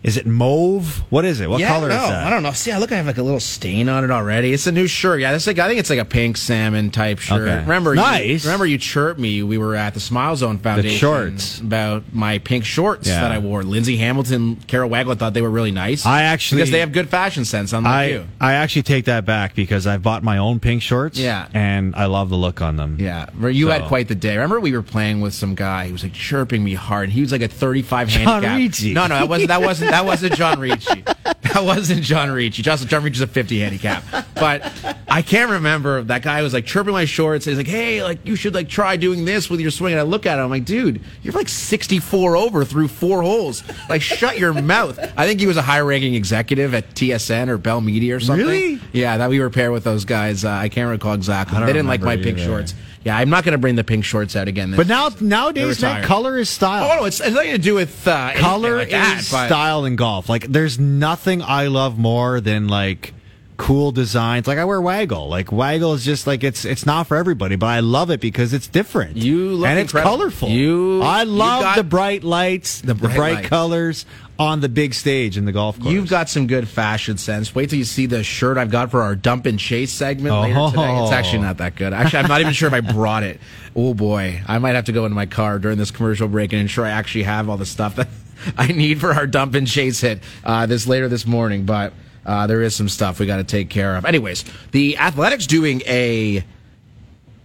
Is 0.04 0.18
it 0.18 0.26
mauve? 0.26 1.04
What 1.12 1.26
is 1.26 1.42
it? 1.42 1.50
What 1.50 1.60
yeah, 1.60 1.68
color 1.68 1.90
no, 1.90 1.96
is 1.96 2.02
that? 2.10 2.26
I 2.26 2.30
don't 2.32 2.42
know. 2.42 2.52
See, 2.54 2.72
I 2.72 2.80
look, 2.80 2.92
I 2.92 2.96
have 2.96 3.06
like 3.06 3.20
a 3.20 3.24
little 3.24 3.40
stain 3.40 3.88
on 3.88 4.04
it 4.04 4.10
already. 4.10 4.52
It's 4.52 4.66
a 4.66 4.72
new 4.72 4.88
shirt. 4.88 5.22
Yeah, 5.22 5.32
that's 5.32 5.46
like 5.46 5.60
I 5.60 5.68
think 5.68 5.80
it's 5.80 5.92
like 5.92 6.00
a 6.00 6.06
pink 6.06 6.38
salmon 6.38 6.90
type 6.90 7.20
shirt. 7.20 7.42
Okay. 7.48 7.60
Remember, 7.62 7.94
Nice. 7.94 8.44
You, 8.44 8.50
remember, 8.50 8.66
you 8.66 8.80
chirped 8.80 9.20
me. 9.20 9.44
We 9.44 9.60
were 9.60 9.76
at 9.76 9.94
the 9.94 10.00
Smile 10.00 10.36
Zone 10.36 10.58
Foundation. 10.58 10.98
shorts. 10.98 11.60
about 11.60 12.04
my 12.14 12.40
pink 12.40 12.66
shorts 12.66 13.08
Yeah. 13.08 13.22
that 13.22 13.32
I 13.32 13.38
wore. 13.38 13.62
Lindsay 13.64 13.98
Hamilton, 13.98 14.56
Carol 14.68 14.90
Wagler 14.90 15.18
thought 15.18 15.34
they 15.36 15.42
were 15.42 15.52
really 15.52 15.72
nice. 15.72 16.06
I 16.06 16.24
actually- 16.24 16.58
because 16.62 16.72
they 16.72 16.80
have 16.80 16.92
good 16.92 17.10
fashion 17.10 17.46
sense, 17.46 17.72
unlike 17.72 17.94
I 17.94 18.06
you. 18.08 18.28
I 18.40 18.54
actually 18.54 18.84
take 18.84 19.06
that 19.06 19.26
back 19.26 19.54
because 19.56 19.86
I 19.86 19.98
bought 19.98 20.24
my 20.24 20.40
own 20.40 20.60
pink 20.60 20.82
shorts. 20.82 21.20
Yeah. 21.20 21.48
and 21.54 21.96
I 21.96 22.06
love 22.06 22.30
the 22.30 22.38
look 22.38 22.62
on 22.62 22.76
them. 22.78 22.98
Yeah, 23.00 23.28
you 23.50 23.68
had 23.68 23.84
quite 23.84 24.08
the 24.08 24.16
day. 24.16 24.34
Remember, 24.36 24.60
we 24.60 24.72
were 24.72 24.82
playing 24.82 25.22
with 25.22 25.34
some 25.34 25.54
guy. 25.56 25.86
He 25.86 25.92
was 25.92 26.02
like 26.04 26.14
chirping 26.14 26.64
me 26.64 26.74
hard. 26.74 27.10
He 27.10 27.22
was 27.22 27.32
like 27.32 27.42
a 27.42 27.48
35 27.48 28.08
John 28.10 28.24
handicap. 28.26 28.58
Ricci. 28.58 28.94
No, 28.94 29.04
no, 29.08 29.16
that 29.16 29.30
wasn't. 29.30 29.48
That 29.50 29.62
wasn't. 29.62 29.91
That 29.92 30.06
wasn't 30.06 30.36
John 30.36 30.60
Ricci. 30.60 31.04
That 31.04 31.64
wasn't 31.64 32.02
John 32.04 32.32
Ricci. 32.32 32.62
Just 32.64 32.88
John 32.88 33.04
Ricci's 33.04 33.22
a 33.22 33.28
50 33.28 33.60
handicap. 33.60 34.04
But 34.36 34.72
I 35.10 35.22
can't 35.22 35.52
remember. 35.52 36.02
That 36.02 36.22
guy 36.22 36.42
was 36.42 36.54
like 36.54 36.66
chirping 36.66 36.94
my 36.94 37.04
shorts. 37.06 37.44
He's 37.46 37.58
like, 37.58 37.68
"Hey, 37.68 38.02
like 38.02 38.26
you 38.26 38.36
should 38.38 38.54
like 38.56 38.70
try 38.70 38.96
doing 38.96 39.26
this 39.26 39.50
with 39.50 39.60
your 39.60 39.70
swing." 39.70 39.92
And 39.94 40.00
I 40.00 40.04
look 40.04 40.26
at 40.26 40.38
him. 40.40 40.46
I'm 40.46 40.50
like, 40.50 40.64
"Dude, 40.66 41.02
you're 41.24 41.34
like 41.34 41.50
64 41.50 42.38
over 42.38 42.64
through 42.64 42.88
four 42.88 43.22
holes. 43.22 43.64
Like, 43.90 44.02
shut 44.02 44.40
your 44.40 44.54
mouth." 44.54 44.98
I 45.18 45.28
think 45.28 45.40
he 45.42 45.46
was 45.48 45.58
a 45.58 45.62
high-ranking 45.62 46.16
executive 46.16 46.74
at 46.74 46.96
TSN 46.96 47.50
or 47.50 47.58
Bell 47.58 47.82
Media 47.82 48.16
or 48.16 48.20
something. 48.22 48.46
Really? 48.48 48.80
Yeah, 48.94 49.18
that 49.18 49.30
we 49.30 49.40
were 49.42 49.50
paired 49.50 49.72
with 49.74 49.84
those 49.84 50.06
guys. 50.06 50.46
Uh, 50.46 50.50
I 50.52 50.70
can't 50.70 50.90
recall 50.90 51.14
exactly. 51.16 51.58
I 51.58 51.66
They 51.66 51.74
didn't 51.74 51.88
like 51.88 52.02
my 52.02 52.12
remember 52.14 52.24
pink 52.24 52.38
either. 52.40 52.48
shorts. 52.48 52.74
Yeah, 53.04 53.18
I'm 53.18 53.30
not 53.32 53.44
going 53.44 53.54
to 53.54 53.58
bring 53.58 53.76
the 53.76 53.84
pink 53.84 54.06
shorts 54.06 54.36
out 54.36 54.48
again. 54.48 54.72
This 54.72 54.78
But 54.78 54.88
now 54.88 55.10
season. 55.10 55.30
nowadays, 55.30 55.80
They're 55.80 55.94
man, 55.94 56.04
color 56.04 56.38
is 56.38 56.50
style. 56.50 56.92
Oh 56.92 56.96
no, 57.02 57.06
it's, 57.06 57.20
it's 57.20 57.34
nothing 57.34 57.52
to 57.54 57.58
do 57.58 57.74
with 57.76 58.08
uh, 58.08 58.34
color 58.36 58.78
like 58.78 58.92
that, 58.92 59.20
is 59.20 59.32
but- 59.32 59.48
style 59.48 59.86
in 59.86 59.96
golf. 59.96 60.30
Like, 60.30 60.48
there's 60.48 60.78
nothing 60.80 61.42
I 61.42 61.68
love 61.68 61.98
more 61.98 62.40
than 62.42 62.68
like 62.68 63.14
cool 63.58 63.92
designs. 63.92 64.48
Like, 64.48 64.58
I 64.58 64.66
wear 64.66 64.80
Waggle. 64.82 65.28
Like, 65.30 65.52
Waggle 65.52 65.94
is 65.94 66.04
just 66.06 66.26
like 66.28 66.44
it's 66.44 66.64
it's 66.66 66.86
not 66.86 67.08
for 67.08 67.18
everybody, 67.18 67.56
but 67.56 67.68
I 67.68 67.80
love 67.80 68.12
it 68.12 68.20
because 68.22 68.54
it's 68.54 68.68
different. 68.68 69.18
You 69.18 69.52
look 69.54 69.68
and 69.68 69.80
it's 69.80 69.92
incredible. 69.92 70.18
colorful. 70.18 70.50
You- 70.50 71.02
I 71.02 71.24
you 71.24 71.30
love 71.32 71.62
got- 71.64 71.76
the 71.78 71.84
bright 71.84 72.24
lights, 72.24 72.82
the 72.82 72.94
bright 72.96 73.16
bright, 73.16 73.34
lights. 73.36 73.50
colors 73.50 74.06
on 74.42 74.60
the 74.60 74.70
big 74.70 74.94
stage 74.96 75.38
in 75.38 75.46
the 75.46 75.52
golf 75.52 75.80
course. 75.80 75.94
You've 75.94 76.10
got 76.10 76.28
some 76.30 76.48
good 76.48 76.68
fashion 76.68 77.18
sense. 77.18 77.54
Wait 77.54 77.70
till 77.70 77.78
you 77.78 77.86
see 77.86 78.08
the 78.08 78.24
shirt 78.24 78.58
I've 78.58 78.72
got 78.72 78.90
for 78.90 79.02
our 79.04 79.16
dump 79.16 79.46
and 79.46 79.60
chase 79.60 79.92
segment 79.94 80.34
later 80.42 80.56
Oh. 80.58 80.70
today. 80.72 80.98
It's 81.04 81.12
actually 81.12 81.44
not 81.44 81.58
that 81.58 81.76
good. 81.76 81.94
Actually, 81.94 82.20
I'm 82.24 82.28
not 82.28 82.42
even 82.42 82.54
sure 82.54 82.68
if 82.68 82.74
I 82.74 82.82
brought 82.82 83.24
it. 83.24 83.40
Oh 83.76 83.94
boy, 83.94 84.42
I 84.48 84.58
might 84.58 84.74
have 84.76 84.86
to 84.86 84.92
go 84.92 85.06
into 85.06 85.16
my 85.16 85.28
car 85.28 85.60
during 85.60 85.78
this 85.78 85.92
commercial 85.92 86.28
break 86.28 86.54
and 86.54 86.62
ensure 86.62 86.86
I 86.86 86.90
actually 86.90 87.24
have 87.24 87.50
all 87.50 87.58
the 87.58 87.66
stuff 87.68 87.96
that 87.98 88.08
I 88.58 88.68
need 88.68 89.00
for 89.00 89.14
our 89.14 89.28
dump 89.28 89.54
and 89.54 89.68
chase 89.68 90.02
hit 90.02 90.24
uh, 90.44 90.66
this 90.66 90.88
later 90.88 91.08
this 91.08 91.28
morning. 91.28 91.66
But 91.66 91.94
uh, 92.26 92.48
there 92.48 92.62
is 92.64 92.76
some 92.76 92.90
stuff 92.90 93.20
we 93.20 93.28
got 93.28 93.38
to 93.38 93.44
take 93.44 93.70
care 93.70 93.96
of. 93.96 94.06
Anyways, 94.06 94.44
the 94.72 94.98
Athletic's 94.98 95.46
doing 95.48 95.82
a 95.86 96.44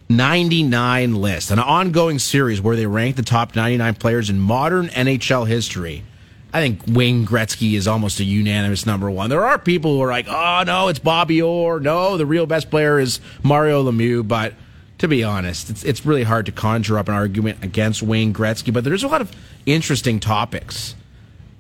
99 0.09 1.15
list, 1.17 1.51
an 1.51 1.59
ongoing 1.59 2.19
series 2.19 2.61
where 2.61 2.77
they 2.77 2.87
rank 2.87 3.17
the 3.17 3.23
top 3.23 3.57
99 3.57 3.95
players 3.97 4.31
in 4.31 4.39
modern 4.39 4.89
NHL 4.89 5.47
history. 5.47 6.05
I 6.57 6.61
think 6.61 6.81
Wayne 6.89 7.27
Gretzky 7.27 7.75
is 7.75 7.87
almost 7.87 8.19
a 8.19 8.25
unanimous 8.25 8.87
number 8.87 9.11
one. 9.11 9.29
There 9.29 9.45
are 9.45 9.59
people 9.59 9.95
who 9.95 10.01
are 10.01 10.11
like, 10.11 10.27
oh, 10.27 10.63
no, 10.67 10.89
it's 10.89 10.99
Bobby 10.99 11.43
Orr. 11.43 11.81
No, 11.81 12.17
the 12.17 12.25
real 12.25 12.47
best 12.47 12.71
player 12.71 12.99
is 12.99 13.21
Mario 13.43 13.85
Lemieux. 13.85 14.27
But 14.27 14.55
to 14.97 15.07
be 15.07 15.23
honest, 15.23 15.69
it's, 15.69 15.85
it's 15.85 16.07
really 16.07 16.23
hard 16.23 16.47
to 16.47 16.53
conjure 16.53 16.99
up 16.99 17.09
an 17.09 17.15
argument 17.15 17.63
against 17.63 18.03
Wayne 18.03 18.33
Gretzky. 18.33 18.73
But 18.73 18.85
there's 18.85 19.03
a 19.03 19.09
lot 19.09 19.21
of 19.21 19.31
interesting 19.67 20.19
topics 20.19 20.95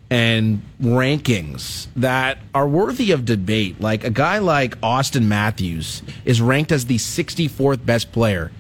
and 0.08 0.62
rankings 0.80 1.88
that 1.96 2.38
are 2.54 2.66
worthy 2.66 3.12
of 3.12 3.26
debate. 3.26 3.78
Like 3.78 4.02
a 4.02 4.10
guy 4.10 4.38
like 4.38 4.80
Auston 4.80 5.24
Matthews 5.24 6.02
is 6.24 6.40
ranked 6.40 6.72
as 6.72 6.86
the 6.86 6.96
64th 6.96 7.84
best 7.84 8.12
player 8.12 8.50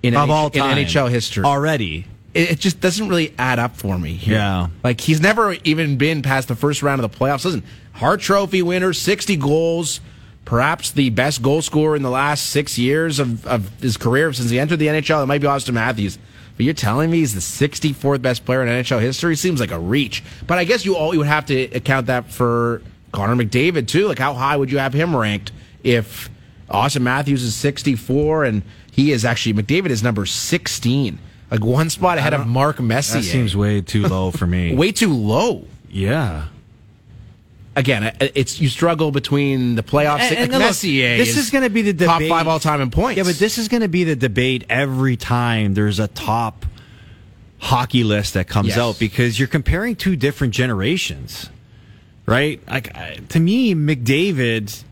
in, 0.00 0.14
of 0.14 0.30
all 0.30 0.48
time 0.48 0.78
in 0.78 0.86
NHL 0.86 1.10
history. 1.10 1.42
already. 1.42 2.06
It, 2.34 2.58
just 2.58 2.80
doesn't 2.80 3.08
really 3.08 3.34
add 3.38 3.58
up 3.58 3.76
for 3.76 3.98
me. 3.98 4.14
Here. 4.14 4.36
Yeah. 4.36 4.68
like 4.82 5.00
he's 5.00 5.20
never 5.20 5.52
even 5.64 5.98
been 5.98 6.22
past 6.22 6.48
the 6.48 6.56
first 6.56 6.82
round 6.82 7.02
of 7.02 7.10
the 7.10 7.16
playoffs. 7.16 7.44
Listen, 7.44 7.62
Hart 7.92 8.20
Trophy 8.20 8.62
winner, 8.62 8.92
60 8.92 9.36
goals. 9.36 10.00
Perhaps 10.44 10.90
the 10.92 11.10
best 11.10 11.40
goal 11.40 11.62
scorer 11.62 11.94
in 11.94 12.02
the 12.02 12.10
last 12.10 12.46
six 12.46 12.76
years 12.76 13.18
of, 13.20 13.46
of 13.46 13.68
his 13.80 13.96
career 13.96 14.32
since 14.32 14.50
he 14.50 14.58
entered 14.58 14.78
the 14.78 14.88
NHL. 14.88 15.22
It 15.22 15.26
might 15.26 15.40
be 15.40 15.46
Auston 15.46 15.74
Matthews. 15.74 16.18
But 16.56 16.64
you're 16.64 16.74
telling 16.74 17.10
me 17.10 17.18
he's 17.18 17.34
the 17.34 17.40
64th 17.68 18.22
best 18.22 18.44
player 18.44 18.62
in 18.62 18.68
NHL 18.68 19.00
history? 19.00 19.36
Seems 19.36 19.60
like 19.60 19.70
a 19.70 19.78
reach. 19.78 20.22
But 20.46 20.58
I 20.58 20.64
guess 20.64 20.84
you 20.84 20.96
all 20.96 21.12
you 21.12 21.20
would 21.20 21.28
have 21.28 21.46
to 21.46 21.62
account 21.74 22.06
that 22.06 22.30
for 22.30 22.82
Connor 23.12 23.42
McDavid 23.42 23.86
too. 23.88 24.08
Like 24.08 24.18
how 24.18 24.34
high 24.34 24.56
would 24.56 24.70
you 24.70 24.78
have 24.78 24.92
him 24.92 25.14
ranked 25.14 25.52
if 25.82 26.28
Auston 26.68 27.02
Matthews 27.02 27.42
is 27.42 27.54
64 27.54 28.44
and 28.44 28.62
he 28.90 29.12
is 29.12 29.24
actually 29.24 29.54
McDavid 29.54 29.90
is 29.90 30.02
number 30.02 30.26
16, 30.26 31.18
like 31.52 31.62
one 31.64 31.90
spot 31.90 32.16
ahead 32.18 32.32
of 32.34 32.46
Mark 32.46 32.80
Messier. 32.80 33.20
That 33.20 33.26
seems 33.28 33.54
way 33.54 33.80
too 33.82 34.02
low 34.08 34.30
for 34.32 34.46
me. 34.46 34.74
way 34.82 34.90
too 34.90 35.12
low. 35.12 35.66
yeah. 35.88 36.46
Again, 37.74 38.04
uh, 38.04 38.12
it's 38.20 38.60
you 38.60 38.68
struggle 38.68 39.10
between 39.12 39.76
the 39.76 39.82
playoffs. 39.82 40.20
And- 40.20 40.36
and 40.36 40.52
like 40.52 40.60
look, 40.60 40.68
Messier, 40.68 41.16
this 41.16 41.38
is 41.38 41.50
going 41.50 41.64
to 41.64 41.70
be 41.70 41.80
the 41.80 42.04
top 42.04 42.20
five 42.22 42.46
all 42.46 42.60
time 42.60 42.82
in 42.82 42.90
points. 42.90 43.16
Yeah, 43.16 43.22
but 43.24 43.36
this 43.36 43.56
is 43.56 43.68
going 43.68 43.80
to 43.80 43.88
be 43.88 44.04
the 44.04 44.14
debate 44.16 44.64
every 44.68 45.16
time 45.16 45.72
there's 45.72 45.98
a 45.98 46.08
top 46.08 46.66
hockey 47.58 48.04
list 48.04 48.34
that 48.34 48.46
comes 48.46 48.68
Yes. 48.70 48.78
out 48.78 48.98
because 48.98 49.38
you're 49.38 49.48
comparing 49.48 49.96
two 49.96 50.16
different 50.16 50.52
generations, 50.52 51.48
right? 52.26 52.60
Like 52.68 53.28
to 53.28 53.40
me, 53.40 53.74
McDavid 53.74 54.84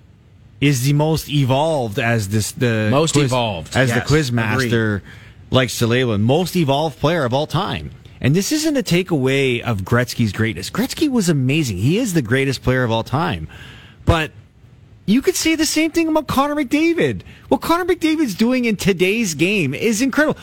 is 0.62 0.84
the 0.84 0.94
most 0.94 1.28
evolved 1.28 1.98
as 1.98 2.28
this 2.30 2.52
the 2.52 2.88
Most 2.90 3.14
evolved, 3.16 3.76
as 3.76 3.90
the 3.90 3.96
yes, 3.96 4.06
quiz 4.06 4.32
master 4.32 5.02
label 5.50 6.14
him, 6.14 6.22
most 6.22 6.56
evolved 6.56 6.98
player 6.98 7.24
of 7.24 7.34
all 7.34 7.46
time. 7.46 7.90
And 8.20 8.36
this 8.36 8.52
isn't 8.52 8.76
a 8.76 8.82
takeaway 8.82 9.60
of 9.60 9.82
Gretzky's 9.82 10.32
greatness. 10.32 10.70
Gretzky 10.70 11.08
was 11.08 11.28
amazing. 11.28 11.78
He 11.78 11.98
is 11.98 12.12
the 12.12 12.22
greatest 12.22 12.62
player 12.62 12.84
of 12.84 12.90
all 12.90 13.02
time. 13.02 13.48
But 14.04 14.30
you 15.06 15.22
could 15.22 15.36
say 15.36 15.54
the 15.54 15.66
same 15.66 15.90
thing 15.90 16.06
about 16.08 16.26
Connor 16.26 16.54
McDavid. 16.54 17.22
What 17.48 17.62
Connor 17.62 17.86
McDavid's 17.86 18.34
doing 18.34 18.66
in 18.66 18.76
today's 18.76 19.34
game 19.34 19.74
is 19.74 20.02
incredible. 20.02 20.38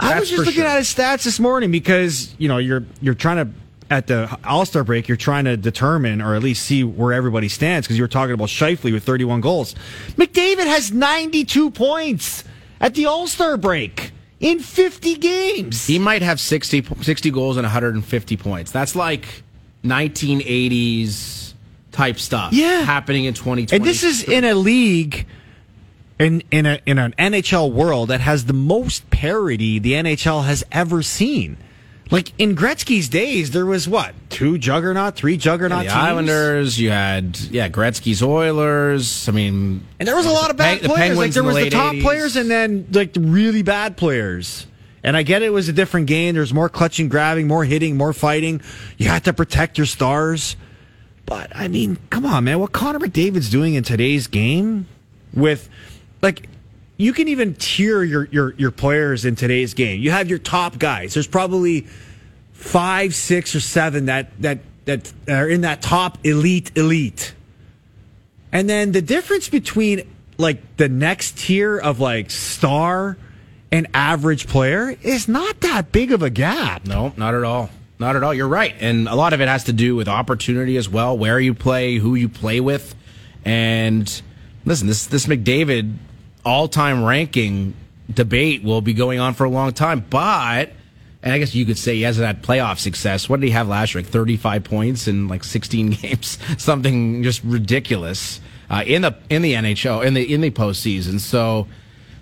I 0.00 0.18
was 0.18 0.28
just 0.28 0.40
looking 0.40 0.62
sure. 0.62 0.66
at 0.66 0.78
his 0.78 0.92
stats 0.92 1.24
this 1.24 1.38
morning 1.38 1.70
because 1.70 2.34
you 2.38 2.48
know 2.48 2.58
you're 2.58 2.84
you're 3.00 3.14
trying 3.14 3.36
to 3.36 3.52
at 3.90 4.08
the 4.08 4.36
All 4.44 4.64
Star 4.64 4.82
break 4.82 5.06
you're 5.06 5.16
trying 5.16 5.44
to 5.44 5.56
determine 5.56 6.20
or 6.20 6.34
at 6.34 6.42
least 6.42 6.64
see 6.64 6.82
where 6.82 7.12
everybody 7.12 7.48
stands 7.48 7.86
because 7.86 7.96
you 7.96 8.02
were 8.02 8.08
talking 8.08 8.34
about 8.34 8.48
Scheifele 8.48 8.92
with 8.92 9.04
31 9.04 9.40
goals. 9.40 9.76
McDavid 10.16 10.66
has 10.66 10.90
92 10.90 11.70
points 11.70 12.42
at 12.80 12.94
the 12.94 13.06
All 13.06 13.28
Star 13.28 13.56
break 13.56 14.10
in 14.40 14.58
50 14.58 15.16
games. 15.16 15.86
he 15.86 15.98
might 15.98 16.22
have 16.22 16.40
60, 16.40 16.82
60 17.02 17.30
goals 17.30 17.56
and 17.56 17.64
150 17.64 18.36
points. 18.36 18.70
That's 18.70 18.94
like 18.96 19.42
1980s 19.84 21.54
type 21.92 22.18
stuff. 22.18 22.52
Yeah. 22.52 22.82
happening 22.82 23.24
in 23.24 23.34
2020. 23.34 23.76
And 23.76 23.84
this 23.84 24.02
is 24.02 24.22
in 24.24 24.44
a 24.44 24.54
league 24.54 25.26
in 26.18 26.42
in 26.50 26.66
a 26.66 26.80
in 26.86 26.98
an 26.98 27.14
NHL 27.18 27.72
world 27.72 28.08
that 28.08 28.20
has 28.20 28.46
the 28.46 28.52
most 28.52 29.08
parity 29.10 29.78
the 29.78 29.92
NHL 29.92 30.44
has 30.44 30.64
ever 30.70 31.02
seen. 31.02 31.56
Like 32.10 32.32
in 32.38 32.54
Gretzky's 32.54 33.08
days, 33.08 33.52
there 33.52 33.64
was 33.64 33.88
what 33.88 34.14
two 34.28 34.58
juggernaut, 34.58 35.16
three 35.16 35.36
juggernaut 35.36 35.84
the 35.84 35.90
teams? 35.90 35.94
Islanders. 35.94 36.80
You 36.80 36.90
had 36.90 37.38
yeah 37.38 37.68
Gretzky's 37.68 38.22
Oilers. 38.22 39.28
I 39.28 39.32
mean, 39.32 39.86
and 39.98 40.06
there 40.06 40.16
was 40.16 40.26
a 40.26 40.30
lot 40.30 40.50
of 40.50 40.56
bad 40.56 40.80
the 40.80 40.88
players. 40.88 41.16
Like 41.16 41.32
there 41.32 41.42
in 41.42 41.48
the 41.48 41.54
was 41.54 41.64
the 41.64 41.70
top 41.70 41.94
80s. 41.94 42.02
players, 42.02 42.36
and 42.36 42.50
then 42.50 42.86
like 42.92 43.14
the 43.14 43.20
really 43.20 43.62
bad 43.62 43.96
players. 43.96 44.66
And 45.02 45.16
I 45.16 45.22
get 45.22 45.42
it 45.42 45.50
was 45.50 45.68
a 45.68 45.72
different 45.72 46.06
game. 46.06 46.34
There's 46.34 46.54
more 46.54 46.70
clutching, 46.70 47.10
grabbing, 47.10 47.46
more 47.46 47.64
hitting, 47.64 47.96
more 47.96 48.14
fighting. 48.14 48.62
You 48.96 49.08
had 49.08 49.24
to 49.24 49.32
protect 49.34 49.76
your 49.76 49.86
stars. 49.86 50.56
But 51.26 51.54
I 51.54 51.68
mean, 51.68 51.98
come 52.10 52.26
on, 52.26 52.44
man! 52.44 52.58
What 52.58 52.72
Connor 52.72 52.98
McDavid's 53.00 53.50
doing 53.50 53.74
in 53.74 53.82
today's 53.82 54.26
game, 54.26 54.86
with 55.32 55.68
like, 56.22 56.48
you 56.96 57.12
can 57.12 57.28
even 57.28 57.54
tier 57.54 58.02
your 58.02 58.26
your 58.26 58.54
your 58.54 58.70
players 58.70 59.24
in 59.24 59.36
today's 59.36 59.74
game. 59.74 60.00
You 60.00 60.10
have 60.10 60.28
your 60.28 60.38
top 60.38 60.78
guys. 60.78 61.14
There's 61.14 61.26
probably 61.26 61.86
five, 62.52 63.14
six, 63.14 63.54
or 63.54 63.60
seven 63.60 64.06
that 64.06 64.30
that 64.40 64.60
that 64.84 65.12
are 65.28 65.48
in 65.48 65.62
that 65.62 65.82
top 65.82 66.18
elite 66.24 66.76
elite. 66.76 67.34
And 68.52 68.68
then 68.70 68.92
the 68.92 69.02
difference 69.02 69.48
between 69.48 70.08
like 70.38 70.76
the 70.76 70.88
next 70.88 71.38
tier 71.38 71.78
of 71.78 72.00
like 72.00 72.30
star 72.30 73.16
and 73.72 73.88
average 73.92 74.46
player 74.46 74.96
is 75.02 75.26
not 75.26 75.60
that 75.62 75.90
big 75.90 76.12
of 76.12 76.22
a 76.22 76.30
gap. 76.30 76.86
No, 76.86 77.12
not 77.16 77.34
at 77.34 77.42
all. 77.42 77.70
Not 77.98 78.16
at 78.16 78.22
all. 78.22 78.34
You're 78.34 78.48
right. 78.48 78.74
And 78.80 79.08
a 79.08 79.14
lot 79.14 79.32
of 79.32 79.40
it 79.40 79.48
has 79.48 79.64
to 79.64 79.72
do 79.72 79.96
with 79.96 80.08
opportunity 80.08 80.76
as 80.76 80.88
well, 80.88 81.16
where 81.16 81.40
you 81.40 81.54
play, 81.54 81.96
who 81.96 82.14
you 82.14 82.28
play 82.28 82.60
with. 82.60 82.94
And 83.44 84.22
listen, 84.64 84.86
this 84.86 85.06
this 85.06 85.26
McDavid 85.26 85.96
all-time 86.44 87.04
ranking 87.04 87.74
debate 88.12 88.62
will 88.62 88.80
be 88.80 88.92
going 88.92 89.18
on 89.18 89.34
for 89.34 89.44
a 89.44 89.50
long 89.50 89.72
time, 89.72 90.04
but 90.08 90.72
and 91.22 91.32
I 91.32 91.38
guess 91.38 91.54
you 91.54 91.64
could 91.64 91.78
say 91.78 91.94
he 91.94 92.02
hasn't 92.02 92.26
had 92.26 92.42
playoff 92.42 92.78
success. 92.78 93.30
What 93.30 93.40
did 93.40 93.46
he 93.46 93.52
have 93.52 93.66
last 93.66 93.94
year? 93.94 94.02
Like 94.02 94.10
35 94.12 94.64
points 94.64 95.08
in 95.08 95.26
like 95.26 95.42
16 95.42 95.90
games, 96.02 96.38
something 96.58 97.22
just 97.22 97.42
ridiculous 97.42 98.40
uh, 98.68 98.84
in 98.86 99.02
the 99.02 99.16
in 99.30 99.42
the 99.42 99.54
NHL 99.54 100.04
in 100.04 100.14
the 100.14 100.34
in 100.34 100.42
the 100.42 100.50
postseason. 100.50 101.18
So 101.18 101.66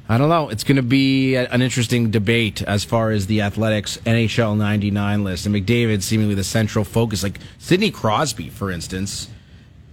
I 0.09 0.19
don't 0.19 0.29
know. 0.29 0.51
It's 0.51 0.63
going 0.63 0.77
to 0.77 0.83
be 0.83 1.37
an 1.37 1.63
interesting 1.63 2.11
debate 2.11 2.63
as 2.63 2.85
far 2.85 3.11
as 3.11 3.27
the 3.27 3.41
Athletic's 3.41 3.97
NHL 3.99 4.57
99 4.57 5.25
list 5.25 5.47
and 5.47 5.55
McDavid 5.55 6.03
seemingly 6.03 6.35
the 6.35 6.45
central 6.45 6.85
focus. 6.85 7.23
Like 7.23 7.39
Sidney 7.59 7.91
Crosby, 7.91 8.51
for 8.51 8.71
instance. 8.71 9.29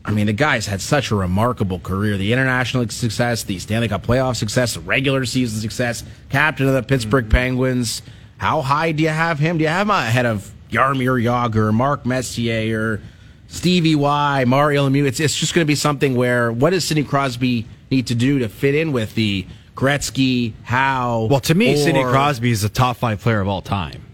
I 0.06 0.12
mean, 0.12 0.28
the 0.28 0.34
guy's 0.34 0.66
had 0.66 0.82
such 0.82 1.12
a 1.12 1.16
remarkable 1.16 1.80
career. 1.80 2.18
The 2.18 2.32
international 2.32 2.88
success, 2.89 3.43
the 3.43 3.60
Stanley 3.60 3.89
Cup 3.89 4.06
playoff 4.06 4.38
success, 4.38 4.76
the 4.76 4.80
regular 4.80 5.26
season 5.26 5.60
success, 5.60 6.04
captain 6.30 6.68
of 6.68 6.74
the 6.74 6.84
Pittsburgh 6.84 7.26
mm-hmm. 7.26 7.32
Penguins. 7.32 8.02
How 8.38 8.62
high 8.62 8.93
do 8.93 9.04
you 9.04 9.10
have 9.10 9.39
him? 9.39 9.58
Do 9.58 9.64
you 9.64 9.70
have 9.70 9.88
him 9.88 9.91
ahead 9.91 10.26
of 10.26 10.52
Jaromir 10.72 11.22
Jagr, 11.22 11.74
Mark 11.74 12.06
Messier, 12.06 12.80
or 12.80 13.02
Stevie 13.47 13.95
Y, 13.95 14.45
Mario 14.45 14.89
Lemieux? 14.89 15.06
It's, 15.06 15.20
it's 15.20 15.36
just 15.36 15.54
going 15.54 15.66
to 15.66 15.68
be 15.68 15.76
something 15.76 16.16
where 16.16 16.52
what 16.52 16.70
does 16.70 16.86
Sidney 16.86 17.04
Crosby 17.04 17.66
need 17.91 18.08
to 18.08 18.16
do 18.16 18.39
to 18.39 18.47
fit 18.47 18.76
in 18.76 18.93
with 18.93 19.16
the 19.16 19.45
Gretzky, 19.76 20.54
Howe? 20.64 21.28
Well, 21.30 21.39
to 21.41 21.54
me, 21.54 21.74
or, 21.74 21.78
Sidney 21.78 22.04
Crosby 22.04 22.52
is 22.52 22.64
a 22.64 22.70
top 22.70 22.97
five 22.97 23.20
player 23.20 23.41
of 23.41 23.50
all 23.50 23.62
time, 23.62 24.06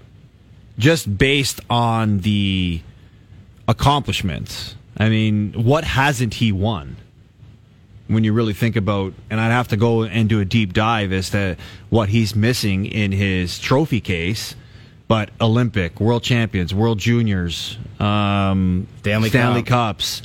just 0.80 1.18
based 1.18 1.62
on 1.70 2.20
the 2.20 2.82
accomplishments. 3.68 4.76
I 4.98 5.10
mean, 5.10 5.54
what 5.54 5.84
hasn't 5.84 6.36
he 6.36 6.52
won? 6.52 6.98
when 8.08 8.24
you 8.24 8.34
really 8.34 8.54
think 8.54 8.76
about, 8.76 9.14
and 9.30 9.40
I'd 9.40 9.52
have 9.52 9.70
to 9.70 9.78
go 9.78 10.04
and 10.04 10.30
do 10.30 10.40
a 10.40 10.46
deep 10.46 10.74
dive 10.74 11.12
as 11.12 11.32
to 11.32 11.58
what 11.90 12.10
he's 12.10 12.36
missing 12.36 12.86
in 12.86 13.12
his 13.12 13.58
trophy 13.60 14.02
case. 14.02 14.56
But 15.08 15.30
Olympic, 15.40 16.00
World 16.00 16.24
Champions, 16.24 16.74
World 16.74 16.98
Juniors, 16.98 17.78
um, 18.00 18.88
Stanley, 19.00 19.30
Stanley 19.30 19.62
Cup. 19.62 19.98
Cups, 19.98 20.22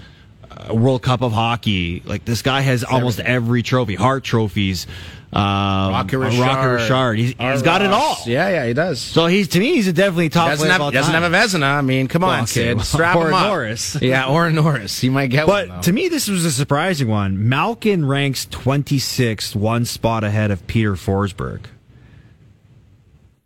uh, 0.51 0.75
World 0.75 1.03
Cup 1.03 1.21
of 1.21 1.33
Hockey. 1.33 2.03
Like 2.07 2.25
this 2.25 2.41
guy 2.41 2.63
has 2.63 2.83
almost 2.83 3.21
every 3.21 3.63
trophy, 3.63 3.95
Hart 3.95 4.25
trophies. 4.25 4.87
Um, 5.33 5.93
Rocket 5.93 6.19
Richard. 6.19 6.81
Richard. 6.81 7.19
He's, 7.19 7.35
he's 7.39 7.63
got 7.63 7.83
it 7.83 7.93
all. 7.93 8.19
Yeah, 8.27 8.49
yeah, 8.49 8.67
he 8.67 8.73
does. 8.73 9.01
So 9.01 9.27
he's 9.27 9.47
to 9.49 9.61
me, 9.61 9.75
he's 9.75 9.87
a 9.87 9.93
definitely 9.93 10.29
top. 10.29 10.49
Doesn't, 10.49 10.69
have, 10.69 10.81
he 10.81 10.91
doesn't 10.91 11.15
have, 11.15 11.23
a 11.23 11.37
Vezina. 11.37 11.79
I 11.79 11.83
mean, 11.83 12.09
come 12.09 12.25
on, 12.25 12.43
okay. 12.43 12.75
Sid, 12.75 12.81
strap 12.81 13.15
or 13.15 13.29
him 13.29 13.35
up. 13.35 13.47
Norris. 13.47 13.97
yeah, 14.03 14.27
or 14.27 14.51
Norris. 14.51 15.05
You 15.05 15.13
might 15.13 15.29
get 15.29 15.47
but 15.47 15.69
one. 15.69 15.77
But 15.79 15.85
to 15.85 15.93
me, 15.93 16.09
this 16.09 16.27
was 16.27 16.45
a 16.45 16.51
surprising 16.51 17.07
one. 17.07 17.49
Malkin 17.49 18.05
ranks 18.05 18.47
26th, 18.47 19.55
one 19.55 19.85
spot 19.85 20.25
ahead 20.25 20.51
of 20.51 20.67
Peter 20.67 20.95
Forsberg. 20.95 21.61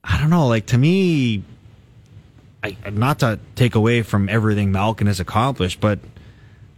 I 0.03 0.19
don't 0.19 0.31
know. 0.31 0.47
Like 0.47 0.67
to 0.67 0.79
me, 0.79 1.43
I, 2.63 2.79
not 2.91 3.19
to 3.19 3.39
take 3.57 3.75
away 3.75 4.01
from 4.01 4.31
everything 4.31 4.73
Malkin 4.73 5.07
has 5.07 5.21
accomplished, 5.21 5.83
but 5.83 5.99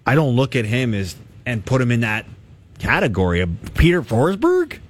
I 0.04 0.16
don't 0.16 0.34
look 0.34 0.57
at 0.57 0.64
him 0.64 0.94
as 0.94 1.14
and 1.44 1.64
put 1.64 1.80
him 1.80 1.92
in 1.92 2.00
that 2.00 2.26
category 2.80 3.40
of 3.40 3.74
Peter 3.74 4.02
Forsberg. 4.02 4.80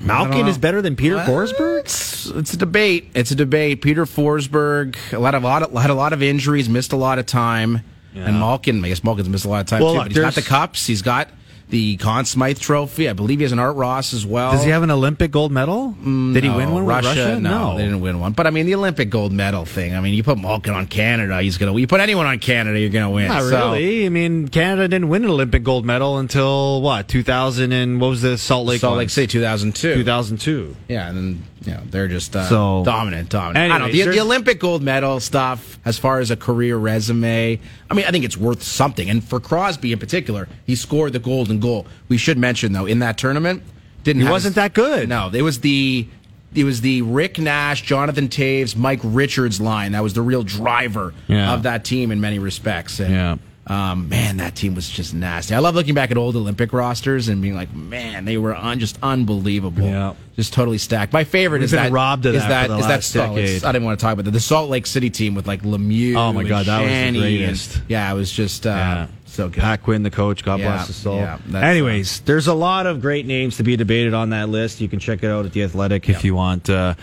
Malkin 0.00 0.46
is 0.46 0.58
better 0.58 0.82
than 0.82 0.96
Peter 0.96 1.16
Forsberg. 1.16 1.80
It's, 1.80 2.26
it's, 2.26 2.54
a 2.54 2.56
debate. 2.56 3.10
It's 3.14 3.30
a 3.30 3.34
debate. 3.34 3.82
Peter 3.82 4.04
Forsberg, 4.04 4.96
a 5.12 5.18
lot 5.18 5.34
of 5.34 5.42
a 5.42 5.46
lot 5.46 5.62
of, 5.62 5.72
had 5.72 5.90
a 5.90 5.94
lot 5.94 6.12
of 6.12 6.22
injuries, 6.22 6.68
missed 6.68 6.92
a 6.92 6.96
lot 6.96 7.18
of 7.18 7.26
time, 7.26 7.80
yeah. 8.14 8.26
and 8.26 8.38
Malkin. 8.38 8.84
I 8.84 8.88
guess 8.88 9.02
Malkin's 9.02 9.28
missed 9.28 9.44
a 9.44 9.48
lot 9.48 9.60
of 9.60 9.66
time 9.66 9.80
well, 9.80 9.92
too. 9.92 9.98
Look, 9.98 10.04
but 10.06 10.12
he's 10.12 10.20
got 10.20 10.34
the 10.34 10.42
cups. 10.42 10.86
He's 10.86 11.02
got 11.02 11.28
the 11.68 11.96
Conn 11.96 12.24
Smythe 12.24 12.58
Trophy. 12.58 13.08
I 13.08 13.12
believe 13.12 13.38
he 13.40 13.42
has 13.42 13.52
an 13.52 13.58
Art 13.58 13.76
Ross 13.76 14.12
as 14.12 14.24
well. 14.24 14.52
Does 14.52 14.64
he 14.64 14.70
have 14.70 14.82
an 14.82 14.90
Olympic 14.90 15.30
gold 15.30 15.50
medal? 15.50 15.96
Mm, 16.00 16.32
Did 16.34 16.44
he 16.44 16.50
no. 16.50 16.56
win 16.56 16.72
one 16.72 16.86
Russia, 16.86 17.08
with 17.08 17.18
Russia? 17.18 17.40
No, 17.40 17.72
no, 17.72 17.76
they 17.76 17.84
didn't 17.84 18.00
win 18.00 18.20
one. 18.20 18.32
But 18.32 18.46
I 18.46 18.50
mean, 18.50 18.66
the 18.66 18.74
Olympic 18.74 19.10
gold 19.10 19.32
medal 19.32 19.64
thing. 19.64 19.94
I 19.94 20.00
mean, 20.00 20.14
you 20.14 20.22
put 20.22 20.38
Malkin 20.38 20.74
on 20.74 20.86
Canada, 20.86 21.40
he's 21.42 21.58
gonna. 21.58 21.76
You 21.76 21.86
put 21.86 22.00
anyone 22.00 22.26
on 22.26 22.38
Canada, 22.38 22.78
you're 22.78 22.90
gonna 22.90 23.10
win. 23.10 23.28
Not 23.28 23.42
so. 23.42 23.72
really. 23.72 24.06
I 24.06 24.08
mean, 24.08 24.48
Canada 24.48 24.88
didn't 24.88 25.08
win 25.08 25.24
an 25.24 25.30
Olympic 25.30 25.64
gold 25.64 25.84
medal 25.84 26.18
until 26.18 26.80
what? 26.82 27.08
2000 27.08 27.72
and 27.72 28.00
what 28.00 28.08
was 28.08 28.22
the 28.22 28.38
Salt 28.38 28.66
Lake? 28.66 28.80
Salt? 28.80 28.96
Lake 28.96 29.10
City, 29.10 29.26
2002. 29.26 29.94
2002. 29.94 30.76
Yeah, 30.88 31.08
and 31.08 31.16
then 31.16 31.42
you 31.64 31.72
know 31.72 31.82
they're 31.90 32.08
just 32.08 32.36
uh, 32.36 32.44
so 32.48 32.84
dominant, 32.84 33.28
dominant. 33.28 33.56
Anyways, 33.56 33.74
I 33.74 33.78
don't 33.78 33.92
know 33.92 34.04
the, 34.12 34.16
the 34.18 34.20
Olympic 34.20 34.60
gold 34.60 34.82
medal 34.82 35.18
stuff 35.20 35.78
as 35.84 35.98
far 35.98 36.20
as 36.20 36.30
a 36.30 36.36
career 36.36 36.76
resume. 36.76 37.58
I 37.90 37.94
mean, 37.94 38.04
I 38.04 38.10
think 38.10 38.24
it's 38.24 38.36
worth 38.36 38.62
something. 38.62 39.08
And 39.10 39.22
for 39.22 39.40
Crosby 39.40 39.92
in 39.92 39.98
particular, 39.98 40.48
he 40.64 40.74
scored 40.74 41.12
the 41.12 41.18
golden 41.18 41.55
goal. 41.60 41.86
We 42.08 42.16
should 42.18 42.38
mention 42.38 42.72
though 42.72 42.86
in 42.86 43.00
that 43.00 43.18
tournament, 43.18 43.62
didn't 44.04 44.22
he 44.22 44.28
wasn't 44.28 44.54
his, 44.54 44.62
that 44.62 44.74
good. 44.74 45.08
No, 45.08 45.30
it 45.32 45.42
was 45.42 45.60
the 45.60 46.08
it 46.54 46.64
was 46.64 46.80
the 46.80 47.02
Rick 47.02 47.38
Nash, 47.38 47.82
Jonathan 47.82 48.28
Toews, 48.28 48.76
Mike 48.76 49.00
Richards 49.02 49.60
line 49.60 49.92
that 49.92 50.02
was 50.02 50.14
the 50.14 50.22
real 50.22 50.42
driver 50.42 51.12
yeah. 51.28 51.52
of 51.52 51.64
that 51.64 51.84
team 51.84 52.10
in 52.10 52.20
many 52.20 52.38
respects. 52.38 53.00
And, 53.00 53.12
yeah. 53.12 53.36
Um, 53.68 54.08
man, 54.08 54.36
that 54.36 54.54
team 54.54 54.76
was 54.76 54.88
just 54.88 55.12
nasty. 55.12 55.52
I 55.52 55.58
love 55.58 55.74
looking 55.74 55.94
back 55.94 56.12
at 56.12 56.16
old 56.16 56.36
Olympic 56.36 56.72
rosters 56.72 57.26
and 57.26 57.42
being 57.42 57.56
like, 57.56 57.74
man, 57.74 58.24
they 58.24 58.38
were 58.38 58.54
un- 58.54 58.78
just 58.78 58.96
unbelievable. 59.02 59.82
Yeah. 59.82 60.14
Just 60.36 60.52
totally 60.52 60.78
stacked. 60.78 61.12
My 61.12 61.24
favorite 61.24 61.58
We've 61.58 61.64
is 61.64 61.70
that 61.72 61.90
robbed 61.90 62.26
of 62.26 62.36
is 62.36 62.42
that, 62.42 62.70
is 62.70 62.86
that 62.86 63.10
decade. 63.12 63.64
I 63.64 63.72
didn't 63.72 63.84
want 63.84 63.98
to 63.98 64.04
talk 64.04 64.12
about 64.12 64.26
that. 64.26 64.30
The 64.30 64.38
Salt 64.38 64.70
Lake 64.70 64.86
City 64.86 65.10
team 65.10 65.34
with 65.34 65.48
like 65.48 65.62
Lemieux. 65.62 66.14
Oh 66.14 66.32
my 66.32 66.44
god, 66.44 66.66
that 66.66 66.82
Shanny 66.82 67.18
was 67.18 67.24
the 67.24 67.38
greatest. 67.38 67.76
And, 67.78 67.84
yeah, 67.88 68.12
it 68.12 68.14
was 68.14 68.30
just 68.30 68.66
uh, 68.66 68.70
yeah. 68.70 69.06
So 69.36 69.48
good. 69.48 69.60
Pat 69.60 69.82
Quinn, 69.82 70.02
the 70.02 70.10
coach, 70.10 70.44
God 70.44 70.60
yeah, 70.60 70.74
bless 70.74 70.86
his 70.88 70.96
soul. 70.96 71.16
Yeah, 71.16 71.38
Anyways, 71.54 72.20
uh, 72.20 72.22
there's 72.26 72.46
a 72.46 72.54
lot 72.54 72.86
of 72.86 73.00
great 73.00 73.26
names 73.26 73.58
to 73.58 73.62
be 73.62 73.76
debated 73.76 74.14
on 74.14 74.30
that 74.30 74.48
list. 74.48 74.80
You 74.80 74.88
can 74.88 74.98
check 74.98 75.22
it 75.22 75.30
out 75.30 75.46
at 75.46 75.52
the 75.52 75.62
Athletic 75.62 76.08
if 76.08 76.24
you 76.24 76.34
want. 76.34 76.68
Uh, 76.68 76.94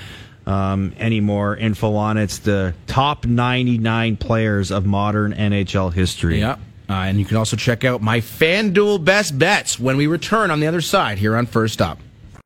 um, 0.46 0.94
any 0.98 1.22
more 1.22 1.56
info 1.56 1.96
on 1.96 2.18
it. 2.18 2.24
It's 2.24 2.40
the 2.40 2.74
top 2.88 3.26
99 3.26 4.18
players 4.18 4.72
of 4.72 4.86
modern 4.86 5.34
NHL 5.34 5.94
history. 5.94 6.40
Yep. 6.40 6.60
Uh, 6.90 6.94
and 6.94 7.18
you 7.18 7.26
can 7.26 7.38
also 7.38 7.56
check 7.56 7.86
out 7.86 8.02
my 8.02 8.20
FanDuel 8.20 9.06
best 9.06 9.40
bets 9.40 9.80
when 9.80 9.96
we 9.96 10.06
return 10.08 10.52
on 10.52 10.60
the 10.60 10.68
other 10.68 10.82
side 10.82 11.18
here 11.18 11.38
on 11.38 11.46
First 11.46 11.82
Up. 11.82 12.00